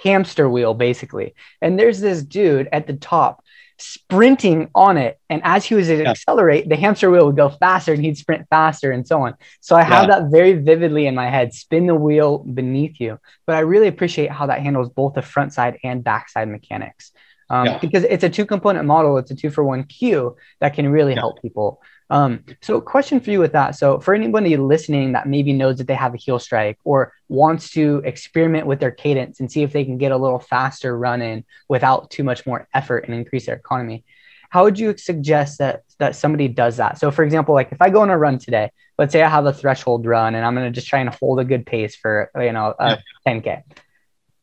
hamster 0.03 0.49
wheel 0.49 0.75
basically, 0.75 1.35
and 1.61 1.79
there's 1.79 2.01
this 2.01 2.23
dude 2.23 2.69
at 2.73 2.87
the 2.87 2.95
top 2.95 3.45
sprinting 3.79 4.71
on 4.73 4.97
it 4.97 5.19
and 5.29 5.43
as 5.45 5.65
he 5.65 5.75
was 5.75 5.91
accelerate 5.91 6.69
the 6.69 6.77
hamster 6.77 7.11
wheel 7.11 7.27
would 7.27 7.37
go 7.37 7.49
faster 7.49 7.93
and 7.93 8.05
he'd 8.05 8.17
sprint 8.17 8.47
faster 8.49 8.93
and 8.93 9.05
so 9.07 9.23
on 9.23 9.35
so 9.61 9.75
i 9.75 9.83
have 9.83 10.07
that 10.07 10.31
very 10.31 10.53
vividly 10.53 11.09
in 11.09 11.15
my 11.15 11.29
head 11.29 11.53
spin 11.53 11.89
the 11.89 11.95
wheel 11.95 12.39
beneath 12.39 13.01
you 13.01 13.19
but 13.47 13.57
i 13.57 13.61
really 13.61 13.89
appreciate 13.89 14.31
how 14.31 14.47
that 14.47 14.61
handles 14.61 14.89
both 14.91 15.15
the 15.15 15.23
front 15.23 15.53
side 15.53 15.77
and 15.83 16.05
backside 16.05 16.49
mechanics 16.49 17.11
um, 17.55 17.67
Yeah. 17.67 17.79
because 17.79 18.05
it's 18.15 18.25
a 18.25 18.29
two 18.37 18.47
component 18.55 18.85
model 18.95 19.17
it's 19.21 19.31
a 19.31 19.35
two 19.43 19.51
for 19.57 19.63
one 19.75 19.83
cue 19.85 20.23
that 20.61 20.75
can 20.75 20.87
really 20.97 21.15
Yeah. 21.15 21.21
help 21.21 21.41
people. 21.43 21.69
Um, 22.11 22.33
so 22.67 22.81
question 22.81 23.19
for 23.21 23.31
you 23.31 23.41
with 23.45 23.53
that. 23.53 23.71
So 23.81 23.99
for 24.05 24.13
anybody 24.15 24.57
listening 24.75 25.13
that 25.13 25.27
maybe 25.27 25.53
knows 25.61 25.79
that 25.79 25.87
they 25.87 25.95
have 26.05 26.15
a 26.15 26.19
heel 26.19 26.39
strike 26.39 26.79
or 26.85 26.99
wants 27.29 27.65
to 27.77 27.85
experiment 28.05 28.67
with 28.67 28.79
their 28.81 28.91
cadence 28.91 29.41
and 29.41 29.51
see 29.51 29.63
if 29.63 29.73
they 29.73 29.85
can 29.89 29.97
get 30.05 30.13
a 30.13 30.17
little 30.25 30.39
faster 30.39 30.91
run 31.07 31.23
in 31.23 31.45
without 31.75 32.11
too 32.11 32.25
much 32.31 32.41
more 32.47 32.61
effort 32.75 33.01
and 33.07 33.15
increase 33.15 33.47
their 33.47 33.57
economy 33.57 34.05
how 34.51 34.63
would 34.65 34.79
you 34.79 34.97
suggest 34.97 35.59
that 35.59 35.83
that 35.99 36.15
somebody 36.15 36.47
does 36.47 36.77
that? 36.77 36.93
So 37.01 37.11
for 37.11 37.25
example 37.25 37.55
like 37.61 37.71
if 37.73 37.81
i 37.83 37.89
go 37.91 38.03
on 38.03 38.11
a 38.11 38.19
run 38.27 38.39
today 38.39 38.71
let's 38.99 39.13
say 39.13 39.21
i 39.23 39.29
have 39.29 39.47
a 39.47 39.53
threshold 39.53 40.07
run 40.07 40.31
and 40.37 40.45
i'm 40.47 40.55
going 40.55 40.71
to 40.71 40.77
just 40.79 40.87
try 40.87 41.01
and 41.01 41.09
hold 41.09 41.41
a 41.41 41.45
good 41.53 41.65
pace 41.67 41.97
for 41.97 42.31
you 42.47 42.53
know 42.53 42.67
a 42.79 42.99
10k 43.27 43.63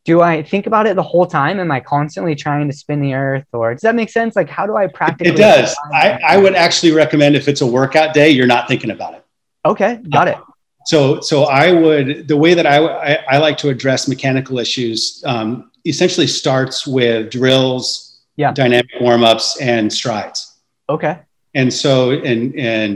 do 0.05 0.21
i 0.21 0.41
think 0.41 0.65
about 0.67 0.87
it 0.87 0.95
the 0.95 1.03
whole 1.03 1.25
time 1.25 1.59
am 1.59 1.71
i 1.71 1.79
constantly 1.79 2.35
trying 2.35 2.67
to 2.67 2.73
spin 2.75 3.01
the 3.01 3.13
earth 3.13 3.45
or 3.53 3.73
does 3.73 3.81
that 3.81 3.95
make 3.95 4.09
sense 4.09 4.35
like 4.35 4.49
how 4.49 4.65
do 4.65 4.75
i 4.75 4.87
practically 4.87 5.33
It 5.33 5.37
does. 5.37 5.75
I, 5.93 6.19
I 6.27 6.37
would 6.37 6.55
actually 6.55 6.91
recommend 6.91 7.35
if 7.35 7.47
it's 7.47 7.61
a 7.61 7.67
workout 7.67 8.13
day, 8.13 8.29
you're 8.29 8.47
not 8.47 8.67
thinking 8.67 8.91
about 8.91 9.13
it. 9.13 9.23
okay 9.65 9.99
got 10.09 10.27
it 10.27 10.37
So, 10.87 11.21
so 11.21 11.43
I 11.43 11.71
would 11.71 12.27
the 12.27 12.35
way 12.37 12.53
that 12.55 12.65
I, 12.65 12.77
I, 12.79 13.13
I 13.33 13.37
like 13.37 13.57
to 13.59 13.69
address 13.69 14.07
mechanical 14.07 14.57
issues 14.57 15.23
um, 15.27 15.69
essentially 15.85 16.25
starts 16.27 16.87
with 16.87 17.29
drills, 17.31 18.19
Yeah. 18.35 18.51
dynamic 18.53 18.89
warm 18.99 19.23
ups, 19.23 19.61
and 19.61 19.91
strides. 19.93 20.39
okay 20.89 21.19
And 21.53 21.69
so, 21.71 21.93
and 22.29 22.41
and 22.57 22.95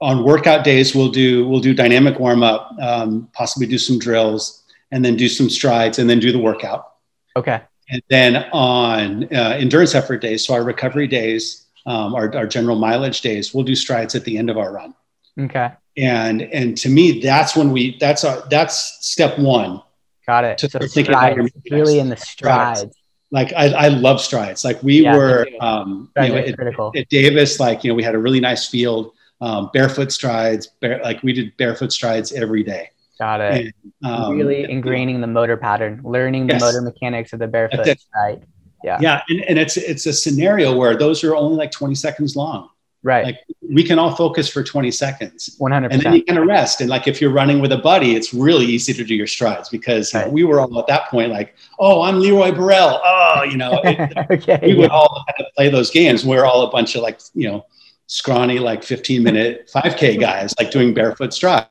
on 0.00 0.22
workout 0.24 0.62
days, 0.64 0.94
we'll 0.96 1.10
do 1.22 1.46
we'll 1.48 1.60
do 1.68 1.74
dynamic 1.74 2.14
warm 2.24 2.42
up, 2.52 2.62
um, 2.80 3.28
possibly 3.40 3.66
do 3.66 3.78
some 3.88 3.98
drills, 3.98 4.62
and 4.90 5.04
then 5.04 5.16
do 5.16 5.28
some 5.28 5.50
strides, 5.50 5.98
and 5.98 6.08
then 6.08 6.18
do 6.20 6.32
the 6.32 6.38
workout. 6.38 6.92
okay. 7.36 7.62
And 7.90 8.02
then 8.10 8.36
on 8.52 9.24
uh, 9.34 9.56
endurance 9.58 9.94
effort 9.94 10.18
days, 10.18 10.46
so 10.46 10.52
our 10.52 10.62
recovery 10.62 11.06
days, 11.06 11.68
um, 11.86 12.14
our, 12.14 12.34
our 12.36 12.46
general 12.46 12.76
mileage 12.76 13.22
days, 13.22 13.54
we'll 13.54 13.64
do 13.64 13.74
strides 13.74 14.14
at 14.14 14.24
the 14.24 14.36
end 14.36 14.50
of 14.50 14.58
our 14.58 14.70
run. 14.74 14.94
Okay. 15.40 15.70
And 15.96 16.42
and 16.42 16.76
to 16.78 16.88
me 16.90 17.20
that's 17.20 17.56
when 17.56 17.72
we 17.72 17.96
that's 17.98 18.24
our 18.24 18.46
that's 18.50 18.98
step 19.06 19.38
one. 19.38 19.80
Got 20.26 20.44
it. 20.44 20.58
To 20.58 20.68
so 20.68 20.78
thinking 20.80 21.14
about 21.14 21.32
strides, 21.32 21.52
really 21.70 21.98
in 21.98 22.10
the 22.10 22.16
Strides. 22.16 22.80
strides. 22.80 22.96
Like 23.30 23.52
i, 23.54 23.68
I 23.68 23.88
love 23.88 24.20
strides. 24.20 24.64
Like 24.64 24.82
we 24.82 25.02
Yeah, 25.02 25.16
were 25.16 25.46
um 25.60 26.10
you 26.20 26.28
know 26.28 26.36
at, 26.36 26.96
at 26.96 27.08
davis 27.08 27.58
like 27.58 27.84
you 27.84 27.90
know 27.90 27.94
we 27.94 28.02
had 28.02 28.14
a 28.14 28.18
really 28.18 28.40
nice 28.40 28.68
field 28.68 29.12
um, 29.40 29.70
barefoot 29.72 30.12
strides 30.12 30.66
bare, 30.80 31.00
like 31.02 31.22
we 31.22 31.32
did 31.32 31.56
barefoot 31.56 31.90
strides 31.92 32.32
every 32.32 32.62
day 32.62 32.90
got 33.18 33.40
it 33.40 33.74
and, 34.02 34.12
um, 34.12 34.36
really 34.36 34.66
ingraining 34.66 35.20
the 35.20 35.26
motor 35.26 35.56
pattern, 35.56 36.00
learning 36.04 36.46
the 36.46 36.54
Yes. 36.54 36.62
motor 36.62 36.80
mechanics 36.80 37.32
of 37.32 37.38
the 37.40 37.46
barefoot 37.48 37.86
right? 38.14 38.42
Yeah. 38.84 38.98
yeah 39.00 39.22
and, 39.28 39.40
and 39.48 39.58
it's 39.58 39.76
it's 39.76 40.06
a 40.06 40.12
scenario 40.12 40.74
where 40.76 40.96
those 40.96 41.24
are 41.24 41.34
only 41.34 41.56
like 41.56 41.72
20 41.72 41.94
seconds 41.96 42.36
long 42.36 42.68
Right. 43.02 43.24
like 43.24 43.38
we 43.74 43.84
can 43.84 43.98
all 43.98 44.14
focus 44.14 44.48
for 44.48 44.62
20 44.64 44.90
seconds 44.90 45.54
One 45.58 45.70
hundred 45.72 45.92
and 45.92 46.02
then 46.02 46.14
you 46.14 46.22
can 46.24 46.44
rest. 46.46 46.80
And 46.80 46.90
like 46.90 47.06
if 47.06 47.20
you're 47.20 47.30
running 47.30 47.60
with 47.60 47.70
a 47.72 47.78
buddy, 47.78 48.16
it's 48.16 48.34
really 48.34 48.66
easy 48.66 48.92
to 48.92 49.04
do 49.04 49.14
your 49.14 49.26
strides 49.28 49.68
because 49.68 50.12
you 50.12 50.18
know, 50.18 50.24
Right. 50.24 50.32
we 50.32 50.42
were 50.44 50.58
all 50.60 50.78
at 50.80 50.86
that 50.88 51.08
point 51.08 51.30
like, 51.30 51.54
oh, 51.78 52.02
I'm 52.02 52.18
Leroy 52.18 52.50
Burrell. 52.50 53.00
Oh, 53.04 53.44
you 53.48 53.56
know, 53.56 53.80
it, 53.84 54.16
okay. 54.32 54.58
we 54.62 54.74
would 54.74 54.90
all 54.90 55.24
kind 55.28 55.46
of 55.46 55.54
play 55.54 55.68
those 55.70 55.90
games. 55.90 56.24
We're 56.24 56.44
all 56.44 56.62
a 56.62 56.70
bunch 56.70 56.96
of 56.96 57.02
like, 57.02 57.20
you 57.34 57.48
know, 57.48 57.66
scrawny, 58.06 58.58
like 58.58 58.82
15 58.82 59.22
minute 59.22 59.70
5K 59.72 60.18
guys, 60.18 60.52
like 60.58 60.70
doing 60.72 60.92
barefoot 60.92 61.32
strides. 61.32 61.68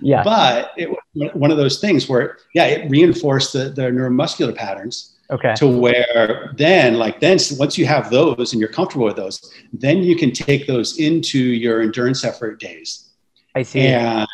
Yeah. 0.00 0.22
But 0.24 0.72
it 0.76 0.90
was 0.90 1.30
one 1.34 1.50
of 1.50 1.56
those 1.56 1.80
things 1.80 2.08
where, 2.08 2.38
yeah, 2.54 2.66
it 2.66 2.90
reinforced 2.90 3.52
the, 3.52 3.70
the 3.70 3.82
neuromuscular 3.82 4.54
patterns 4.54 5.12
Okay. 5.30 5.54
to 5.54 5.66
where 5.66 6.52
then 6.58 6.98
like 6.98 7.18
then 7.20 7.38
once 7.58 7.78
you 7.78 7.86
have 7.86 8.10
those 8.10 8.52
and 8.52 8.60
you're 8.60 8.68
comfortable 8.68 9.06
with 9.06 9.16
those 9.16 9.54
then 9.72 10.02
you 10.02 10.14
can 10.14 10.30
take 10.30 10.66
those 10.66 10.98
into 10.98 11.38
your 11.38 11.80
endurance 11.80 12.22
effort 12.22 12.60
days 12.60 13.08
I 13.54 13.62
see. 13.62 13.80
and 13.80 14.28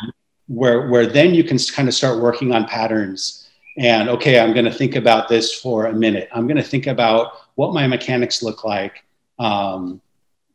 where 0.47 0.89
where 0.89 1.05
then 1.05 1.33
you 1.33 1.45
can 1.45 1.57
kind 1.57 1.87
of 1.87 1.93
start 1.93 2.19
working 2.19 2.51
on 2.53 2.65
patterns 2.65 3.47
and 3.77 4.09
okay 4.09 4.39
i'm 4.41 4.51
going 4.51 4.65
to 4.65 4.73
think 4.73 4.97
about 4.97 5.29
this 5.29 5.53
for 5.53 5.85
a 5.85 5.93
minute 5.93 6.27
i'm 6.33 6.47
going 6.47 6.57
to 6.57 6.63
think 6.63 6.87
about 6.87 7.31
what 7.55 7.73
my 7.73 7.87
mechanics 7.87 8.43
look 8.43 8.65
like 8.65 9.03
um, 9.37 10.01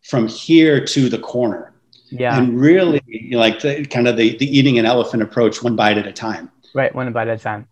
from 0.02 0.28
here 0.28 0.84
to 0.84 1.08
the 1.08 1.18
corner 1.18 1.72
Yeah. 2.14 2.38
and 2.38 2.58
really 2.60 3.00
you 3.06 3.30
know, 3.32 3.38
like 3.38 3.60
the 3.60 3.84
kind 3.86 4.06
of 4.08 4.16
the, 4.16 4.36
the 4.38 4.46
eating 4.46 4.78
an 4.78 4.86
elephant 4.86 5.22
approach 5.22 5.62
one 5.62 5.76
bite 5.76 5.98
at 5.98 6.06
a 6.06 6.12
time 6.12 6.50
right. 6.74 6.94
One 6.94 7.12
bite 7.12 7.28
at 7.28 7.40
a 7.40 7.42
time. 7.42 7.68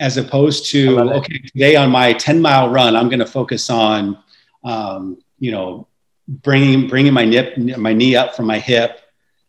as 0.00 0.16
opposed 0.16 0.66
to 0.72 0.98
okay 1.00 1.38
today 1.38 1.76
on 1.76 1.90
my 1.90 2.12
10 2.12 2.40
mile 2.40 2.68
run 2.70 2.94
i'm 2.96 3.08
going 3.08 3.18
to 3.20 3.26
focus 3.26 3.70
on 3.70 4.18
um, 4.64 5.18
you 5.38 5.50
know 5.50 5.86
bringing 6.28 6.88
bringing 6.88 7.12
my 7.12 7.24
nip 7.24 7.56
my 7.56 7.92
knee 7.92 8.16
up 8.16 8.34
from 8.36 8.46
my 8.46 8.58
hip 8.58 9.00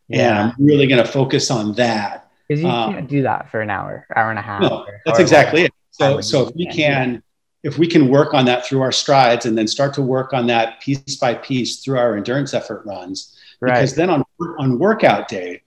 and 0.10 0.20
Yeah. 0.20 0.52
i'm 0.58 0.66
really 0.66 0.88
going 0.88 1.04
to 1.04 1.10
focus 1.12 1.52
on 1.52 1.74
that 1.74 2.30
Because 2.48 2.62
you 2.64 2.70
um, 2.70 2.94
can't 2.94 3.10
do 3.10 3.24
that 3.24 3.50
for 3.52 3.62
an 3.62 3.70
hour, 3.70 4.06
hour 4.16 4.30
and 4.30 4.40
a 4.40 4.42
half. 4.44 4.62
no 4.62 4.68
or 4.82 4.86
that's 5.06 5.18
however 5.18 5.22
exactly 5.22 5.62
it 5.64 5.74
so 5.92 6.22
so 6.22 6.48
if 6.48 6.56
we 6.56 6.66
can 6.68 7.22
if 7.64 7.78
we 7.80 7.88
can 7.88 8.08
work 8.08 8.34
on 8.36 8.46
that 8.46 8.66
through 8.66 8.82
our 8.82 8.92
strides 8.94 9.46
and 9.48 9.58
then 9.58 9.68
start 9.68 9.94
to 9.96 10.02
work 10.02 10.32
on 10.32 10.46
that 10.48 10.80
piece 10.80 11.16
by 11.18 11.34
piece 11.34 11.84
through 11.84 11.98
our 11.98 12.16
endurance 12.16 12.54
effort 12.54 12.86
runs 12.86 13.34
long. 13.62 13.76
because 13.76 13.96
then 13.96 14.10
on 14.10 14.24
on 14.60 14.80
workout 14.80 15.28
day 15.28 15.62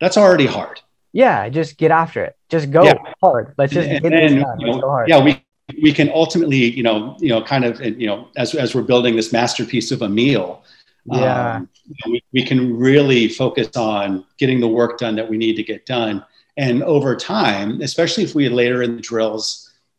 that's 0.00 0.16
already 0.16 0.46
hard 0.46 0.80
Yeah. 1.14 1.48
Just 1.50 1.76
get 1.76 1.90
after 1.90 2.24
it. 2.24 2.36
Just 2.48 2.70
go 2.70 2.84
Yeah. 2.84 2.94
hard. 3.20 3.52
Let's 3.58 3.72
just 3.74 3.86
And 3.88 4.02
get 4.02 4.10
this 4.10 4.32
then, 4.32 4.40
done. 4.42 4.60
you 4.60 4.66
know, 4.80 5.04
yeah 5.06 5.22
we 5.22 5.42
we 5.82 5.92
can 5.92 6.08
ultimately 6.10 6.56
you 6.78 6.82
know 6.82 7.16
you 7.20 7.28
know 7.28 7.40
kind 7.42 7.64
of 7.64 7.80
you 7.80 8.06
know 8.06 8.28
as 8.36 8.54
as 8.54 8.74
we're 8.74 8.82
building 8.92 9.14
this 9.16 9.32
masterpiece 9.32 9.90
of 9.92 10.02
a 10.02 10.08
meal 10.08 10.62
Yeah. 11.06 11.56
um, 11.56 11.68
we, 12.06 12.22
we 12.32 12.42
can 12.44 12.76
really 12.76 13.28
focus 13.28 13.68
on 13.76 14.24
getting 14.38 14.60
the 14.60 14.68
work 14.68 14.98
done 14.98 15.14
that 15.16 15.28
we 15.28 15.36
need 15.36 15.56
to 15.56 15.62
get 15.62 15.86
done 15.86 16.24
and 16.56 16.82
over 16.82 17.14
time 17.16 17.80
especially 17.80 18.24
if 18.24 18.34
we 18.34 18.48
later 18.48 18.82
in 18.82 18.96
the 18.96 19.02
drills 19.02 19.44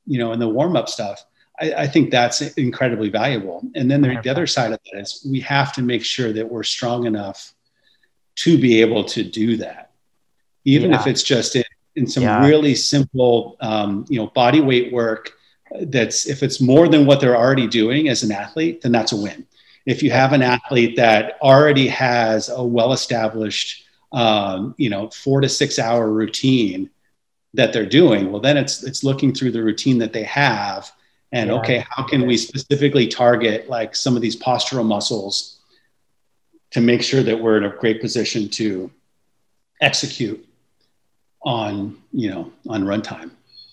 you 0.06 0.18
know 0.20 0.32
in 0.34 0.40
the 0.40 0.48
warm-up 0.58 0.88
stuff 0.90 1.24
I, 1.62 1.74
I 1.84 1.88
think 1.88 2.10
that's 2.12 2.42
incredibly 2.42 3.10
valuable 3.10 3.64
and 3.76 3.90
then 3.90 4.02
the, 4.02 4.20
the 4.24 4.30
other 4.30 4.48
side 4.48 4.72
of 4.72 4.80
that 4.92 5.00
is 5.00 5.26
we 5.30 5.40
have 5.42 5.72
to 5.74 5.82
make 5.82 6.04
sure 6.04 6.34
that 6.34 6.50
we're 6.50 6.64
strong 6.64 7.06
enough 7.06 7.54
to 8.36 8.58
be 8.58 8.82
able 8.82 9.04
to 9.06 9.24
do 9.24 9.58
that 9.58 9.92
even 10.66 10.92
Yeah. 10.92 11.00
if 11.00 11.08
it's 11.08 11.24
just 11.24 11.56
in, 11.56 11.64
in 11.96 12.08
some 12.08 12.24
Yeah. 12.24 12.46
really 12.48 12.74
simple 12.76 13.58
um, 13.62 14.06
you 14.10 14.20
know 14.20 14.28
body 14.28 14.62
weight 14.62 14.92
work 14.92 15.34
that's 15.82 16.28
if 16.28 16.44
it's 16.44 16.60
more 16.62 16.88
than 16.88 17.06
what 17.06 17.20
they're 17.20 17.38
already 17.38 17.68
doing 17.68 18.10
as 18.10 18.24
an 18.24 18.32
athlete 18.32 18.82
then 18.82 18.92
that's 18.92 19.12
a 19.12 19.18
win 19.18 19.46
if 19.86 20.02
you 20.02 20.12
have 20.12 20.32
an 20.34 20.42
athlete 20.42 20.96
that 20.96 21.38
already 21.42 21.88
has 21.88 22.50
a 22.50 22.64
well 22.64 22.94
established 22.94 23.86
um, 24.12 24.74
you 24.78 24.90
know 24.90 25.10
four 25.10 25.42
to 25.42 25.50
six 25.50 25.78
hour 25.80 26.12
routine 26.12 26.90
that 27.54 27.74
they're 27.74 27.86
doing 27.86 28.32
well 28.32 28.42
then 28.42 28.58
it's 28.58 28.84
it's 28.84 29.04
looking 29.04 29.34
through 29.34 29.52
the 29.52 29.62
routine 29.64 30.00
that 30.00 30.14
they 30.14 30.24
have 30.24 30.92
and 31.34 31.50
Yeah. 31.50 31.58
okay 31.58 31.86
how 31.90 32.04
can 32.04 32.26
we 32.26 32.38
specifically 32.38 33.08
target 33.08 33.70
like 33.70 33.96
some 33.96 34.16
of 34.16 34.22
these 34.22 34.38
postural 34.38 34.86
muscles 34.86 35.60
to 36.72 36.80
make 36.80 37.02
sure 37.04 37.24
that 37.24 37.38
we're 37.42 37.58
in 37.58 37.66
a 37.66 37.70
great 37.70 38.00
position 38.00 38.48
to 38.60 38.90
execute 39.82 40.40
on 41.42 41.98
you 42.14 42.30
know 42.30 42.52
on 42.70 42.84
runtime 42.86 43.32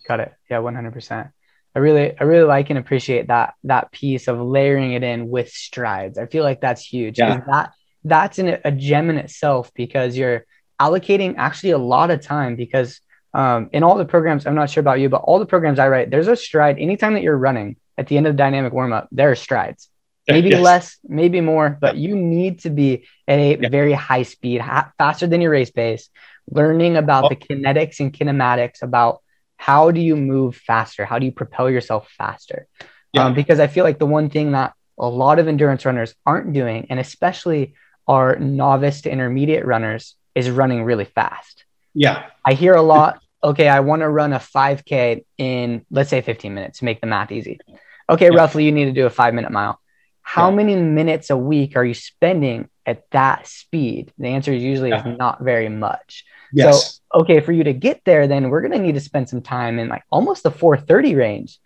Got 0.08 0.18
it. 0.20 0.34
Yeah, 0.50 0.58
one 0.58 0.74
hundred 0.74 0.92
percent. 0.92 1.28
I 1.76 1.78
really, 1.78 2.18
I 2.18 2.24
really 2.24 2.48
like 2.48 2.68
and 2.70 2.78
appreciate 2.80 3.28
that 3.28 3.54
that 3.62 3.92
piece 3.92 4.26
of 4.26 4.40
layering 4.40 4.92
it 4.94 5.04
in 5.04 5.28
with 5.28 5.50
strides. 5.50 6.18
I 6.18 6.26
feel 6.26 6.42
like 6.42 6.61
that's 6.61 6.84
huge 6.84 7.16
Yeah. 7.20 7.42
That 7.46 7.70
that's 8.02 8.40
in 8.40 8.48
a, 8.48 8.58
a 8.64 8.72
gem 8.72 9.08
in 9.08 9.18
itself 9.18 9.70
because 9.74 10.16
you're 10.16 10.46
allocating 10.80 11.34
actually 11.36 11.70
a 11.70 11.78
lot 11.78 12.11
of 12.11 12.22
time 12.22 12.56
because 12.56 13.00
um, 13.35 13.70
in 13.72 13.83
all 13.83 13.97
the 13.97 14.05
programs, 14.05 14.47
I'm 14.47 14.55
not 14.55 14.70
sure 14.70 14.81
about 14.81 15.01
you, 15.01 15.09
but 15.09 15.18
all 15.22 15.39
the 15.39 15.47
programs 15.47 15.78
I 15.78 15.89
write, 15.89 16.11
there's 16.11 16.28
a 16.28 16.37
stride. 16.37 16.78
Anytime 16.78 17.14
that 17.14 17.22
you're 17.22 17.37
running 17.37 17.76
at 17.97 18.07
the 18.09 18.16
end 18.16 18.26
of 18.26 18.35
the 18.35 18.39
dynamic 18.39 18.72
warm 18.72 18.93
up, 18.93 19.09
there 19.12 19.31
are 19.31 19.37
strides. 19.37 19.89
Maybe 20.28 20.51
Yes. 20.51 20.61
less, 20.62 20.97
maybe 21.09 21.41
more, 21.41 21.76
but 21.81 21.97
you 21.97 22.14
need 22.14 22.61
to 22.61 22.70
be 22.70 23.05
at 23.26 23.39
a 23.39 23.57
Yeah. 23.59 23.68
very 23.68 23.93
high 23.93 24.22
speed, 24.22 24.61
ha- 24.61 24.93
faster 24.97 25.26
than 25.26 25.41
your 25.41 25.51
race 25.51 25.70
pace, 25.70 26.09
learning 26.51 26.97
about 26.97 27.24
Oh. 27.24 27.28
the 27.31 27.37
kinetics 27.37 27.99
and 28.01 28.12
kinematics 28.12 28.83
about 28.83 29.20
how 29.57 29.91
do 29.91 30.01
you 30.01 30.16
move 30.16 30.55
faster? 30.57 31.05
How 31.05 31.18
do 31.18 31.26
you 31.26 31.33
propel 31.33 31.68
yourself 31.68 32.09
faster? 32.16 32.66
Yeah. 33.12 33.24
Um, 33.26 33.35
because 33.35 33.59
I 33.61 33.66
feel 33.66 33.85
like 33.85 33.99
the 33.99 34.07
one 34.07 34.31
thing 34.31 34.53
that 34.53 34.72
a 34.99 35.09
lot 35.09 35.39
of 35.39 35.49
endurance 35.49 35.85
runners 35.85 36.14
aren't 36.24 36.53
doing, 36.53 36.87
and 36.91 37.01
especially 37.01 37.74
our 38.07 38.37
novice 38.39 39.03
to 39.03 39.11
intermediate 39.11 39.66
runners, 39.66 40.14
is 40.35 40.49
running 40.51 40.85
really 40.85 41.07
fast. 41.07 41.64
Yeah 41.95 42.26
I 42.45 42.55
hear 42.55 42.74
a 42.74 42.82
lot, 42.82 43.20
okay, 43.45 43.68
I 43.68 43.80
want 43.80 44.01
to 44.01 44.09
run 44.09 44.32
a 44.32 44.38
5K 44.38 45.24
in, 45.38 45.84
let's 45.91 46.09
say, 46.11 46.20
15 46.22 46.55
minutes 46.55 46.78
to 46.78 46.84
make 46.86 47.01
the 47.01 47.07
math 47.07 47.30
easy. 47.32 47.61
Okay, 48.09 48.30
Yeah. 48.30 48.36
roughly, 48.36 48.64
you 48.64 48.72
need 48.72 48.86
to 48.86 48.93
do 48.93 49.07
a 49.07 49.11
five 49.11 49.34
minute 49.34 49.53
mile. 49.53 49.78
How 50.22 50.49
Yeah. 50.51 50.57
many 50.57 50.76
minutes 50.76 51.30
a 51.30 51.36
week 51.36 51.76
are 51.76 51.84
you 51.84 51.95
spending 51.95 52.68
at 52.86 53.03
that 53.11 53.47
speed? 53.47 54.12
The 54.18 54.28
answer 54.28 54.53
is 54.53 54.62
usually 54.62 54.91
Yeah. 54.91 55.07
is 55.07 55.18
not 55.18 55.43
very 55.43 55.68
much. 55.68 56.24
yes 56.53 57.01
So, 57.12 57.20
Okay, 57.22 57.41
for 57.41 57.51
you 57.53 57.64
to 57.64 57.72
get 57.72 58.01
there, 58.05 58.26
then 58.28 58.51
we're 58.51 58.61
going 58.61 58.72
to 58.72 58.78
need 58.78 58.95
to 58.95 59.01
spend 59.01 59.28
some 59.28 59.43
time 59.43 59.78
in 59.80 59.88
like 59.88 60.05
almost 60.11 60.45
the 60.45 60.51
430 60.51 61.14
range, 61.16 61.59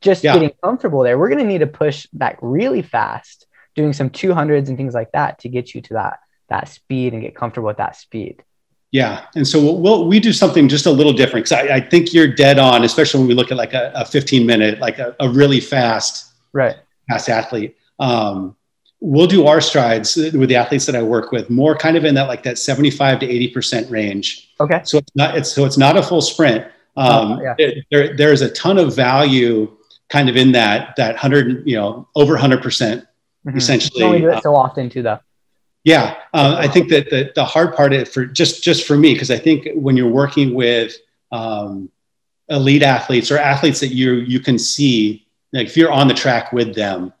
just 0.00 0.22
Yeah. 0.22 0.34
getting 0.34 0.52
comfortable 0.62 1.02
there. 1.02 1.18
We're 1.18 1.28
going 1.28 1.44
to 1.44 1.52
need 1.52 1.58
to 1.58 1.66
push 1.66 2.06
back 2.12 2.38
really 2.40 2.82
fast, 2.82 3.46
doing 3.74 3.92
some 3.92 4.10
200s 4.10 4.68
and 4.68 4.76
things 4.78 4.94
like 4.94 5.10
that 5.12 5.40
to 5.40 5.48
get 5.48 5.74
you 5.74 5.80
to 5.82 5.94
that 5.94 6.20
that 6.48 6.68
speed 6.68 7.12
and 7.14 7.22
get 7.22 7.34
comfortable 7.34 7.66
with 7.66 7.78
that 7.78 7.96
speed. 7.96 8.42
Yeah, 8.92 9.24
and 9.34 9.48
so 9.48 9.58
we'll, 9.60 9.78
we'll 9.78 10.06
we 10.06 10.20
do 10.20 10.32
something 10.34 10.68
just 10.68 10.84
a 10.84 10.90
little 10.90 11.14
different 11.14 11.46
because 11.46 11.52
I, 11.70 11.76
I 11.76 11.80
think 11.80 12.12
you're 12.12 12.28
dead 12.28 12.58
on, 12.58 12.84
especially 12.84 13.20
when 13.20 13.28
we 13.28 13.34
look 13.34 13.50
at 13.50 13.56
like 13.56 13.72
a, 13.72 13.90
a 13.94 14.04
15 14.04 14.46
minute, 14.46 14.80
like 14.80 14.98
a, 14.98 15.16
a 15.18 15.28
really 15.30 15.60
fast 15.60 16.34
Right. 16.52 16.76
fast 17.08 17.30
athlete. 17.30 17.74
Um, 17.98 18.54
we'll 19.00 19.26
do 19.26 19.46
our 19.46 19.62
strides 19.62 20.14
with 20.16 20.48
the 20.50 20.56
athletes 20.56 20.84
that 20.84 20.94
I 20.94 21.02
work 21.02 21.32
with 21.32 21.48
more 21.48 21.74
kind 21.74 21.96
of 21.96 22.04
in 22.04 22.14
that 22.16 22.28
like 22.28 22.42
that 22.42 22.58
75 22.58 23.20
to 23.20 23.26
80 23.26 23.48
percent 23.48 23.90
range. 23.90 24.52
Okay. 24.60 24.82
So 24.84 24.98
it's 24.98 25.10
not 25.14 25.38
it's 25.38 25.50
so 25.50 25.64
it's 25.64 25.78
not 25.78 25.96
a 25.96 26.02
full 26.02 26.20
sprint. 26.20 26.66
Um, 26.96 27.32
Oh, 27.32 27.42
yeah. 27.42 27.54
it- 27.56 27.84
there 27.90 28.14
there's 28.14 28.42
a 28.42 28.50
ton 28.50 28.76
of 28.78 28.94
value 28.94 29.74
kind 30.10 30.28
of 30.28 30.36
in 30.36 30.52
that 30.52 30.94
that 30.98 31.16
hundred 31.16 31.66
you 31.66 31.76
know 31.76 32.06
over 32.14 32.34
100 32.34 32.60
percent 32.62 33.06
Mhm. 33.46 33.56
essentially. 33.56 34.04
Only 34.04 34.20
do 34.20 34.28
it 34.30 34.42
so 34.42 34.54
often 34.54 34.90
too, 34.90 35.02
though. 35.02 35.18
Yeah, 35.84 36.16
uh, 36.32 36.56
I 36.58 36.68
think 36.68 36.88
that 36.90 37.10
the, 37.10 37.32
the 37.34 37.44
hard 37.44 37.74
part 37.74 37.92
is 37.92 38.08
for 38.08 38.24
just 38.24 38.62
just 38.62 38.86
for 38.86 38.96
me 38.96 39.14
because 39.14 39.30
I 39.30 39.38
think 39.38 39.68
when 39.74 39.96
you're 39.96 40.10
working 40.10 40.54
with 40.54 40.94
um, 41.32 41.90
elite 42.48 42.82
athletes 42.82 43.30
or 43.30 43.38
athletes 43.38 43.80
that 43.80 43.88
you 43.88 44.14
you 44.14 44.38
can 44.40 44.58
see 44.58 45.26
like 45.52 45.66
if 45.66 45.76
you're 45.76 45.90
on 45.90 46.06
the 46.08 46.14
track 46.14 46.52
with 46.52 46.74
them 46.74 47.12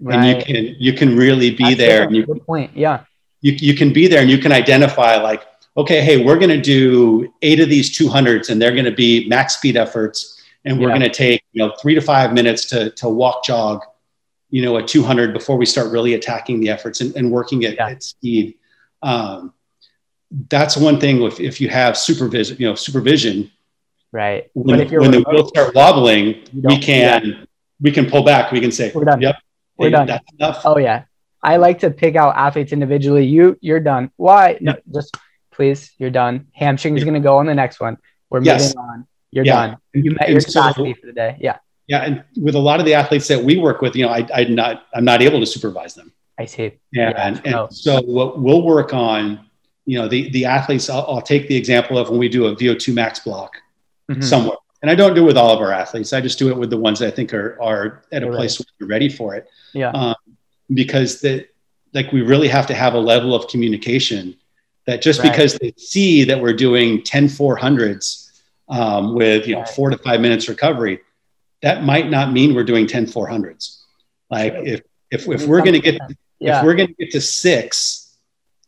right. 0.00 0.14
and 0.16 0.26
you 0.26 0.44
can 0.44 0.76
you 0.78 0.92
can 0.92 1.16
really 1.16 1.50
be 1.50 1.64
That's 1.74 1.76
there 1.76 2.10
you, 2.10 2.26
Good 2.26 2.44
point. 2.44 2.70
Yeah. 2.76 3.04
you 3.40 3.52
you 3.52 3.74
can 3.74 3.92
be 3.92 4.08
there 4.08 4.20
and 4.20 4.30
you 4.30 4.38
can 4.38 4.52
identify 4.52 5.16
like 5.16 5.42
okay 5.76 6.00
hey 6.00 6.24
we're 6.24 6.38
going 6.38 6.50
to 6.50 6.60
do 6.60 7.32
eight 7.42 7.60
of 7.60 7.68
these 7.68 7.96
200s 7.96 8.50
and 8.50 8.60
they're 8.60 8.72
going 8.72 8.84
to 8.84 8.90
be 8.92 9.28
max 9.28 9.56
speed 9.56 9.76
efforts 9.76 10.42
and 10.64 10.78
we're 10.78 10.88
Yeah. 10.88 10.98
going 10.98 11.10
to 11.10 11.16
take 11.16 11.44
you 11.52 11.64
know 11.64 11.74
three 11.80 11.94
to 11.94 12.00
five 12.00 12.32
minutes 12.32 12.64
to 12.66 12.90
to 12.90 13.08
walk 13.08 13.44
jog 13.44 13.82
you 14.50 14.62
know 14.62 14.76
a 14.76 14.82
200 14.82 15.32
before 15.32 15.56
we 15.56 15.66
start 15.66 15.90
really 15.92 16.14
attacking 16.14 16.60
the 16.60 16.68
efforts 16.70 17.00
and, 17.00 17.14
and 17.16 17.30
working 17.30 17.64
at, 17.64 17.74
Yeah. 17.74 17.88
at 17.88 18.02
speed 18.02 18.54
um, 19.02 19.52
that's 20.48 20.76
one 20.76 20.98
thing 21.00 21.22
if, 21.22 21.40
if 21.40 21.60
you 21.60 21.68
have 21.68 21.96
supervision 21.96 22.56
you 22.58 22.66
know 22.68 22.74
supervision 22.74 23.50
Right. 24.10 24.48
when, 24.54 24.76
But 24.78 24.86
if 24.86 24.90
you're 24.90 25.02
when 25.02 25.10
the 25.10 25.20
wheels 25.28 25.48
start 25.50 25.74
wobbling 25.74 26.44
we 26.52 26.78
can 26.78 27.46
we 27.80 27.90
can 27.90 28.08
pull 28.10 28.22
back 28.24 28.50
we 28.52 28.60
can 28.60 28.72
say 28.72 28.90
We're 28.94 29.04
done. 29.04 29.20
yep 29.20 29.36
We're 29.76 29.86
hey, 29.86 29.90
done. 29.92 30.06
that's 30.06 30.32
enough 30.38 30.62
Oh 30.64 30.78
yeah. 30.78 31.04
I 31.42 31.56
like 31.56 31.78
to 31.80 31.90
pick 31.90 32.16
out 32.16 32.34
athletes 32.36 32.72
individually. 32.72 33.24
You 33.24 33.56
you're 33.60 33.78
done. 33.78 34.10
Why? 34.16 34.58
No, 34.60 34.74
just 34.92 35.16
please, 35.52 35.92
you're 35.96 36.10
done. 36.10 36.48
Hamstring's 36.52 36.98
Yeah. 37.00 37.04
gonna 37.04 37.20
go 37.20 37.38
on 37.38 37.46
the 37.46 37.54
next 37.54 37.78
one. 37.78 37.96
We're 38.28 38.42
Yes. 38.42 38.74
moving 38.74 38.78
on. 38.90 39.06
You're 39.30 39.44
Yeah. 39.44 39.54
done. 39.68 39.76
You 39.94 40.10
met 40.12 40.22
And 40.22 40.32
your 40.32 40.40
so- 40.40 40.60
capacity 40.62 40.94
for 40.94 41.06
the 41.06 41.12
day. 41.12 41.36
Yeah. 41.38 41.58
Yeah, 41.88 42.02
and 42.04 42.24
with 42.36 42.54
a 42.54 42.58
lot 42.58 42.80
of 42.80 42.86
the 42.86 42.92
athletes 42.94 43.26
that 43.28 43.42
we 43.42 43.56
work 43.56 43.80
with, 43.80 43.96
you 43.96 44.04
know, 44.04 44.12
I, 44.12 44.26
I'm 44.34 44.54
not 44.54 44.84
I'm 44.94 45.04
not 45.04 45.22
able 45.22 45.40
to 45.40 45.46
supervise 45.46 45.94
them. 45.94 46.12
I 46.38 46.44
see. 46.44 46.74
Yeah, 46.92 47.10
Yeah, 47.10 47.26
and, 47.26 47.46
and 47.46 47.72
so 47.74 48.02
what 48.02 48.38
we'll 48.38 48.62
work 48.62 48.92
on, 48.92 49.46
you 49.86 49.98
know, 49.98 50.06
the 50.06 50.28
the 50.30 50.44
athletes. 50.44 50.88
I'll, 50.90 51.04
I'll 51.08 51.22
take 51.22 51.48
the 51.48 51.56
example 51.56 51.96
of 51.98 52.10
when 52.10 52.18
we 52.18 52.28
do 52.28 52.46
a 52.46 52.54
VO2 52.54 52.92
max 52.94 53.20
block 53.20 53.56
Mhm. 54.10 54.22
somewhere, 54.22 54.56
and 54.82 54.90
I 54.90 54.94
don't 54.94 55.14
do 55.14 55.22
it 55.24 55.26
with 55.26 55.36
all 55.38 55.50
of 55.54 55.60
our 55.60 55.72
athletes. 55.72 56.12
I 56.12 56.20
just 56.20 56.38
do 56.38 56.48
it 56.50 56.56
with 56.56 56.70
the 56.70 56.76
ones 56.76 56.98
that 56.98 57.08
I 57.08 57.10
think 57.10 57.32
are 57.34 57.60
are 57.60 58.04
at 58.12 58.22
a 58.22 58.26
You're 58.26 58.34
place 58.36 58.58
where 58.58 58.66
they're 58.78 58.88
ready 58.88 59.08
for 59.08 59.34
it, 59.34 59.48
Yeah. 59.72 59.90
um, 59.90 60.14
because 60.74 61.20
the 61.22 61.46
like 61.94 62.12
we 62.12 62.20
really 62.20 62.48
have 62.48 62.66
to 62.66 62.74
have 62.74 62.92
a 62.92 62.98
level 63.00 63.34
of 63.34 63.48
communication 63.48 64.34
that 64.86 65.00
just 65.00 65.20
Right. 65.20 65.30
because 65.32 65.54
they 65.54 65.72
see 65.78 66.22
that 66.24 66.38
we're 66.40 66.52
doing 66.52 67.02
10 67.02 67.28
400s 67.28 68.26
um, 68.68 69.14
with 69.14 69.46
you 69.46 69.54
know 69.54 69.60
Right. 69.60 69.68
four 69.70 69.88
to 69.90 69.96
five 69.98 70.20
minutes 70.20 70.48
recovery, 70.50 71.00
that 71.62 71.82
might 71.84 72.08
not 72.10 72.32
mean 72.32 72.54
we're 72.54 72.64
doing 72.64 72.86
10 72.86 73.06
400s. 73.06 73.78
Like 74.30 74.54
if 74.64 74.80
if 75.10 75.28
if 75.28 75.46
we're 75.46 75.60
going 75.60 75.72
to 75.72 75.80
get 75.80 76.00
yeah. 76.38 76.58
if 76.58 76.64
we're 76.64 76.74
going 76.74 76.88
to 76.88 76.94
get 76.94 77.10
to 77.12 77.20
six 77.20 78.16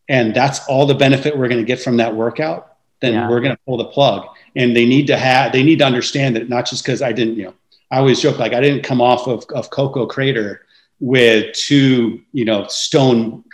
and 0.09 0.35
that's 0.35 0.67
all 0.69 0.87
the 0.87 0.95
benefit 0.95 1.37
we're 1.37 1.49
going 1.49 1.61
to 1.61 1.67
get 1.67 1.81
from 1.81 1.99
that 1.99 2.15
workout 2.15 2.77
then 3.01 3.13
Yeah. 3.15 3.29
we're 3.29 3.41
going 3.41 3.55
to 3.55 3.61
pull 3.67 3.77
the 3.77 3.85
plug 3.85 4.27
and 4.57 4.75
they 4.75 4.87
need 4.87 5.07
to 5.09 5.17
have 5.17 5.53
they 5.53 5.63
need 5.63 5.79
to 5.81 5.85
understand 5.85 6.35
that 6.37 6.49
not 6.49 6.67
just 6.67 6.83
because 6.85 7.03
i 7.03 7.13
didn't 7.13 7.37
you 7.37 7.45
know 7.45 7.55
i 7.91 7.99
always 7.99 8.21
joke 8.21 8.39
like 8.39 8.55
i 8.55 8.61
didn't 8.61 8.83
come 8.83 9.01
off 9.03 9.29
of, 9.29 9.45
of 9.55 9.69
Koko 9.71 10.07
Crater 10.07 10.63
with 10.99 11.55
two 11.55 12.23
you 12.33 12.45
know 12.47 12.67
stone 12.69 13.45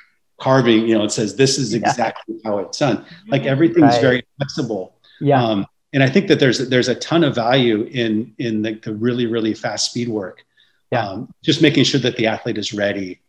carving 0.41 0.87
you 0.89 0.97
know 0.97 1.05
it 1.05 1.11
says 1.11 1.35
this 1.37 1.59
is 1.59 1.75
Yeah. 1.75 1.81
exactly 1.81 2.37
how 2.45 2.59
it's 2.59 2.79
done 2.79 3.05
like 3.29 3.45
everything's 3.47 3.95
Right. 3.95 4.01
very 4.01 4.23
flexible 4.39 4.95
yeah. 5.21 5.43
um, 5.45 5.67
and 5.97 6.03
I 6.05 6.11
think 6.11 6.29
that 6.29 6.39
there's 6.39 6.59
there's 6.69 6.89
a 6.89 6.95
ton 6.95 7.25
of 7.25 7.35
value 7.35 7.85
in 7.85 8.35
in 8.37 8.61
the, 8.61 8.75
the 8.75 8.95
really 8.95 9.25
really 9.25 9.55
fast 9.55 9.91
speed 9.91 10.09
work. 10.09 10.45
Yeah. 10.93 11.09
Um, 11.09 11.33
just 11.43 11.63
making 11.63 11.85
sure 11.85 11.99
that 12.01 12.17
the 12.17 12.27
athlete 12.27 12.59
is 12.59 12.75
ready. 12.75 13.21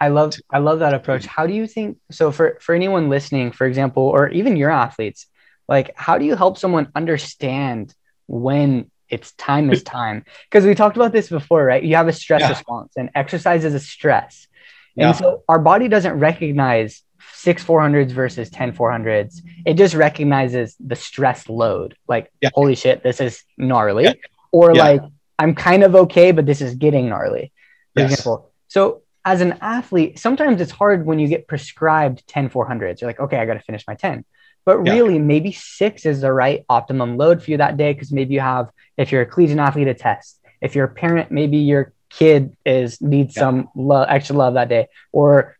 I 0.00 0.08
love 0.08 0.32
I 0.50 0.60
love 0.60 0.78
that 0.78 0.94
approach. 0.94 1.26
How 1.26 1.46
do 1.46 1.52
you 1.52 1.66
think 1.66 1.98
so 2.10 2.32
for 2.32 2.56
for 2.62 2.74
anyone 2.74 3.10
listening, 3.10 3.52
for 3.52 3.66
example, 3.66 4.04
or 4.04 4.30
even 4.30 4.56
your 4.56 4.70
athletes, 4.70 5.26
like 5.68 5.90
how 5.94 6.16
do 6.16 6.24
you 6.24 6.36
help 6.36 6.56
someone 6.56 6.90
understand 6.94 7.94
when 8.26 8.90
it's 9.10 9.32
time 9.32 9.70
is 9.70 9.82
time? 9.82 10.24
Because 10.48 10.64
we 10.64 10.74
talked 10.74 10.96
about 10.96 11.12
this 11.12 11.28
before, 11.28 11.62
right? 11.66 11.84
You 11.84 11.96
have 11.96 12.08
a 12.08 12.14
stress 12.14 12.40
Yeah. 12.40 12.48
response 12.48 12.94
and 12.96 13.10
exercise 13.14 13.66
is 13.66 13.74
a 13.74 13.80
stress. 13.80 14.48
Yeah. 14.96 15.08
And 15.08 15.16
so 15.16 15.44
our 15.50 15.58
body 15.58 15.86
doesn't 15.88 16.18
recognize 16.18 17.02
six 17.40 17.64
400s 17.64 18.10
versus 18.10 18.50
10 18.50 18.72
400s. 18.72 19.42
It 19.64 19.74
just 19.74 19.94
recognizes 19.94 20.76
the 20.78 20.96
stress 20.96 21.48
load. 21.48 21.96
Like, 22.06 22.30
Yeah. 22.40 22.50
holy 22.54 22.74
shit, 22.74 23.02
this 23.02 23.20
is 23.20 23.44
gnarly. 23.56 24.04
Yeah. 24.04 24.12
Or 24.52 24.74
Yeah. 24.74 24.82
like, 24.86 25.02
I'm 25.38 25.54
kind 25.54 25.82
of 25.82 25.94
okay, 26.04 26.32
but 26.32 26.44
this 26.44 26.60
is 26.60 26.74
getting 26.74 27.08
gnarly, 27.08 27.52
for 27.94 28.00
Yes. 28.00 28.10
example. 28.12 28.52
So, 28.68 29.02
as 29.24 29.40
an 29.40 29.58
athlete, 29.60 30.18
sometimes 30.18 30.60
it's 30.60 30.70
hard 30.72 31.04
when 31.06 31.18
you 31.18 31.28
get 31.28 31.46
prescribed 31.46 32.26
10 32.26 32.48
400s. 32.48 33.00
You're 33.00 33.08
like, 33.08 33.20
okay, 33.20 33.38
I 33.38 33.46
got 33.46 33.54
to 33.54 33.60
finish 33.60 33.84
my 33.86 33.94
10. 33.94 34.24
But 34.66 34.78
really, 34.78 35.18
maybe 35.18 35.52
six 35.52 36.04
is 36.04 36.20
the 36.20 36.32
right 36.32 36.64
optimum 36.68 37.16
load 37.16 37.42
for 37.42 37.50
you 37.50 37.56
that 37.58 37.76
day 37.76 37.92
because 37.92 38.12
maybe 38.12 38.34
you 38.34 38.40
have, 38.40 38.70
if 38.98 39.10
you're 39.10 39.22
a 39.22 39.26
collegiate 39.26 39.58
athlete, 39.58 39.88
a 39.88 39.94
test. 39.94 40.38
If 40.60 40.74
you're 40.74 40.84
a 40.84 40.94
parent, 40.94 41.30
maybe 41.30 41.56
your 41.56 41.92
kid 42.10 42.56
is 42.66 43.00
needs 43.00 43.34
some 43.34 43.68
love, 43.74 44.06
extra 44.10 44.36
love 44.36 44.54
that 44.54 44.68
day, 44.68 44.88
or 45.12 45.56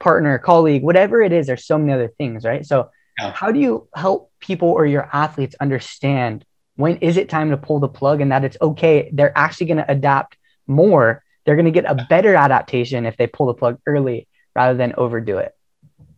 partner, 0.00 0.38
colleague, 0.38 0.82
whatever 0.82 1.22
it 1.22 1.32
is. 1.32 1.46
There's 1.46 1.64
so 1.64 1.78
many 1.78 1.92
other 1.92 2.08
things, 2.08 2.44
right? 2.44 2.66
So, 2.66 2.90
Yeah. 3.18 3.32
how 3.32 3.52
do 3.52 3.60
you 3.60 3.86
help 3.94 4.30
people 4.40 4.68
or 4.68 4.86
your 4.86 5.08
athletes 5.12 5.54
understand 5.60 6.44
when 6.76 6.96
is 6.96 7.16
it 7.18 7.28
time 7.28 7.50
to 7.50 7.56
pull 7.56 7.78
the 7.78 7.88
plug 7.88 8.20
and 8.20 8.32
that 8.32 8.42
it's 8.44 8.56
okay? 8.60 9.10
They're 9.12 9.36
actually 9.36 9.66
going 9.66 9.84
to 9.84 9.90
adapt 9.90 10.36
more. 10.66 11.22
They're 11.44 11.56
going 11.56 11.66
to 11.66 11.70
get 11.70 11.84
a 11.84 12.06
better 12.08 12.34
adaptation 12.34 13.04
if 13.04 13.16
they 13.16 13.26
pull 13.26 13.46
the 13.46 13.54
plug 13.54 13.78
early 13.86 14.26
rather 14.54 14.76
than 14.76 14.94
overdo 14.96 15.38
it. 15.38 15.54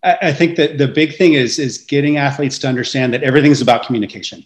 I, 0.04 0.18
I 0.22 0.32
think 0.32 0.56
that 0.56 0.78
the 0.78 0.88
big 0.88 1.16
thing 1.16 1.34
is 1.34 1.58
is 1.58 1.78
getting 1.78 2.16
athletes 2.16 2.58
to 2.60 2.68
understand 2.68 3.12
that 3.14 3.22
everything's 3.22 3.60
about 3.60 3.86
communication. 3.86 4.44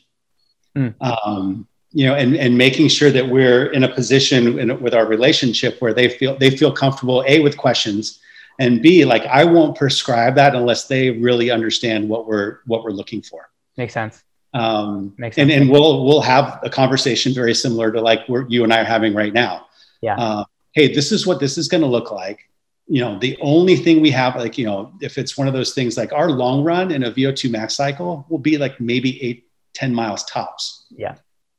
Mm. 0.76 0.94
Um, 1.00 1.66
you 1.92 2.06
know, 2.06 2.14
and, 2.14 2.36
and 2.36 2.58
making 2.58 2.88
sure 2.88 3.10
that 3.10 3.28
we're 3.28 3.66
in 3.72 3.84
a 3.84 3.88
position 3.88 4.58
in, 4.58 4.80
with 4.82 4.92
our 4.92 5.06
relationship 5.06 5.80
where 5.80 5.94
they 5.94 6.08
feel 6.08 6.36
they 6.36 6.54
feel 6.54 6.72
comfortable 6.72 7.24
a 7.26 7.40
with 7.40 7.56
questions 7.56 8.20
and 8.58 8.82
b 8.82 9.04
like 9.04 9.24
I 9.26 9.44
won't 9.44 9.76
prescribe 9.76 10.34
that 10.36 10.54
unless 10.54 10.86
they 10.86 11.10
really 11.10 11.50
understand 11.50 12.08
what 12.08 12.26
we're 12.26 12.60
what 12.66 12.84
we're 12.84 12.90
looking 12.90 13.22
for. 13.22 13.48
Makes 13.76 13.94
sense. 13.94 14.22
Um, 14.54 15.14
Makes 15.18 15.38
and 15.38 15.50
sense. 15.50 15.62
and 15.62 15.70
we'll 15.70 16.04
we'll 16.04 16.22
have 16.22 16.60
a 16.62 16.70
conversation 16.70 17.34
very 17.34 17.54
similar 17.54 17.92
to 17.92 18.00
like 18.00 18.28
we're, 18.28 18.48
you 18.48 18.64
and 18.64 18.72
I 18.72 18.80
are 18.80 18.84
having 18.84 19.14
right 19.14 19.32
now. 19.32 19.66
Yeah. 20.00 20.16
Uh, 20.16 20.44
hey, 20.72 20.94
this 20.94 21.12
is 21.12 21.26
what 21.26 21.40
this 21.40 21.58
is 21.58 21.68
going 21.68 21.82
to 21.82 21.86
look 21.86 22.10
like. 22.10 22.40
You 22.88 23.00
know, 23.00 23.18
the 23.18 23.36
only 23.40 23.76
thing 23.76 24.00
we 24.00 24.10
have, 24.12 24.36
like 24.36 24.56
you 24.56 24.64
know, 24.64 24.92
if 25.00 25.18
it's 25.18 25.36
one 25.36 25.48
of 25.48 25.54
those 25.54 25.74
things, 25.74 25.96
like 25.96 26.12
our 26.12 26.30
long 26.30 26.64
run 26.64 26.90
in 26.90 27.04
a 27.04 27.10
VO2 27.10 27.50
max 27.50 27.74
cycle 27.74 28.24
will 28.28 28.38
be 28.38 28.56
like 28.58 28.80
maybe 28.80 29.22
eight, 29.22 29.48
10 29.74 29.92
miles 29.92 30.24
tops. 30.24 30.86
Yeah. 30.90 31.16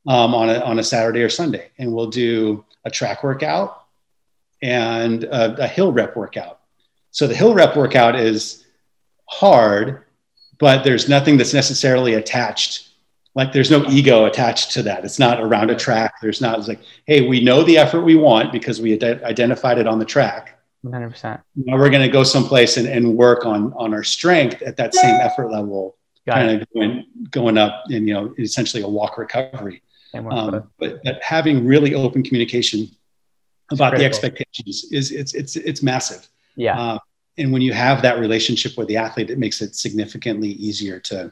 Um, 0.08 0.34
on 0.34 0.50
a 0.50 0.60
on 0.62 0.80
a 0.80 0.84
Saturday 0.84 1.22
or 1.22 1.30
Sunday, 1.30 1.70
and 1.78 1.93
we'll 1.93 2.10
do 2.10 2.64
a 2.86 2.89
track 2.89 3.24
workout 3.24 3.84
and 4.62 5.26
a, 5.26 5.64
a 5.64 5.68
hill 5.68 5.91
rep 5.91 6.16
workout. 6.16 6.57
So 7.18 7.26
the 7.26 7.34
hill 7.34 7.55
rep 7.55 7.76
workout 7.76 8.15
is 8.15 8.63
hard, 9.26 10.03
but 10.59 10.84
there's 10.84 11.09
nothing 11.09 11.36
that's 11.36 11.51
necessarily 11.51 12.13
attached. 12.13 12.89
Like 13.34 13.51
there's 13.53 13.72
no 13.72 13.84
ego 13.89 14.26
attached 14.26 14.70
to 14.74 14.84
that. 14.84 15.03
It's 15.03 15.18
not 15.18 15.41
around 15.41 15.72
a 15.72 15.76
track. 15.76 16.13
There's 16.22 16.41
not, 16.41 16.59
it's 16.59 16.68
like, 16.68 16.80
hey, 17.07 17.28
we 17.28 17.43
know 17.43 17.63
the 17.63 17.76
effort 17.76 18.01
we 18.01 18.15
want 18.15 18.51
because 18.51 18.80
we 18.80 18.93
ide- 18.93 19.24
identified 19.24 19.80
it 19.80 19.88
on 19.88 19.97
the 19.97 20.05
track. 20.05 20.59
100%. 20.86 21.41
Now 21.55 21.80
we're 21.80 21.89
going 21.89 22.03
to 22.03 22.07
go 22.07 22.24
someplace 22.24 22.78
and, 22.78 22.88
and 22.88 23.18
work 23.18 23.47
on, 23.47 23.74
on 23.74 23.95
our 23.95 24.03
strength 24.03 24.61
at 24.61 24.78
that 24.78 24.93
same 24.93 25.15
effort 25.15 25.49
level, 25.49 25.97
kind 26.30 26.61
of 26.61 26.68
going, 26.76 27.03
going 27.32 27.57
up 27.57 27.86
and, 27.89 28.07
you 28.07 28.13
know, 28.13 28.36
essentially 28.38 28.84
a 28.84 28.88
walk 28.88 29.18
recovery. 29.18 29.82
Um, 30.13 30.70
but, 30.78 31.03
but 31.03 31.24
having 31.24 31.65
really 31.65 31.95
open 31.95 32.22
communication 32.22 32.89
about 33.72 33.97
the 33.97 34.05
expectations 34.05 34.86
is 34.91 35.11
it's, 35.11 35.34
it's, 35.34 35.55
it's 35.55 35.82
massive. 35.82 36.28
yeah. 36.55 36.80
Uh, 36.80 36.99
and 37.38 37.53
when 37.53 37.61
you 37.61 37.73
have 37.73 38.01
that 38.01 38.19
relationship 38.19 38.77
with 38.77 38.88
the 38.88 38.97
athlete, 38.97 39.29
it 39.29 39.38
makes 39.38 39.61
it 39.61 39.75
significantly 39.75 40.49
easier 40.49 40.99
to 41.01 41.31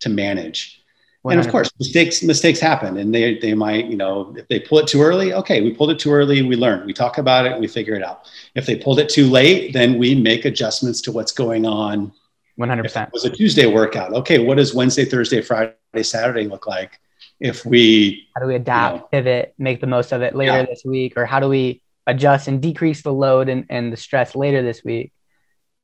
to 0.00 0.08
manage. 0.08 0.80
And 1.26 1.40
of 1.40 1.48
course, 1.48 1.70
mistakes 1.78 2.22
mistakes 2.22 2.60
happen, 2.60 2.98
and 2.98 3.14
they 3.14 3.38
they 3.38 3.54
might 3.54 3.86
you 3.86 3.96
know 3.96 4.34
if 4.36 4.46
they 4.48 4.60
pull 4.60 4.78
it 4.78 4.86
too 4.86 5.00
early, 5.00 5.32
okay, 5.32 5.62
we 5.62 5.72
pulled 5.72 5.90
it 5.90 5.98
too 5.98 6.12
early, 6.12 6.42
we 6.42 6.54
learn, 6.54 6.84
we 6.86 6.92
talk 6.92 7.16
about 7.16 7.46
it, 7.46 7.58
we 7.58 7.66
figure 7.66 7.94
it 7.94 8.02
out. 8.02 8.28
If 8.54 8.66
they 8.66 8.76
pulled 8.76 8.98
it 8.98 9.08
too 9.08 9.30
late, 9.30 9.72
then 9.72 9.96
we 9.98 10.14
make 10.14 10.44
adjustments 10.44 11.00
to 11.02 11.12
what's 11.12 11.32
going 11.32 11.64
on. 11.64 12.12
100%. 12.60 13.06
it 13.06 13.12
was 13.12 13.24
a 13.24 13.30
Tuesday 13.30 13.66
workout, 13.66 14.12
okay, 14.12 14.38
what 14.38 14.58
does 14.58 14.74
Wednesday, 14.74 15.04
Thursday, 15.04 15.40
Friday, 15.40 15.74
Saturday 16.02 16.46
look 16.46 16.66
like? 16.68 17.00
If 17.40 17.64
we 17.64 18.28
How 18.36 18.42
do 18.42 18.46
we 18.46 18.54
adapt, 18.54 18.96
Yeah. 18.96 19.02
pivot, 19.10 19.54
make 19.58 19.80
the 19.80 19.88
most 19.88 20.12
of 20.12 20.22
it 20.22 20.36
later 20.36 20.58
Yeah. 20.58 20.66
this 20.66 20.82
week? 20.84 21.14
Or 21.16 21.26
how 21.26 21.40
do 21.40 21.48
we 21.48 21.82
adjust 22.06 22.46
and 22.46 22.60
decrease 22.62 23.02
the 23.02 23.12
load 23.12 23.48
and, 23.48 23.64
and 23.70 23.92
the 23.92 23.96
stress 23.96 24.36
later 24.36 24.62
this 24.62 24.84
week 24.84 25.10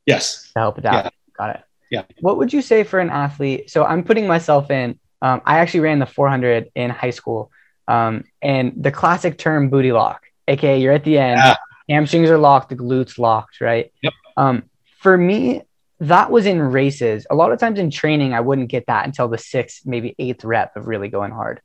yes, 0.07 0.51
to 0.55 0.61
help 0.61 0.79
adapt? 0.79 1.15
Got 1.37 1.57
it. 1.57 1.63
Yeah. 1.91 2.03
What 2.21 2.39
would 2.39 2.53
you 2.53 2.63
say 2.63 2.85
for 2.85 3.01
an 3.01 3.11
athlete? 3.11 3.71
So 3.71 3.85
I'm 3.85 4.05
putting 4.05 4.27
myself 4.27 4.71
in, 4.71 4.99
um, 5.23 5.43
I 5.45 5.59
actually 5.59 5.81
ran 5.81 5.99
the 5.99 6.07
400 6.07 6.71
in 6.75 6.91
high 6.91 7.11
school. 7.11 7.51
Um, 7.89 8.25
and 8.41 8.73
the 8.77 8.93
classic 8.93 9.39
term 9.39 9.69
booty 9.71 9.91
lock, 9.91 10.23
aka 10.47 10.79
you're 10.81 10.93
at 10.93 11.03
the 11.05 11.19
end, 11.19 11.39
Yeah. 11.39 11.57
hamstrings 11.89 12.31
are 12.31 12.39
locked, 12.39 12.69
the 12.69 12.77
glutes 12.77 13.19
locked, 13.19 13.61
right? 13.61 13.93
Yep. 14.03 14.13
Um, 14.37 14.63
for 15.01 15.17
me, 15.19 15.63
that 15.99 16.31
was 16.31 16.47
in 16.47 16.61
races. 16.63 17.27
A 17.31 17.35
lot 17.35 17.51
of 17.53 17.59
times 17.59 17.79
in 17.79 17.91
training, 17.91 18.33
I 18.33 18.41
wouldn't 18.41 18.69
get 18.71 18.87
that 18.87 19.05
until 19.07 19.29
the 19.29 19.39
sixth, 19.39 19.85
maybe 19.85 20.15
eighth 20.19 20.45
rep 20.45 20.77
of 20.77 20.87
really 20.87 21.09
going 21.09 21.33
hard. 21.33 21.61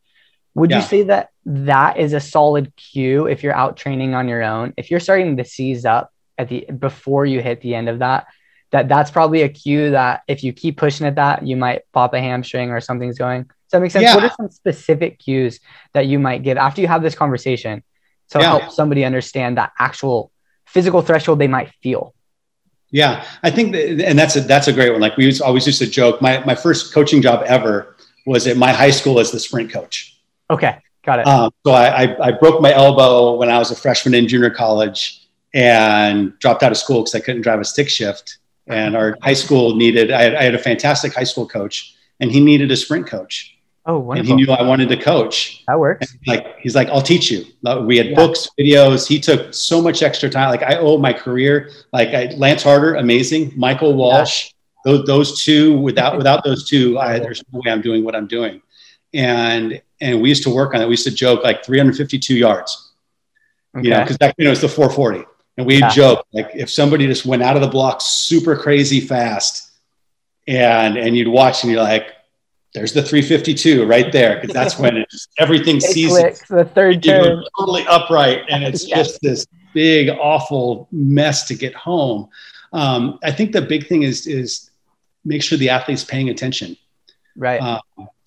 Would 0.55 0.71
you 0.71 0.81
say 0.81 1.03
that 1.03 1.29
that 1.45 1.97
is 1.97 2.13
a 2.13 2.19
solid 2.19 2.73
cue 2.75 3.27
if 3.27 3.43
you're 3.43 3.53
out 3.53 3.77
training 3.77 4.15
on 4.15 4.27
your 4.27 4.41
own? 4.41 4.73
If 4.77 4.89
you're 4.89 4.99
starting 5.01 5.38
to 5.38 5.43
seize 5.45 5.86
up 5.86 6.11
at 6.38 6.49
the 6.49 6.65
before 6.65 7.25
you 7.25 7.41
hit 7.41 7.61
the 7.61 7.75
end 7.75 7.89
of 7.89 7.99
that, 7.99 8.27
that 8.71 8.88
that's 8.88 9.11
probably 9.11 9.41
a 9.43 9.49
cue 9.49 9.91
that 9.91 10.21
if 10.27 10.43
you 10.43 10.53
keep 10.53 10.77
pushing 10.77 11.07
at 11.07 11.15
that, 11.15 11.45
you 11.45 11.55
might 11.55 11.83
pop 11.93 12.13
a 12.13 12.19
hamstring 12.19 12.71
or 12.71 12.81
something's 12.81 13.17
going. 13.17 13.43
Does 13.43 13.71
that 13.71 13.81
make 13.81 13.91
sense? 13.91 14.03
Yeah. 14.03 14.15
What 14.15 14.23
are 14.25 14.33
some 14.38 14.49
specific 14.49 15.19
cues 15.19 15.59
that 15.93 16.07
you 16.07 16.19
might 16.19 16.43
give 16.43 16.57
after 16.57 16.81
you 16.81 16.88
have 16.88 17.01
this 17.01 17.15
conversation 17.15 17.83
to 18.31 18.39
Yeah. 18.39 18.57
help 18.57 18.71
somebody 18.71 19.05
understand 19.05 19.57
that 19.57 19.71
actual 19.79 20.31
physical 20.65 21.01
threshold 21.01 21.39
they 21.39 21.47
might 21.47 21.71
feel? 21.81 22.13
Yeah, 22.91 23.25
I 23.43 23.51
think, 23.51 23.73
that, 23.73 24.07
and 24.07 24.17
that's 24.17 24.36
a 24.36 24.41
that's 24.41 24.67
a 24.67 24.73
great 24.73 24.91
one. 24.91 25.01
Like 25.01 25.17
we 25.17 25.25
used, 25.25 25.41
always 25.41 25.65
used 25.65 25.79
to 25.79 25.88
joke. 25.88 26.21
My 26.21 26.43
my 26.45 26.55
first 26.55 26.93
coaching 26.93 27.21
job 27.21 27.43
ever 27.45 27.95
was 28.25 28.47
at 28.47 28.57
my 28.57 28.71
high 28.71 28.91
school 28.91 29.19
as 29.19 29.31
the 29.31 29.39
sprint 29.39 29.71
coach. 29.71 30.17
Okay, 30.49 30.77
got 31.03 31.19
it. 31.19 31.27
Um, 31.27 31.51
so 31.65 31.73
I, 31.73 32.03
I 32.03 32.27
I 32.27 32.31
broke 32.31 32.61
my 32.61 32.71
elbow 32.73 33.36
when 33.36 33.49
I 33.49 33.57
was 33.57 33.71
a 33.71 33.75
freshman 33.75 34.13
in 34.13 34.27
junior 34.27 34.49
college 34.49 35.24
and 35.56 36.38
dropped 36.39 36.62
out 36.62 36.72
of 36.72 36.78
school 36.78 36.99
because 37.01 37.16
I 37.16 37.20
couldn't 37.22 37.41
drive 37.41 37.60
a 37.60 37.66
stick 37.66 37.89
shift. 37.89 38.38
And 38.68 38.95
our 38.95 39.16
high 39.22 39.34
school 39.34 39.76
needed. 39.76 40.12
I 40.12 40.22
had, 40.24 40.36
I 40.36 40.43
had 40.43 40.56
a 40.56 40.60
fantastic 40.60 41.14
high 41.14 41.24
school 41.24 41.47
coach, 41.47 41.95
and 42.20 42.32
he 42.32 42.39
needed 42.39 42.72
a 42.72 42.76
sprint 42.76 43.06
coach, 43.06 43.56
oh, 43.86 43.99
wonderful. 43.99 44.32
and 44.34 44.39
he 44.39 44.45
knew 44.45 44.51
I 44.51 44.64
wanted 44.64 44.89
to 44.89 44.97
coach 44.97 45.64
that 45.68 45.80
works. 45.80 46.16
like 46.26 46.58
he's 46.60 46.74
like 46.76 46.88
i'll 46.89 47.01
teach 47.01 47.30
you 47.30 47.45
we 47.84 47.97
had 47.97 48.08
Yeah. 48.08 48.16
books 48.16 48.47
videos 48.60 49.08
he 49.08 49.20
took 49.20 49.53
so 49.53 49.82
much 49.82 50.01
extra 50.01 50.30
time 50.30 50.49
like 50.49 50.64
i 50.64 50.78
owe 50.78 50.97
my 50.97 51.14
career 51.14 51.70
like 51.93 52.10
I, 52.10 52.34
Lance 52.38 52.64
Harter 52.64 52.95
amazing 52.95 53.51
michael 53.56 53.93
walsh 53.93 54.49
those, 54.86 55.06
those 55.06 55.43
two 55.43 55.78
without 55.78 56.18
without 56.18 56.43
those 56.43 56.68
two 56.68 56.97
I, 56.97 57.20
there's 57.20 57.43
no 57.51 57.62
way 57.64 57.72
i'm 57.72 57.82
doing 57.82 58.03
what 58.03 58.16
i'm 58.16 58.28
doing 58.28 58.62
and 59.14 59.80
and 60.01 60.22
we 60.22 60.30
used 60.30 60.43
to 60.43 60.49
work 60.49 60.74
on 60.74 60.82
it 60.82 60.86
we 60.86 60.93
used 60.93 61.06
to 61.06 61.12
joke 61.14 61.43
like 61.43 61.64
352 61.64 62.34
yards 62.36 62.93
Okay. 63.78 63.84
you 63.89 63.93
know 63.93 63.99
because 64.01 64.18
back 64.18 64.36
then 64.38 64.47
it 64.47 64.49
was 64.49 64.62
the 64.62 64.70
440 64.70 65.26
and 65.58 65.66
we 65.66 65.80
Yeah. 65.80 65.89
joke 65.89 66.26
like 66.34 66.51
if 66.53 66.70
somebody 66.70 67.08
just 67.08 67.26
went 67.26 67.41
out 67.43 67.56
of 67.56 67.62
the 67.62 67.68
block 67.68 68.01
super 68.01 68.56
crazy 68.56 68.99
fast 68.99 69.72
and 70.47 70.97
and 70.97 71.16
you'd 71.16 71.28
watch 71.28 71.64
and 71.64 71.72
you're 71.72 71.82
like 71.84 72.12
there's 72.74 72.91
the 72.91 73.01
352 73.01 73.86
right 73.86 74.12
there 74.12 74.36
because 74.41 74.53
that's 74.53 74.78
when 74.78 74.97
it 75.01 75.10
just, 75.10 75.30
everything 75.39 75.80
seizes 75.80 76.41
the 76.49 76.66
third 76.66 77.01
turn. 77.01 77.41
totally 77.58 77.86
upright, 77.88 78.41
and 78.49 78.66
it's 78.66 78.86
Yes. 78.88 78.97
just 79.08 79.22
this 79.22 79.45
big, 79.74 80.10
awful 80.10 80.89
mess 80.91 81.47
to 81.47 81.56
get 81.56 81.74
home. 81.74 82.28
Um, 82.74 83.18
I 83.24 83.32
think 83.32 83.53
the 83.53 83.62
big 83.62 83.88
thing 83.88 84.03
is 84.03 84.28
is 84.28 84.72
make 85.24 85.41
sure 85.41 85.58
the 85.58 85.70
athlete's 85.70 86.03
paying 86.03 86.30
attention. 86.30 86.76
Right. 87.38 87.62
Uh, 87.62 87.80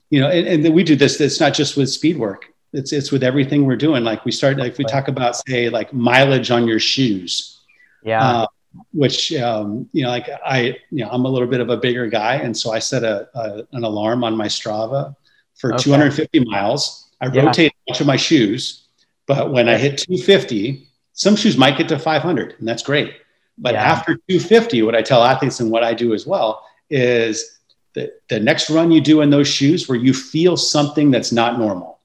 you 0.09 0.19
know, 0.21 0.31
and, 0.31 0.65
and 0.65 0.75
we 0.75 0.83
do 0.83 0.97
this. 0.97 1.21
It's 1.21 1.41
not 1.41 1.53
just 1.53 1.77
with 1.77 1.91
speed 1.91 2.17
work. 2.17 2.47
It's 2.73 2.93
it's 2.93 3.11
with 3.11 3.23
everything 3.23 3.65
we're 3.65 3.77
doing. 3.77 4.05
Like 4.05 4.25
we 4.25 4.33
start, 4.33 4.59
like 4.59 4.77
we 4.77 4.85
talk 4.85 5.09
about, 5.09 5.37
say, 5.37 5.69
like 5.71 5.93
mileage 5.93 6.51
on 6.51 6.67
your 6.69 6.79
shoes. 6.81 7.61
yeah. 8.05 8.25
Uh, 8.25 8.47
which 8.93 9.33
um, 9.35 9.89
you 9.93 10.03
know, 10.03 10.11
like 10.11 10.29
I, 10.45 10.77
you 10.91 11.03
know, 11.05 11.09
I'm 11.11 11.25
a 11.25 11.29
little 11.29 11.49
bit 11.49 11.61
of 11.61 11.71
a 11.71 11.77
bigger 11.77 12.07
guy, 12.07 12.35
and 12.35 12.55
so 12.57 12.71
I 12.71 12.79
set 12.79 13.03
a, 13.03 13.27
a 13.35 13.67
an 13.73 13.83
alarm 13.85 14.23
on 14.23 14.37
my 14.37 14.47
Strava 14.47 15.17
for 15.57 15.73
Okay. 15.75 15.83
250 15.85 16.45
miles. 16.45 17.09
I 17.21 17.27
Yeah. 17.33 17.47
rotate 17.47 17.73
each 17.89 18.01
of 18.01 18.07
my 18.07 18.17
shoes, 18.17 18.87
but 19.27 19.51
when 19.53 19.69
I 19.69 19.79
hit 19.79 19.97
250, 19.99 20.87
some 21.15 21.35
shoes 21.35 21.57
might 21.57 21.79
get 21.79 21.89
to 21.89 21.99
500, 21.99 22.55
and 22.59 22.69
that's 22.69 22.83
great. 22.83 23.15
But 23.57 23.73
Yeah. 23.75 23.83
after 23.91 24.17
250, 24.29 24.83
what 24.83 24.95
I 24.95 25.03
tell 25.03 25.25
athletes 25.25 25.59
and 25.61 25.71
what 25.71 25.83
I 25.83 25.95
do 25.95 26.13
as 26.15 26.27
well 26.27 26.63
is 26.91 27.59
that 27.95 28.21
the 28.29 28.39
next 28.39 28.69
run 28.71 28.93
you 28.93 29.01
do 29.01 29.23
in 29.23 29.31
those 29.31 29.49
shoes 29.49 29.89
where 29.89 29.99
you 29.99 30.13
feel 30.13 30.57
something 30.57 31.11
that's 31.11 31.33
not 31.33 31.59
normal. 31.59 31.98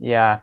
Yeah. 0.00 0.40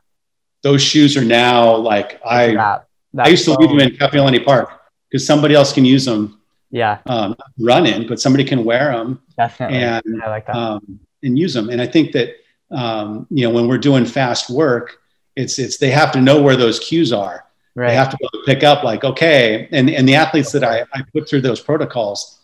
Those 0.64 0.82
shoes 0.82 1.18
are 1.18 1.26
now 1.26 1.76
like 1.76 2.22
I 2.26 2.54
That- 2.54 2.84
I 3.18 3.30
used 3.30 3.46
to 3.46 3.54
leave 3.54 3.70
them 3.70 3.80
in 3.80 3.90
Kapiolani 3.98 4.44
Park 4.46 4.70
because 5.10 5.26
somebody 5.26 5.56
else 5.56 5.74
can 5.74 5.86
use 5.86 6.06
them 6.06 6.40
Yeah, 6.72 7.00
um, 7.08 7.36
run 7.60 7.86
in, 7.86 8.08
but 8.08 8.20
somebody 8.20 8.44
can 8.44 8.64
wear 8.64 8.92
them 8.92 9.22
definitely. 9.38 9.78
and 9.80 10.22
I 10.24 10.30
like 10.30 10.46
that. 10.48 10.56
um, 10.56 11.00
and 11.24 11.40
use 11.40 11.54
them. 11.54 11.70
And 11.70 11.82
I 11.82 11.88
think 11.88 12.12
that 12.12 12.36
um, 12.70 13.26
you 13.32 13.48
know 13.48 13.54
when 13.54 13.68
we're 13.68 13.78
doing 13.78 14.06
fast 14.06 14.50
work, 14.50 15.00
it's 15.36 15.58
it's 15.58 15.78
they 15.78 15.90
have 15.90 16.12
to 16.12 16.22
know 16.22 16.42
where 16.42 16.56
those 16.58 16.80
cues 16.80 17.12
are. 17.14 17.46
right. 17.76 17.90
They 17.90 17.96
have 17.96 18.10
to 18.12 18.18
to 18.18 18.40
pick 18.46 18.64
up 18.64 18.84
like 18.84 19.04
okay, 19.06 19.68
and 19.72 19.90
and 19.90 20.08
the 20.08 20.16
athletes 20.16 20.52
that 20.52 20.64
I, 20.64 20.82
I 20.94 21.02
put 21.14 21.30
through 21.30 21.42
those 21.42 21.62
protocols, 21.62 22.42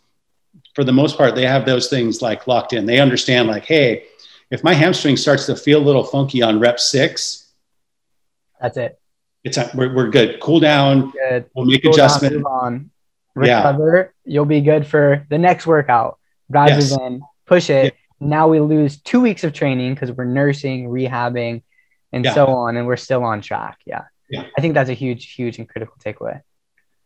for 0.76 0.84
the 0.86 0.94
most 0.94 1.18
part, 1.18 1.36
they 1.36 1.46
have 1.46 1.66
those 1.66 1.90
things 1.90 2.22
like 2.22 2.48
locked 2.48 2.72
in. 2.74 2.86
They 2.86 3.00
understand 3.00 3.48
like 3.50 3.66
hey, 3.66 4.06
if 4.54 4.64
my 4.64 4.74
hamstring 4.74 5.18
starts 5.18 5.48
to 5.48 5.56
feel 5.56 5.80
a 5.80 5.86
little 5.86 6.04
funky 6.04 6.42
on 6.44 6.60
rep 6.60 6.80
six, 6.80 7.52
That's 8.62 8.78
it. 8.78 9.00
it's 9.44 9.58
we're, 9.74 9.94
we're 9.94 10.10
good. 10.10 10.40
Cool 10.40 10.60
down. 10.60 11.10
Good. 11.12 11.46
We'll 11.56 11.66
make 11.66 11.82
down, 11.84 11.94
adjustment. 11.94 12.46
on. 12.46 12.92
Yeah. 13.42 13.58
Recover. 13.58 14.14
You'll 14.26 14.46
be 14.46 14.62
good 14.62 14.86
for 14.86 15.26
the 15.30 15.40
next 15.40 15.66
workout 15.66 16.20
rather 16.50 16.74
Yes. 16.76 16.96
than 16.96 17.22
push 17.48 17.72
it. 17.72 17.96
Now 18.20 18.48
we 18.48 18.60
lose 18.60 19.02
two 19.02 19.22
weeks 19.22 19.44
of 19.44 19.54
training 19.54 19.96
because 19.96 20.12
we're 20.12 20.26
nursing, 20.26 20.88
rehabbing, 20.88 21.64
and 22.12 22.24
Yeah. 22.24 22.34
so 22.36 22.46
on, 22.46 22.78
and 22.78 22.86
we're 22.86 22.96
still 22.96 23.24
on 23.24 23.42
track. 23.42 23.80
Yeah. 23.88 24.04
Yeah. 24.30 24.46
I 24.56 24.62
think 24.62 24.76
that's 24.76 24.90
a 24.92 24.94
huge, 24.94 25.34
huge 25.34 25.58
and 25.58 25.68
critical 25.68 25.96
takeaway. 26.04 26.42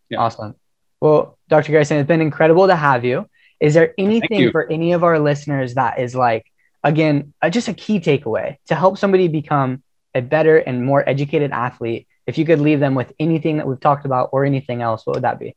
Yeah. 0.09 0.19
Awesome. 0.19 0.55
Well, 0.99 1.37
Dr. 1.47 1.71
Garrison, 1.71 1.97
it's 1.97 2.07
been 2.07 2.21
incredible 2.21 2.67
to 2.67 2.75
have 2.75 3.05
you. 3.05 3.25
Is 3.61 3.73
there 3.73 3.93
anything 3.97 4.51
for 4.51 4.69
any 4.69 4.91
of 4.91 5.03
our 5.05 5.17
listeners 5.17 5.75
that 5.75 5.99
is 5.99 6.13
like 6.13 6.45
again, 6.87 7.33
uh, 7.41 7.49
just 7.49 7.67
a 7.67 7.73
key 7.73 7.99
takeaway 7.99 8.57
to 8.67 8.75
help 8.75 8.97
somebody 8.97 9.27
become 9.27 9.83
a 10.15 10.21
better 10.21 10.57
and 10.57 10.85
more 10.85 11.07
educated 11.07 11.51
athlete. 11.51 12.07
If 12.25 12.37
you 12.37 12.45
could 12.45 12.59
leave 12.59 12.79
them 12.79 12.95
with 12.95 13.13
anything 13.19 13.57
that 13.57 13.67
we've 13.67 13.79
talked 13.79 14.05
about 14.05 14.29
or 14.31 14.45
anything 14.45 14.81
else, 14.81 15.05
what 15.05 15.17
would 15.17 15.23
that 15.23 15.37
be? 15.37 15.55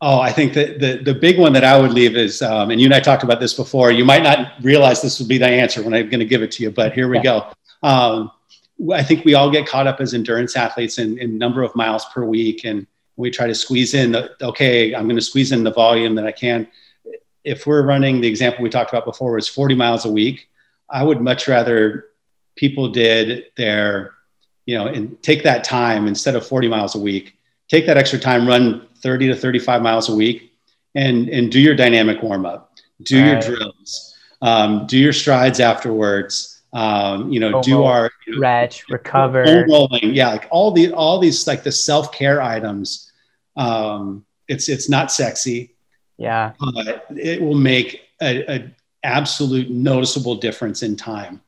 Oh, 0.00 0.20
I 0.20 0.30
think 0.30 0.54
that 0.54 0.78
the, 0.78 1.02
the 1.02 1.14
big 1.14 1.38
one 1.38 1.52
that 1.54 1.64
I 1.64 1.78
would 1.80 1.92
leave 1.92 2.16
is, 2.16 2.40
um, 2.40 2.70
and 2.70 2.80
you 2.80 2.86
and 2.86 2.94
I 2.94 3.00
talked 3.00 3.24
about 3.24 3.40
this 3.40 3.54
before. 3.54 3.90
You 3.90 4.04
might 4.04 4.22
not 4.22 4.52
realize 4.62 5.02
this 5.02 5.18
would 5.18 5.28
be 5.28 5.38
the 5.38 5.48
answer 5.48 5.82
when 5.82 5.92
I'm 5.92 6.08
going 6.08 6.20
to 6.20 6.26
give 6.26 6.42
it 6.42 6.52
to 6.52 6.62
you, 6.62 6.70
but 6.70 6.92
here 6.92 7.08
we 7.08 7.16
yeah. 7.16 7.22
go. 7.22 7.52
Um, 7.82 8.30
I 8.92 9.02
think 9.02 9.24
we 9.24 9.34
all 9.34 9.50
get 9.50 9.66
caught 9.66 9.88
up 9.88 10.00
as 10.00 10.14
endurance 10.14 10.56
athletes 10.56 10.98
in, 10.98 11.18
in 11.18 11.36
number 11.36 11.64
of 11.64 11.74
miles 11.74 12.04
per 12.14 12.24
week, 12.24 12.64
and 12.64 12.86
we 13.16 13.32
try 13.32 13.48
to 13.48 13.54
squeeze 13.54 13.94
in. 13.94 14.12
The, 14.12 14.30
okay, 14.40 14.94
I'm 14.94 15.04
going 15.04 15.16
to 15.16 15.22
squeeze 15.22 15.50
in 15.50 15.64
the 15.64 15.72
volume 15.72 16.14
that 16.14 16.26
I 16.26 16.32
can. 16.32 16.68
If 17.42 17.66
we're 17.66 17.84
running 17.84 18.20
the 18.20 18.28
example 18.28 18.62
we 18.62 18.70
talked 18.70 18.90
about 18.90 19.04
before 19.04 19.32
was 19.32 19.48
40 19.48 19.74
miles 19.74 20.04
a 20.04 20.12
week, 20.12 20.48
I 20.90 21.02
would 21.02 21.20
much 21.20 21.48
rather 21.48 22.06
people 22.56 22.88
did 22.88 23.46
their, 23.56 24.14
you 24.66 24.76
know, 24.76 24.86
and 24.86 25.20
take 25.22 25.42
that 25.44 25.64
time 25.64 26.06
instead 26.06 26.34
of 26.34 26.46
40 26.46 26.68
miles 26.68 26.94
a 26.94 26.98
week. 26.98 27.36
Take 27.68 27.86
that 27.86 27.96
extra 27.96 28.18
time, 28.18 28.46
run 28.46 28.86
30 28.98 29.28
to 29.28 29.36
35 29.36 29.82
miles 29.82 30.08
a 30.08 30.14
week, 30.14 30.52
and 30.94 31.28
and 31.28 31.52
do 31.52 31.60
your 31.60 31.74
dynamic 31.74 32.22
warm 32.22 32.46
up, 32.46 32.74
do 33.02 33.20
right. 33.20 33.30
your 33.46 33.56
drills, 33.56 34.16
um, 34.40 34.86
do 34.86 34.98
your 34.98 35.12
strides 35.12 35.60
afterwards 35.60 36.58
um, 36.72 37.30
you 37.30 37.40
know, 37.40 37.62
do 37.62 37.84
our 37.84 38.10
you 38.26 38.34
know, 38.34 38.38
stretch, 38.38 38.84
recover, 38.90 39.66
rolling, 39.68 40.14
yeah, 40.14 40.28
like 40.28 40.48
all 40.50 40.70
the 40.70 40.92
all 40.92 41.18
these 41.18 41.46
like 41.46 41.62
the 41.62 41.72
self 41.72 42.12
care 42.12 42.42
items. 42.42 43.10
Um, 43.56 44.26
it's 44.48 44.68
it's 44.68 44.88
not 44.88 45.10
sexy, 45.10 45.74
yeah, 46.18 46.52
but 46.60 47.06
it 47.10 47.40
will 47.40 47.54
make 47.56 48.02
a, 48.20 48.52
a 48.52 48.74
absolute 49.02 49.70
noticeable 49.70 50.36
difference 50.36 50.82
in 50.82 50.96
time, 50.96 51.40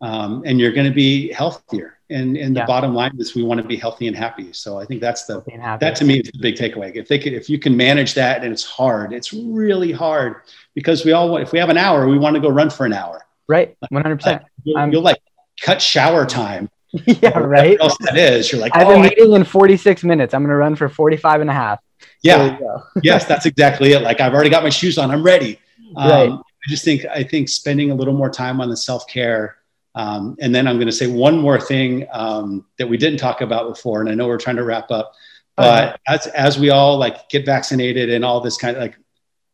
um, 0.00 0.42
and 0.46 0.60
you're 0.60 0.72
going 0.72 0.88
to 0.88 0.94
be 0.94 1.32
healthier. 1.32 1.94
And 2.08 2.36
and 2.36 2.54
the 2.54 2.60
yeah. 2.60 2.66
bottom 2.66 2.94
line 2.94 3.16
is 3.18 3.34
we 3.34 3.42
want 3.42 3.60
to 3.60 3.66
be 3.66 3.76
healthy 3.76 4.06
and 4.06 4.16
happy. 4.16 4.52
So 4.52 4.78
I 4.78 4.84
think 4.84 5.00
that's 5.00 5.26
the 5.26 5.42
that 5.80 5.96
to 5.96 6.04
me 6.04 6.20
is 6.20 6.30
the 6.30 6.38
big 6.38 6.54
takeaway. 6.54 6.94
If 6.94 7.08
they 7.08 7.18
could, 7.18 7.32
if 7.32 7.50
you 7.50 7.58
can 7.58 7.76
manage 7.76 8.14
that, 8.14 8.44
and 8.44 8.52
it's 8.52 8.64
hard, 8.64 9.12
it's 9.12 9.32
really 9.32 9.90
hard 9.90 10.42
because 10.74 11.04
we 11.04 11.10
all 11.10 11.36
if 11.38 11.50
we 11.50 11.58
have 11.58 11.68
an 11.68 11.78
hour, 11.78 12.06
we 12.06 12.16
want 12.16 12.34
to 12.34 12.40
go 12.40 12.48
run 12.48 12.70
for 12.70 12.86
an 12.86 12.92
hour 12.92 13.26
Right. 13.48 13.76
100%. 13.92 14.44
you'll, 14.64 14.88
you'll 14.88 15.02
like 15.02 15.20
cut 15.60 15.80
shower 15.80 16.26
time. 16.26 16.70
yeah, 17.06 17.38
right. 17.38 17.78
else 17.80 17.96
that 18.00 18.16
is. 18.16 18.50
You're 18.50 18.60
like, 18.60 18.74
I 18.74 18.80
have 18.80 18.88
oh, 18.88 18.94
a 18.94 19.02
meeting 19.02 19.32
I- 19.32 19.36
in 19.36 19.44
46 19.44 20.04
minutes. 20.04 20.34
I'm 20.34 20.42
going 20.42 20.50
to 20.50 20.56
run 20.56 20.76
for 20.76 20.88
45 20.88 21.42
and 21.42 21.50
a 21.50 21.52
half. 21.52 21.80
Yeah. 22.22 22.58
yes, 23.02 23.24
that's 23.24 23.46
exactly 23.46 23.92
it. 23.92 24.02
Like 24.02 24.20
I've 24.20 24.34
already 24.34 24.50
got 24.50 24.62
my 24.62 24.70
shoes 24.70 24.98
on. 24.98 25.10
I'm 25.10 25.22
ready. 25.22 25.58
Um, 25.96 26.10
right. 26.10 26.40
I 26.66 26.70
just 26.70 26.84
think, 26.84 27.04
I 27.06 27.22
think 27.22 27.48
spending 27.48 27.90
a 27.90 27.94
little 27.94 28.14
more 28.14 28.30
time 28.30 28.60
on 28.60 28.68
the 28.68 28.76
self-care. 28.76 29.56
Um, 29.94 30.36
and 30.40 30.54
then 30.54 30.66
I'm 30.66 30.76
going 30.76 30.88
to 30.88 30.92
say 30.92 31.06
one 31.06 31.38
more 31.38 31.60
thing 31.60 32.06
um, 32.12 32.66
that 32.78 32.88
we 32.88 32.96
didn't 32.96 33.18
talk 33.18 33.40
about 33.40 33.68
before. 33.68 34.00
And 34.00 34.10
I 34.10 34.14
know 34.14 34.26
we're 34.26 34.38
trying 34.38 34.56
to 34.56 34.64
wrap 34.64 34.90
up, 34.90 35.12
but 35.56 35.84
uh-huh. 35.84 35.96
as, 36.08 36.26
as 36.28 36.58
we 36.58 36.70
all 36.70 36.98
like 36.98 37.28
get 37.28 37.46
vaccinated 37.46 38.10
and 38.10 38.24
all 38.24 38.40
this 38.40 38.56
kind 38.56 38.76
of 38.76 38.82
like, 38.82 38.98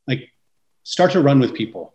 like 0.07 0.31
start 0.83 1.13
to 1.13 1.21
run 1.21 1.39
with 1.39 1.55
people. 1.55 1.95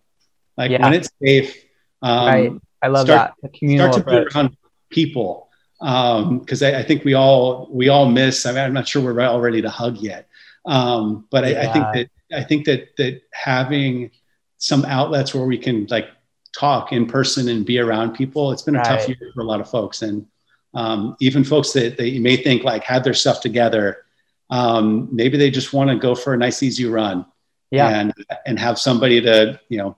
Like 0.56 0.72
yeah. 0.72 0.82
when 0.82 0.94
it's 0.94 1.10
safe, 1.22 1.64
um, 2.02 2.28
right. 2.28 2.52
I 2.82 2.88
love 2.88 3.08
start, 3.08 3.34
that. 3.42 3.56
Start 3.56 3.94
to 3.94 4.00
approach. 4.00 4.34
be 4.34 4.38
around 4.38 4.58
people 4.90 5.50
because 5.80 6.64
um, 6.64 6.74
I, 6.74 6.80
I, 6.80 6.84
think 6.84 7.04
we 7.06 7.14
all 7.14 7.70
we 7.72 7.90
all 7.90 8.10
miss. 8.10 8.46
I 8.46 8.52
mean, 8.52 8.64
I'm 8.64 8.74
not 8.74 8.88
sure 8.88 9.02
we're 9.02 9.22
all 9.22 9.42
ready 9.42 9.62
to 9.62 9.70
hug 9.70 9.98
yet, 9.98 10.28
um, 10.66 11.28
but 11.30 11.44
I, 11.44 11.52
yeah. 11.52 11.70
I, 11.70 11.74
think 11.74 11.86
that 11.94 12.38
I 12.40 12.44
think 12.44 12.66
that 12.66 12.98
that 12.98 13.22
having 13.32 14.12
some 14.58 14.86
outlets 14.86 15.34
where 15.34 15.46
we 15.46 15.58
can 15.58 15.86
like 15.90 16.10
talk 16.58 16.92
in 16.92 17.06
person 17.06 17.50
and 17.50 17.66
be 17.66 17.80
around 17.80 18.14
people. 18.14 18.52
It's 18.52 18.62
been 18.62 18.76
a 18.76 18.80
right. 18.80 19.00
tough 19.00 19.08
year 19.08 19.32
for 19.34 19.42
a 19.42 19.46
lot 19.46 19.62
of 19.62 19.70
folks, 19.70 20.02
and 20.02 20.26
um, 20.74 21.16
even 21.20 21.44
folks 21.44 21.74
that, 21.74 21.98
that 21.98 22.10
you 22.10 22.22
may 22.22 22.38
think 22.38 22.64
like 22.64 22.84
had 22.84 23.04
their 23.04 23.14
stuff 23.14 23.42
together. 23.42 24.06
Um, 24.50 25.10
maybe 25.12 25.38
they 25.38 25.52
just 25.52 25.74
want 25.74 25.90
to 25.90 25.98
go 25.98 26.16
for 26.16 26.34
a 26.34 26.38
nice 26.38 26.64
easy 26.64 26.86
run, 26.86 27.26
yeah, 27.72 27.90
and 27.90 28.14
and 28.46 28.58
have 28.60 28.80
somebody 28.80 29.22
to 29.22 29.60
you 29.70 29.78
know 29.78 29.98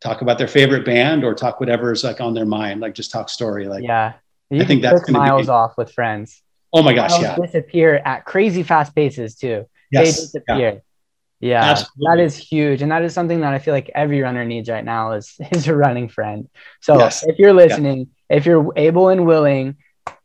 talk 0.00 0.22
about 0.22 0.38
their 0.38 0.48
favorite 0.48 0.84
band 0.84 1.24
or 1.24 1.34
talk 1.34 1.60
whatever 1.60 1.92
is 1.92 2.04
like 2.04 2.20
on 2.20 2.34
their 2.34 2.46
mind, 2.46 2.80
like 2.80 2.94
just 2.94 3.10
talk 3.10 3.28
story. 3.28 3.66
Like, 3.66 3.82
yeah, 3.82 4.14
you 4.50 4.62
I 4.62 4.64
think 4.64 4.82
that's 4.82 5.08
miles 5.10 5.46
be, 5.46 5.50
off 5.50 5.76
with 5.76 5.92
friends. 5.92 6.42
Oh 6.72 6.82
my 6.82 6.92
gosh, 6.92 7.20
yeah. 7.20 7.36
Disappear 7.36 8.02
at 8.04 8.24
crazy 8.24 8.62
fast 8.62 8.94
paces 8.94 9.34
too. 9.34 9.66
Yes, 9.90 10.16
they 10.16 10.22
disappear. 10.22 10.58
Yeah, 10.58 10.78
yeah 11.40 11.82
that 11.98 12.18
is 12.18 12.36
huge, 12.36 12.82
and 12.82 12.90
that 12.92 13.02
is 13.02 13.12
something 13.12 13.40
that 13.40 13.52
I 13.52 13.58
feel 13.58 13.74
like 13.74 13.90
every 13.94 14.20
runner 14.20 14.44
needs 14.44 14.68
right 14.68 14.84
now 14.84 15.12
is 15.12 15.36
is 15.52 15.68
a 15.68 15.74
running 15.74 16.08
friend. 16.08 16.48
So 16.80 16.98
yes. 16.98 17.24
if 17.26 17.38
you're 17.38 17.52
listening, 17.52 18.08
yeah. 18.30 18.36
if 18.36 18.46
you're 18.46 18.72
able 18.76 19.08
and 19.08 19.26
willing, 19.26 19.76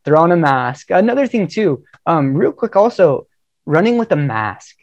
throw 0.05 0.21
on 0.21 0.31
a 0.31 0.37
mask. 0.37 0.89
Another 0.91 1.27
thing 1.27 1.47
too, 1.47 1.83
um, 2.05 2.33
real 2.33 2.51
quick, 2.51 2.75
also 2.75 3.27
running 3.65 3.97
with 3.97 4.11
a 4.11 4.15
mask. 4.15 4.75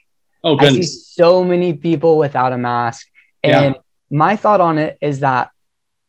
Oh, 0.45 0.55
goodness. 0.55 0.77
I 0.77 0.81
see 0.81 0.87
so 0.87 1.43
many 1.43 1.75
people 1.75 2.17
without 2.17 2.53
a 2.53 2.59
mask, 2.59 3.09
and 3.43 3.75
yeah 3.75 3.81
my 4.11 4.37
thought 4.37 4.61
on 4.61 4.79
it 4.79 4.99
is 5.01 5.21
that 5.21 5.51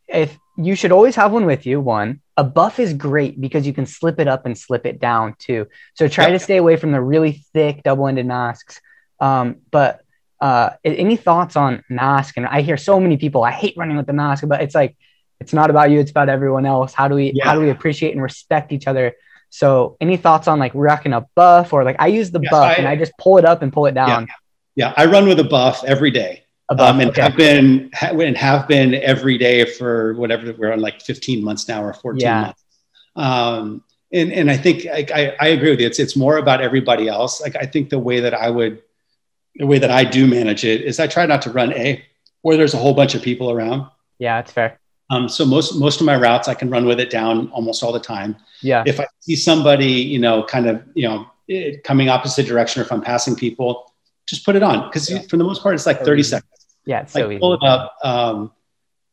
if 0.07 0.37
you 0.57 0.75
should 0.75 0.91
always 0.91 1.15
have 1.15 1.31
one 1.31 1.45
with 1.45 1.65
you, 1.65 1.79
one, 1.79 2.21
a 2.37 2.43
buff 2.43 2.79
is 2.79 2.93
great 2.93 3.39
because 3.39 3.67
you 3.67 3.73
can 3.73 3.85
slip 3.85 4.19
it 4.19 4.27
up 4.27 4.45
and 4.45 4.57
slip 4.57 4.85
it 4.85 4.99
down 4.99 5.35
too. 5.39 5.67
So 5.93 6.07
try 6.07 6.25
yep. 6.25 6.33
to 6.33 6.39
stay 6.39 6.57
away 6.57 6.77
from 6.77 6.91
the 6.91 7.01
really 7.01 7.43
thick 7.53 7.83
double-ended 7.83 8.25
masks. 8.25 8.79
Um, 9.19 9.57
but 9.71 10.01
uh, 10.41 10.71
any 10.83 11.15
thoughts 11.15 11.55
on 11.55 11.83
mask? 11.89 12.37
And 12.37 12.45
I 12.45 12.61
hear 12.61 12.77
so 12.77 12.99
many 12.99 13.17
people, 13.17 13.43
I 13.43 13.51
hate 13.51 13.75
running 13.77 13.97
with 13.97 14.07
the 14.07 14.13
mask, 14.13 14.43
but 14.47 14.61
it's 14.61 14.75
like, 14.75 14.95
it's 15.39 15.53
not 15.53 15.69
about 15.69 15.89
you. 15.89 15.99
It's 15.99 16.11
about 16.11 16.29
everyone 16.29 16.65
else. 16.65 16.93
How 16.93 17.07
do 17.07 17.15
we, 17.15 17.31
yeah. 17.33 17.45
how 17.45 17.53
do 17.53 17.61
we 17.61 17.69
appreciate 17.69 18.11
and 18.11 18.21
respect 18.21 18.71
each 18.71 18.87
other? 18.87 19.15
So 19.49 19.97
any 19.99 20.17
thoughts 20.17 20.47
on 20.47 20.59
like 20.59 20.73
rocking 20.75 21.13
a 21.13 21.25
buff 21.35 21.73
or 21.73 21.83
like 21.83 21.95
I 21.99 22.07
use 22.07 22.29
the 22.31 22.39
yes, 22.41 22.51
buff 22.51 22.71
I, 22.71 22.73
and 22.73 22.87
I 22.87 22.95
just 22.95 23.13
pull 23.17 23.37
it 23.37 23.45
up 23.45 23.61
and 23.61 23.71
pull 23.71 23.85
it 23.85 23.93
down. 23.93 24.27
Yeah. 24.75 24.87
yeah. 24.87 24.93
I 24.97 25.05
run 25.05 25.27
with 25.27 25.39
a 25.39 25.43
buff 25.43 25.83
every 25.85 26.11
day 26.11 26.43
um, 26.69 26.99
and 26.99 27.09
okay. 27.09 27.21
have 27.21 27.35
been 27.35 27.89
ha- 27.93 28.11
and 28.11 28.37
have 28.37 28.67
been 28.67 28.93
every 28.95 29.37
day 29.37 29.65
for 29.65 30.13
whatever 30.15 30.53
we're 30.53 30.71
on 30.71 30.79
like 30.79 31.01
15 31.01 31.43
months 31.43 31.67
now 31.67 31.83
or 31.83 31.93
14 31.93 32.21
yeah. 32.21 32.41
months. 32.41 32.63
Um, 33.15 33.83
and 34.11 34.31
and 34.31 34.51
I 34.51 34.57
think 34.57 34.85
I, 34.85 35.05
I, 35.13 35.35
I, 35.39 35.47
agree 35.49 35.71
with 35.71 35.79
you. 35.79 35.87
It's 35.87 35.99
it's 35.99 36.15
more 36.15 36.37
about 36.37 36.61
everybody 36.61 37.07
else. 37.07 37.41
Like 37.41 37.55
I 37.55 37.65
think 37.65 37.89
the 37.89 37.99
way 37.99 38.19
that 38.21 38.33
I 38.33 38.49
would, 38.49 38.81
the 39.59 39.67
way 39.67 39.77
that 39.77 39.91
I 39.91 40.03
do 40.03 40.25
manage 40.25 40.63
it 40.63 40.81
is 40.81 40.99
I 40.99 41.07
try 41.07 41.25
not 41.25 41.41
to 41.43 41.51
run 41.51 41.73
a 41.73 42.03
where 42.41 42.57
there's 42.57 42.73
a 42.73 42.77
whole 42.77 42.93
bunch 42.93 43.13
of 43.13 43.21
people 43.21 43.51
around. 43.51 43.85
Yeah, 44.17 44.39
it's 44.39 44.51
fair. 44.51 44.79
Um, 45.11 45.27
so 45.27 45.45
most 45.45 45.75
most 45.75 45.99
of 45.99 46.05
my 46.05 46.15
routes 46.15 46.47
I 46.47 46.53
can 46.53 46.69
run 46.69 46.85
with 46.85 46.99
it 46.99 47.09
down 47.09 47.49
almost 47.51 47.83
all 47.83 47.91
the 47.91 47.99
time. 47.99 48.37
Yeah. 48.61 48.83
If 48.85 48.99
I 48.99 49.07
see 49.19 49.35
somebody, 49.35 49.91
you 49.91 50.19
know, 50.19 50.43
kind 50.43 50.67
of 50.67 50.83
you 50.93 51.07
know 51.07 51.27
eh, 51.49 51.77
coming 51.83 52.09
opposite 52.09 52.47
direction, 52.47 52.81
or 52.81 52.85
if 52.85 52.91
I'm 52.91 53.01
passing 53.01 53.35
people, 53.35 53.93
just 54.27 54.45
put 54.45 54.55
it 54.55 54.63
on 54.63 54.87
because 54.87 55.09
yeah. 55.09 55.21
for 55.21 55.37
the 55.37 55.43
most 55.43 55.61
part 55.61 55.75
it's 55.75 55.85
like 55.85 56.01
30 56.01 56.23
seconds. 56.23 56.67
Yeah, 56.85 57.01
it's 57.01 57.13
so 57.13 57.21
like, 57.21 57.31
easy. 57.31 57.39
Pull 57.39 57.53
it 57.53 57.63
up. 57.63 57.95
Um, 58.03 58.51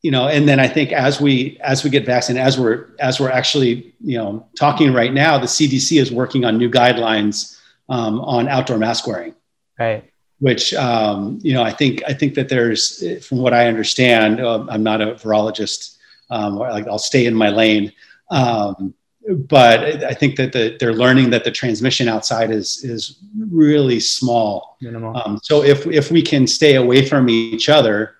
you 0.02 0.10
know, 0.12 0.28
and 0.28 0.48
then 0.48 0.60
I 0.60 0.68
think 0.68 0.92
as 0.92 1.20
we 1.20 1.58
as 1.62 1.82
we 1.82 1.90
get 1.90 2.06
vaccinated, 2.06 2.46
as 2.46 2.58
we're 2.58 2.88
as 3.00 3.18
we're 3.18 3.30
actually 3.30 3.94
you 4.00 4.18
know 4.18 4.46
talking 4.56 4.92
right 4.92 5.12
now, 5.12 5.38
the 5.38 5.46
CDC 5.46 6.00
is 6.00 6.12
working 6.12 6.44
on 6.44 6.58
new 6.58 6.70
guidelines 6.70 7.58
um, 7.88 8.20
on 8.20 8.48
outdoor 8.48 8.78
mask 8.78 9.06
wearing. 9.06 9.34
Right. 9.78 10.04
Which 10.38 10.74
um, 10.74 11.38
you 11.42 11.54
know, 11.54 11.62
I 11.62 11.72
think 11.72 12.02
I 12.06 12.12
think 12.12 12.34
that 12.34 12.48
there's, 12.48 13.26
from 13.26 13.38
what 13.38 13.54
I 13.54 13.68
understand, 13.68 14.40
uh, 14.40 14.66
I'm 14.68 14.82
not 14.82 15.00
a 15.00 15.14
virologist. 15.14 15.96
Um, 16.28 16.56
like 16.56 16.86
I'll 16.88 16.98
stay 16.98 17.26
in 17.26 17.34
my 17.34 17.48
lane. 17.48 17.92
Um, 18.30 18.94
but 19.28 20.04
I 20.04 20.14
think 20.14 20.36
that 20.36 20.52
the, 20.52 20.76
they're 20.78 20.94
learning 20.94 21.30
that 21.30 21.44
the 21.44 21.50
transmission 21.50 22.08
outside 22.08 22.50
is 22.50 22.84
is 22.84 23.18
really 23.38 23.98
small. 23.98 24.76
Um, 25.14 25.40
so 25.42 25.62
if 25.62 25.86
if 25.86 26.10
we 26.10 26.22
can 26.22 26.46
stay 26.46 26.76
away 26.76 27.06
from 27.06 27.28
each 27.28 27.68
other, 27.68 28.16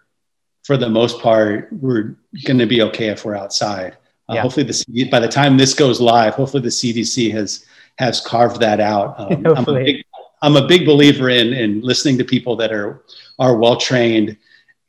for 0.65 0.77
the 0.77 0.89
most 0.89 1.21
part, 1.21 1.69
we're 1.73 2.17
going 2.45 2.59
to 2.59 2.67
be 2.67 2.83
okay 2.83 3.09
if 3.09 3.25
we're 3.25 3.37
outside. 3.37 3.97
Uh, 4.29 4.35
yeah. 4.35 4.43
Hopefully, 4.43 4.67
the 4.67 5.09
by 5.11 5.21
the 5.21 5.29
time 5.29 5.57
this 5.57 5.75
goes 5.75 6.01
live, 6.01 6.35
hopefully 6.35 6.63
the 6.63 6.69
CDC 6.69 7.31
has 7.33 7.65
has 7.99 8.21
carved 8.21 8.61
that 8.61 8.81
out. 8.81 9.15
Um, 9.19 9.47
I'm, 9.47 9.69
a 9.69 9.75
big, 9.75 10.05
I'm 10.43 10.57
a 10.57 10.67
big 10.67 10.87
believer 10.87 11.29
in 11.29 11.53
in 11.53 11.81
listening 11.81 12.19
to 12.19 12.25
people 12.25 12.57
that 12.57 12.73
are 12.73 13.03
are 13.39 13.57
well 13.57 13.77
trained 13.77 14.37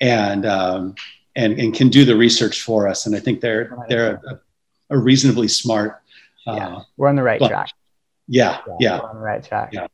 and 0.02 0.46
um, 0.46 0.96
and 1.36 1.60
and 1.60 1.74
can 1.74 1.90
do 1.90 2.06
the 2.06 2.16
research 2.16 2.62
for 2.62 2.88
us. 2.88 3.06
And 3.06 3.16
I 3.16 3.20
think 3.20 3.42
they're 3.42 3.76
they're 3.90 4.16
a, 4.16 4.40
a 4.90 4.98
reasonably 4.98 5.48
smart 5.48 6.02
yeah, 6.56 6.68
uh, 6.68 6.84
we're 6.96 7.10
on 7.10 7.16
the 7.16 7.24
right 7.24 7.40
but, 7.40 7.50
track. 7.50 7.70
Yeah, 8.28 8.60
yeah, 8.68 8.76
yeah. 8.80 9.00
on 9.00 9.16
the 9.16 9.22
right 9.22 9.44
track. 9.44 9.70
Yeah. 9.74 9.88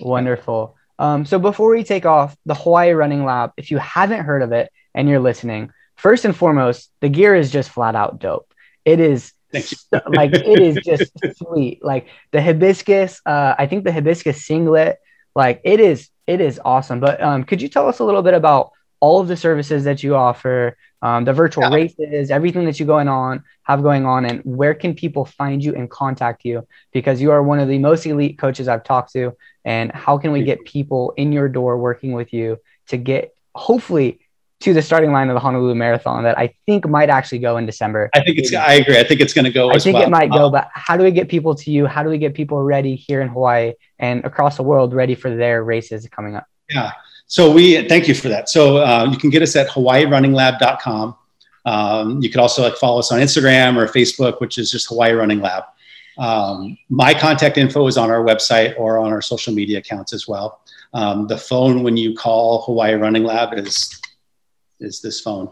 Wonderful. 0.00 0.76
Um, 0.98 1.24
so 1.24 1.38
before 1.38 1.70
we 1.70 1.84
take 1.84 2.06
off, 2.06 2.36
the 2.46 2.54
Hawaii 2.54 2.92
Running 2.92 3.24
Lab, 3.24 3.52
if 3.56 3.70
you 3.70 3.78
haven't 3.78 4.24
heard 4.24 4.42
of 4.42 4.52
it 4.52 4.70
and 4.94 5.08
you're 5.08 5.20
listening, 5.20 5.70
first 5.96 6.24
and 6.24 6.34
foremost, 6.34 6.90
the 7.00 7.08
gear 7.08 7.34
is 7.34 7.50
just 7.50 7.70
flat 7.70 7.94
out 7.94 8.18
dope. 8.18 8.52
It 8.84 9.00
is 9.00 9.32
like 10.08 10.32
it 10.34 10.60
is 10.60 10.76
just 10.84 11.12
sweet. 11.36 11.84
Like 11.84 12.08
the 12.32 12.42
hibiscus, 12.42 13.20
uh, 13.24 13.54
I 13.58 13.66
think 13.66 13.84
the 13.84 13.92
hibiscus 13.92 14.44
singlet, 14.44 14.98
like 15.34 15.60
it 15.64 15.80
is, 15.80 16.10
it 16.26 16.40
is 16.40 16.60
awesome. 16.64 17.00
But 17.00 17.22
um, 17.22 17.44
could 17.44 17.62
you 17.62 17.68
tell 17.68 17.88
us 17.88 17.98
a 17.98 18.04
little 18.04 18.22
bit 18.22 18.34
about 18.34 18.72
all 19.00 19.20
of 19.20 19.28
the 19.28 19.36
services 19.36 19.84
that 19.84 20.02
you 20.02 20.16
offer, 20.16 20.76
um, 21.02 21.24
the 21.24 21.32
virtual 21.32 21.64
yeah. 21.64 21.74
races, 21.74 22.30
everything 22.30 22.64
that 22.64 22.80
you 22.80 22.86
going 22.86 23.08
on 23.08 23.44
have 23.62 23.82
going 23.82 24.04
on, 24.04 24.24
and 24.24 24.40
where 24.44 24.74
can 24.74 24.94
people 24.94 25.24
find 25.24 25.62
you 25.62 25.74
and 25.74 25.88
contact 25.88 26.44
you? 26.44 26.66
Because 26.92 27.20
you 27.20 27.30
are 27.30 27.42
one 27.42 27.60
of 27.60 27.68
the 27.68 27.78
most 27.78 28.06
elite 28.06 28.38
coaches 28.38 28.66
I've 28.66 28.84
talked 28.84 29.12
to, 29.12 29.36
and 29.64 29.92
how 29.92 30.18
can 30.18 30.32
we 30.32 30.42
get 30.42 30.64
people 30.64 31.14
in 31.16 31.32
your 31.32 31.48
door 31.48 31.78
working 31.78 32.12
with 32.12 32.32
you 32.32 32.58
to 32.88 32.96
get 32.96 33.34
hopefully 33.54 34.20
to 34.60 34.74
the 34.74 34.82
starting 34.82 35.12
line 35.12 35.28
of 35.28 35.34
the 35.34 35.40
Honolulu 35.40 35.74
Marathon 35.74 36.24
that 36.24 36.36
I 36.36 36.52
think 36.66 36.88
might 36.88 37.10
actually 37.10 37.38
go 37.38 37.56
in 37.58 37.66
December. 37.66 38.10
I 38.14 38.22
think 38.24 38.38
it's. 38.38 38.52
I 38.52 38.74
agree. 38.74 38.98
I 38.98 39.04
think 39.04 39.20
it's 39.20 39.32
going 39.32 39.44
to 39.44 39.52
go. 39.52 39.70
I 39.70 39.78
think 39.78 39.94
well. 39.94 40.02
it 40.04 40.10
might 40.10 40.30
go, 40.30 40.46
um, 40.46 40.52
but 40.52 40.68
how 40.72 40.96
do 40.96 41.04
we 41.04 41.10
get 41.10 41.28
people 41.28 41.54
to 41.54 41.70
you? 41.70 41.86
How 41.86 42.02
do 42.02 42.08
we 42.08 42.18
get 42.18 42.34
people 42.34 42.62
ready 42.62 42.96
here 42.96 43.20
in 43.20 43.28
Hawaii 43.28 43.74
and 43.98 44.24
across 44.24 44.56
the 44.56 44.64
world 44.64 44.94
ready 44.94 45.14
for 45.14 45.34
their 45.34 45.62
races 45.62 46.06
coming 46.08 46.34
up? 46.34 46.46
Yeah. 46.68 46.92
So 47.26 47.52
we 47.52 47.86
thank 47.88 48.08
you 48.08 48.14
for 48.14 48.28
that. 48.28 48.48
So 48.48 48.78
uh, 48.78 49.06
you 49.10 49.18
can 49.18 49.30
get 49.30 49.42
us 49.42 49.54
at 49.54 49.68
hawaiirunninglab.com. 49.68 51.16
Um, 51.66 52.22
you 52.22 52.30
could 52.30 52.40
also 52.40 52.62
like 52.62 52.76
follow 52.76 52.98
us 52.98 53.12
on 53.12 53.20
Instagram 53.20 53.76
or 53.76 53.86
Facebook, 53.86 54.40
which 54.40 54.56
is 54.58 54.70
just 54.70 54.88
Hawaii 54.88 55.12
Running 55.12 55.40
Lab. 55.40 55.64
Um, 56.16 56.76
my 56.88 57.14
contact 57.14 57.58
info 57.58 57.86
is 57.86 57.96
on 57.96 58.10
our 58.10 58.24
website 58.24 58.74
or 58.78 58.98
on 58.98 59.12
our 59.12 59.22
social 59.22 59.54
media 59.54 59.78
accounts 59.78 60.12
as 60.12 60.26
well. 60.26 60.60
Um, 60.94 61.26
the 61.26 61.36
phone 61.36 61.82
when 61.82 61.96
you 61.96 62.14
call 62.14 62.62
Hawaii 62.62 62.94
Running 62.94 63.24
Lab 63.24 63.52
is 63.52 63.97
is 64.80 65.00
this 65.00 65.20
phone. 65.20 65.50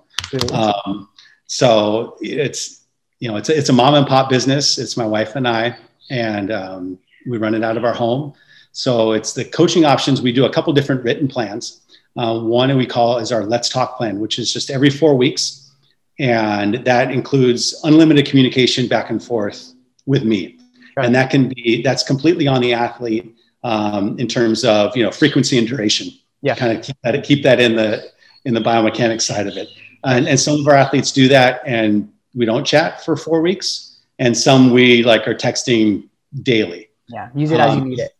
Um, 0.52 1.08
so 1.46 2.16
it's 2.20 2.84
you 3.20 3.28
know 3.28 3.36
it's 3.36 3.48
a, 3.48 3.56
it's 3.56 3.68
a 3.68 3.72
mom 3.72 3.94
and 3.94 4.06
pop 4.06 4.28
business. 4.28 4.78
It's 4.78 4.96
my 4.96 5.06
wife 5.06 5.36
and 5.36 5.46
I, 5.46 5.76
and 6.10 6.50
um, 6.50 6.98
we 7.26 7.38
run 7.38 7.54
it 7.54 7.64
out 7.64 7.76
of 7.76 7.84
our 7.84 7.94
home. 7.94 8.34
So 8.72 9.12
it's 9.12 9.32
the 9.32 9.44
coaching 9.44 9.84
options. 9.84 10.20
We 10.20 10.32
do 10.32 10.44
a 10.44 10.52
couple 10.52 10.72
different 10.72 11.02
written 11.02 11.28
plans. 11.28 11.80
Uh, 12.16 12.40
one 12.40 12.74
we 12.76 12.86
call 12.86 13.18
is 13.18 13.32
our 13.32 13.44
Let's 13.44 13.68
Talk 13.68 13.96
plan, 13.96 14.20
which 14.20 14.38
is 14.38 14.52
just 14.52 14.70
every 14.70 14.90
four 14.90 15.14
weeks, 15.14 15.72
and 16.18 16.76
that 16.84 17.10
includes 17.10 17.78
unlimited 17.84 18.26
communication 18.26 18.88
back 18.88 19.10
and 19.10 19.22
forth 19.22 19.72
with 20.06 20.24
me, 20.24 20.58
right. 20.96 21.06
and 21.06 21.14
that 21.14 21.30
can 21.30 21.48
be 21.48 21.82
that's 21.82 22.02
completely 22.02 22.46
on 22.46 22.60
the 22.60 22.72
athlete 22.72 23.34
um, 23.64 24.18
in 24.18 24.28
terms 24.28 24.64
of 24.64 24.96
you 24.96 25.02
know 25.02 25.10
frequency 25.10 25.58
and 25.58 25.66
duration. 25.66 26.08
Yeah, 26.42 26.54
kind 26.54 26.76
of 26.76 26.84
keep 26.84 26.96
that 27.02 27.24
keep 27.24 27.42
that 27.42 27.60
in 27.60 27.76
the 27.76 28.10
in 28.46 28.54
the 28.54 28.60
biomechanics 28.60 29.22
side 29.22 29.46
of 29.46 29.56
it. 29.56 29.68
And, 30.04 30.26
and 30.26 30.38
some 30.38 30.60
of 30.60 30.68
our 30.68 30.74
athletes 30.74 31.12
do 31.12 31.28
that 31.28 31.60
and 31.66 32.10
we 32.34 32.46
don't 32.46 32.64
chat 32.64 33.04
for 33.04 33.16
four 33.16 33.42
weeks. 33.42 33.98
And 34.18 34.36
some 34.36 34.70
we 34.70 35.02
like 35.02 35.26
are 35.28 35.34
texting 35.34 36.08
daily. 36.42 36.88
Yeah. 37.08 37.28
Use 37.34 37.50
it 37.50 37.60
um, 37.60 37.68
as 37.68 37.76
you 37.76 37.82
um, 37.82 37.88
need 37.90 37.98
it. 37.98 38.12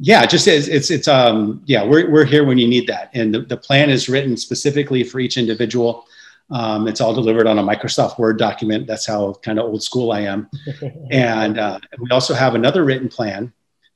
Yeah, 0.00 0.26
just 0.26 0.48
it's, 0.48 0.66
it's, 0.66 0.90
it's 0.90 1.06
um, 1.06 1.62
yeah, 1.66 1.84
we're, 1.84 2.10
we're 2.10 2.24
here 2.24 2.44
when 2.44 2.58
you 2.58 2.66
need 2.66 2.88
that. 2.88 3.10
And 3.14 3.32
the, 3.32 3.40
the 3.40 3.56
plan 3.56 3.90
is 3.90 4.08
written 4.08 4.36
specifically 4.36 5.04
for 5.04 5.20
each 5.20 5.36
individual. 5.36 6.06
Um, 6.50 6.88
it's 6.88 7.00
all 7.00 7.14
delivered 7.14 7.46
on 7.46 7.58
a 7.58 7.62
Microsoft 7.62 8.18
Word 8.18 8.38
document. 8.38 8.86
That's 8.86 9.06
how 9.06 9.34
kind 9.34 9.58
of 9.58 9.66
old 9.66 9.82
school 9.82 10.12
I 10.12 10.20
am. 10.20 10.50
and 11.10 11.58
uh, 11.58 11.78
we 11.98 12.10
also 12.10 12.34
have 12.34 12.54
another 12.54 12.84
written 12.84 13.08
plan 13.08 13.52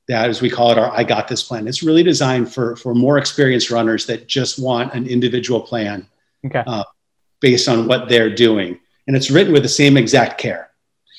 that, 0.09 0.27
as 0.27 0.41
we 0.41 0.49
call 0.49 0.71
it, 0.71 0.77
our 0.77 0.91
I 0.91 1.03
Got 1.03 1.27
This 1.27 1.43
plan. 1.43 1.67
It's 1.67 1.83
really 1.83 2.01
designed 2.01 2.51
for, 2.51 2.75
for 2.75 2.95
more 2.95 3.19
experienced 3.19 3.69
runners 3.69 4.07
that 4.07 4.27
just 4.27 4.59
want 4.59 4.93
an 4.93 5.07
individual 5.07 5.61
plan 5.61 6.07
okay. 6.45 6.63
uh, 6.65 6.83
based 7.39 7.69
on 7.69 7.87
what 7.87 8.09
they're 8.09 8.33
doing. 8.33 8.79
And 9.07 9.15
it's 9.15 9.29
written 9.29 9.53
with 9.53 9.61
the 9.61 9.69
same 9.69 9.97
exact 9.97 10.39
care. 10.39 10.71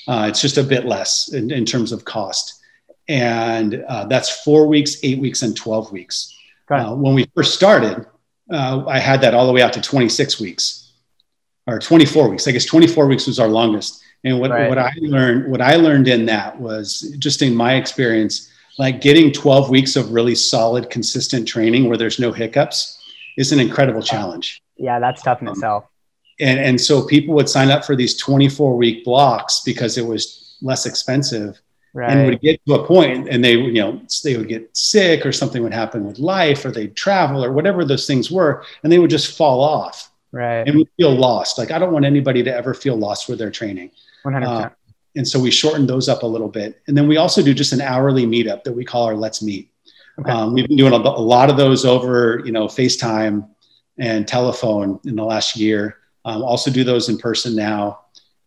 Uh, 0.09 0.27
it's 0.29 0.41
just 0.41 0.59
a 0.59 0.63
bit 0.65 0.87
less 0.87 1.33
in, 1.33 1.53
in 1.53 1.65
terms 1.65 1.93
of 1.93 2.05
cost. 2.05 2.61
And 3.09 3.85
uh, 3.89 4.07
that's 4.07 4.43
four 4.43 4.67
weeks, 4.67 4.97
eight 5.05 5.21
weeks, 5.21 5.43
and 5.43 5.57
12 5.57 5.93
weeks. 5.93 6.37
Uh, 6.85 6.95
when 6.95 7.15
we 7.15 7.31
first 7.35 7.55
started, 7.55 8.07
uh, 8.53 8.85
I 8.89 8.99
had 8.99 9.21
that 9.21 9.35
all 9.35 9.47
the 9.47 9.53
way 9.53 9.63
out 9.63 9.73
to 9.75 9.81
26 9.81 10.41
weeks 10.41 10.93
or 11.69 11.79
24 11.79 12.29
weeks. 12.29 12.49
I 12.49 12.51
guess 12.51 12.65
24 12.65 13.07
weeks 13.07 13.29
was 13.29 13.39
our 13.39 13.49
longest. 13.49 14.03
And 14.25 14.41
what, 14.41 14.51
right. 14.51 14.69
what 14.69 14.79
I 14.79 14.93
learned, 14.99 15.51
what 15.51 15.61
I 15.61 15.77
learned 15.77 16.09
in 16.09 16.27
that 16.27 16.61
was 16.61 17.15
just 17.19 17.41
in 17.43 17.55
my 17.55 17.75
experience, 17.75 18.51
like 18.81 19.03
getting 19.03 19.31
12 19.31 19.69
weeks 19.69 19.95
of 19.95 20.11
really 20.11 20.35
solid, 20.35 20.89
consistent 20.89 21.47
training 21.47 21.87
where 21.87 21.99
there's 21.99 22.19
no 22.19 22.33
hiccups 22.33 22.99
is 23.37 23.53
an 23.53 23.61
incredible 23.61 24.01
challenge. 24.03 24.63
Yeah, 24.79 24.99
that's 24.99 25.23
tough 25.23 25.43
in 25.43 25.49
um, 25.49 25.53
itself. 25.53 25.85
And, 26.41 26.59
and 26.59 26.81
so 26.81 27.07
people 27.07 27.35
would 27.35 27.51
sign 27.51 27.71
up 27.71 27.85
for 27.85 27.95
these 27.95 28.17
24 28.17 28.75
week 28.79 29.05
blocks 29.05 29.61
because 29.67 29.99
it 29.99 30.07
was 30.07 30.57
less 30.63 30.87
expensive 30.87 31.61
right. 31.93 32.11
and 32.11 32.27
would 32.31 32.41
get 32.41 32.59
to 32.67 32.75
a 32.77 32.87
point 32.87 33.29
and 33.29 33.45
they 33.45 33.53
you 33.53 33.83
know 33.83 34.01
they 34.25 34.37
would 34.37 34.49
get 34.49 34.75
sick 34.75 35.27
or 35.27 35.33
something 35.33 35.63
would 35.63 35.75
happen 35.75 36.07
with 36.07 36.19
life 36.19 36.65
or 36.65 36.71
they'd 36.71 36.97
travel 36.97 37.45
or 37.45 37.53
whatever 37.53 37.85
those 37.85 38.07
things 38.07 38.31
were 38.31 38.63
and 38.83 38.93
they 38.93 38.99
would 38.99 39.09
just 39.09 39.37
fall 39.39 39.61
off 39.63 40.11
right 40.33 40.69
and 40.69 40.77
we 40.77 40.87
feel 40.99 41.15
lost 41.15 41.57
like 41.57 41.71
i 41.71 41.79
don't 41.79 41.95
want 41.95 42.05
anybody 42.05 42.43
to 42.43 42.55
ever 42.55 42.75
feel 42.75 42.95
lost 42.95 43.27
with 43.27 43.39
their 43.39 43.51
training 43.51 43.91
100%. 44.25 44.47
Uh, 44.47 44.69
and 45.17 45.27
so 45.27 45.41
we 45.41 45.51
shortened 45.51 45.89
those 45.89 46.09
up 46.09 46.23
a 46.23 46.27
little 46.27 46.49
bit. 46.49 46.81
And 46.87 46.97
then 46.97 47.09
we 47.09 47.17
also 47.17 47.43
do 47.43 47.53
just 47.53 47.73
an 47.73 47.81
hourly 47.81 48.27
meetup 48.27 48.63
that 48.65 48.73
we 48.73 48.85
call 48.85 49.05
our 49.05 49.15
Let's 49.15 49.43
Meet. 49.43 49.71
Okay. 50.21 50.31
Um, 50.31 50.53
we've 50.53 50.69
been 50.69 50.77
doing 50.77 50.93
a, 50.93 50.97
a, 50.97 50.99
lot 50.99 51.51
of 51.51 51.57
those 51.57 51.85
over, 51.85 52.43
you 52.45 52.53
know, 52.53 52.67
FaceTime 52.67 53.49
and 53.99 54.27
telephone 54.29 55.01
in 55.05 55.17
the 55.17 55.25
last 55.25 55.57
year. 55.57 55.99
Um, 56.25 56.43
also 56.43 56.71
do 56.71 56.85
those 56.85 57.09
in 57.09 57.17
person 57.17 57.57
now, 57.57 58.01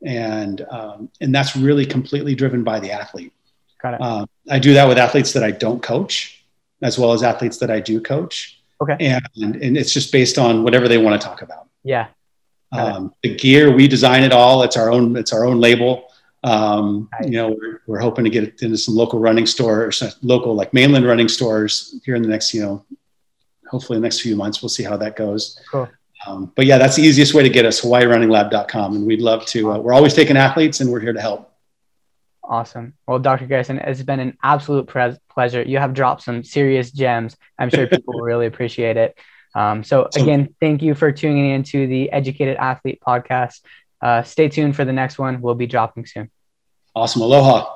and 0.06 0.62
um, 0.70 1.10
and 1.22 1.34
that's 1.34 1.56
really 1.56 1.86
completely 1.86 2.36
driven 2.36 2.64
by 2.64 2.80
the 2.80 2.92
athlete. 2.92 3.34
Got 3.82 3.96
it. 3.96 4.02
Uh, 4.02 4.26
I 4.50 4.60
do 4.60 4.74
that 4.76 4.88
with 4.88 5.00
athletes 5.00 5.34
that 5.34 5.44
I 5.44 5.50
don't 5.50 5.82
coach, 5.82 6.46
as 6.84 7.00
well 7.00 7.14
as 7.14 7.24
athletes 7.24 7.58
that 7.58 7.72
I 7.72 7.80
do 7.80 8.00
coach. 8.00 8.62
Okay. 8.80 8.96
And 9.00 9.56
and 9.56 9.76
it's 9.76 9.92
just 9.92 10.12
based 10.12 10.38
on 10.38 10.64
whatever 10.64 10.88
they 10.88 11.00
want 11.00 11.20
to 11.20 11.28
talk 11.28 11.42
about. 11.42 11.68
Yeah. 11.84 12.08
Um, 12.72 13.14
the 13.22 13.36
gear 13.36 13.72
we 13.72 13.88
design 13.88 14.24
it 14.24 14.32
all. 14.32 14.62
It's 14.62 14.78
our 14.78 14.92
own. 14.92 15.16
It's 15.16 15.34
our 15.34 15.46
own 15.46 15.60
label. 15.60 16.10
Um, 16.44 17.10
you 17.24 17.32
know, 17.32 17.50
we're, 17.50 17.82
we're 17.88 18.00
hoping 18.00 18.26
to 18.26 18.30
get 18.30 18.44
it 18.44 18.62
into 18.62 18.78
some 18.78 18.96
local 18.96 19.20
running 19.20 19.46
stores, 19.46 20.04
local 20.22 20.56
like 20.56 20.74
mainland 20.74 21.06
running 21.06 21.30
stores 21.30 22.00
here 22.06 22.16
in 22.16 22.22
the 22.22 22.28
next, 22.28 22.54
you 22.54 22.62
know, 22.62 22.86
hopefully 23.70 23.98
the 23.98 24.04
next 24.04 24.22
few 24.22 24.36
months. 24.36 24.62
We'll 24.62 24.70
see 24.70 24.84
how 24.84 24.98
that 24.98 25.16
goes. 25.16 25.60
Cool. 25.72 25.90
Um, 26.26 26.52
but 26.56 26.66
yeah, 26.66 26.78
that's 26.78 26.96
the 26.96 27.02
easiest 27.02 27.34
way 27.34 27.44
to 27.44 27.50
get 27.50 27.66
us 27.66 27.82
HawaiiRunningLab.com. 27.82 28.96
And 28.96 29.06
we'd 29.06 29.22
love 29.22 29.46
to, 29.48 29.72
uh, 29.72 29.78
we're 29.80 29.94
always 29.94 30.14
taking 30.14 30.38
athletes 30.38 30.80
and 30.80 30.92
we're 30.92 31.00
here 31.00 31.14
to 31.14 31.22
help. 31.22 31.54
Awesome. 32.44 32.94
Well, 33.08 33.20
Dr. 33.20 33.46
Garrison, 33.46 33.80
it's 33.80 34.04
been 34.04 34.20
an 34.20 34.38
absolute 34.44 34.88
pre- 34.88 35.18
pleasure. 35.30 35.64
You 35.64 35.80
have 35.80 35.94
dropped 35.94 36.24
some 36.24 36.44
serious 36.44 36.92
gems. 36.92 37.38
I'm 37.58 37.70
sure 37.70 37.88
people 37.96 38.16
will 38.16 38.22
really 38.22 38.48
appreciate 38.48 38.98
it. 38.98 39.18
Um, 39.56 39.84
so 39.84 40.10
again, 40.16 40.54
thank 40.60 40.82
you 40.82 40.96
for 40.96 41.12
tuning 41.12 41.52
in 41.52 41.64
to 41.64 41.88
the 41.88 42.12
Educated 42.12 42.58
Athlete 42.58 43.00
podcast 43.06 43.62
uh, 44.04 44.22
stay 44.22 44.50
tuned 44.50 44.76
for 44.76 44.84
the 44.84 44.92
next 44.92 45.18
one. 45.18 45.42
We'll 45.42 45.56
be 45.56 45.66
dropping 45.66 46.06
soon. 46.06 46.30
Awesome. 46.94 47.22
Aloha. 47.22 47.70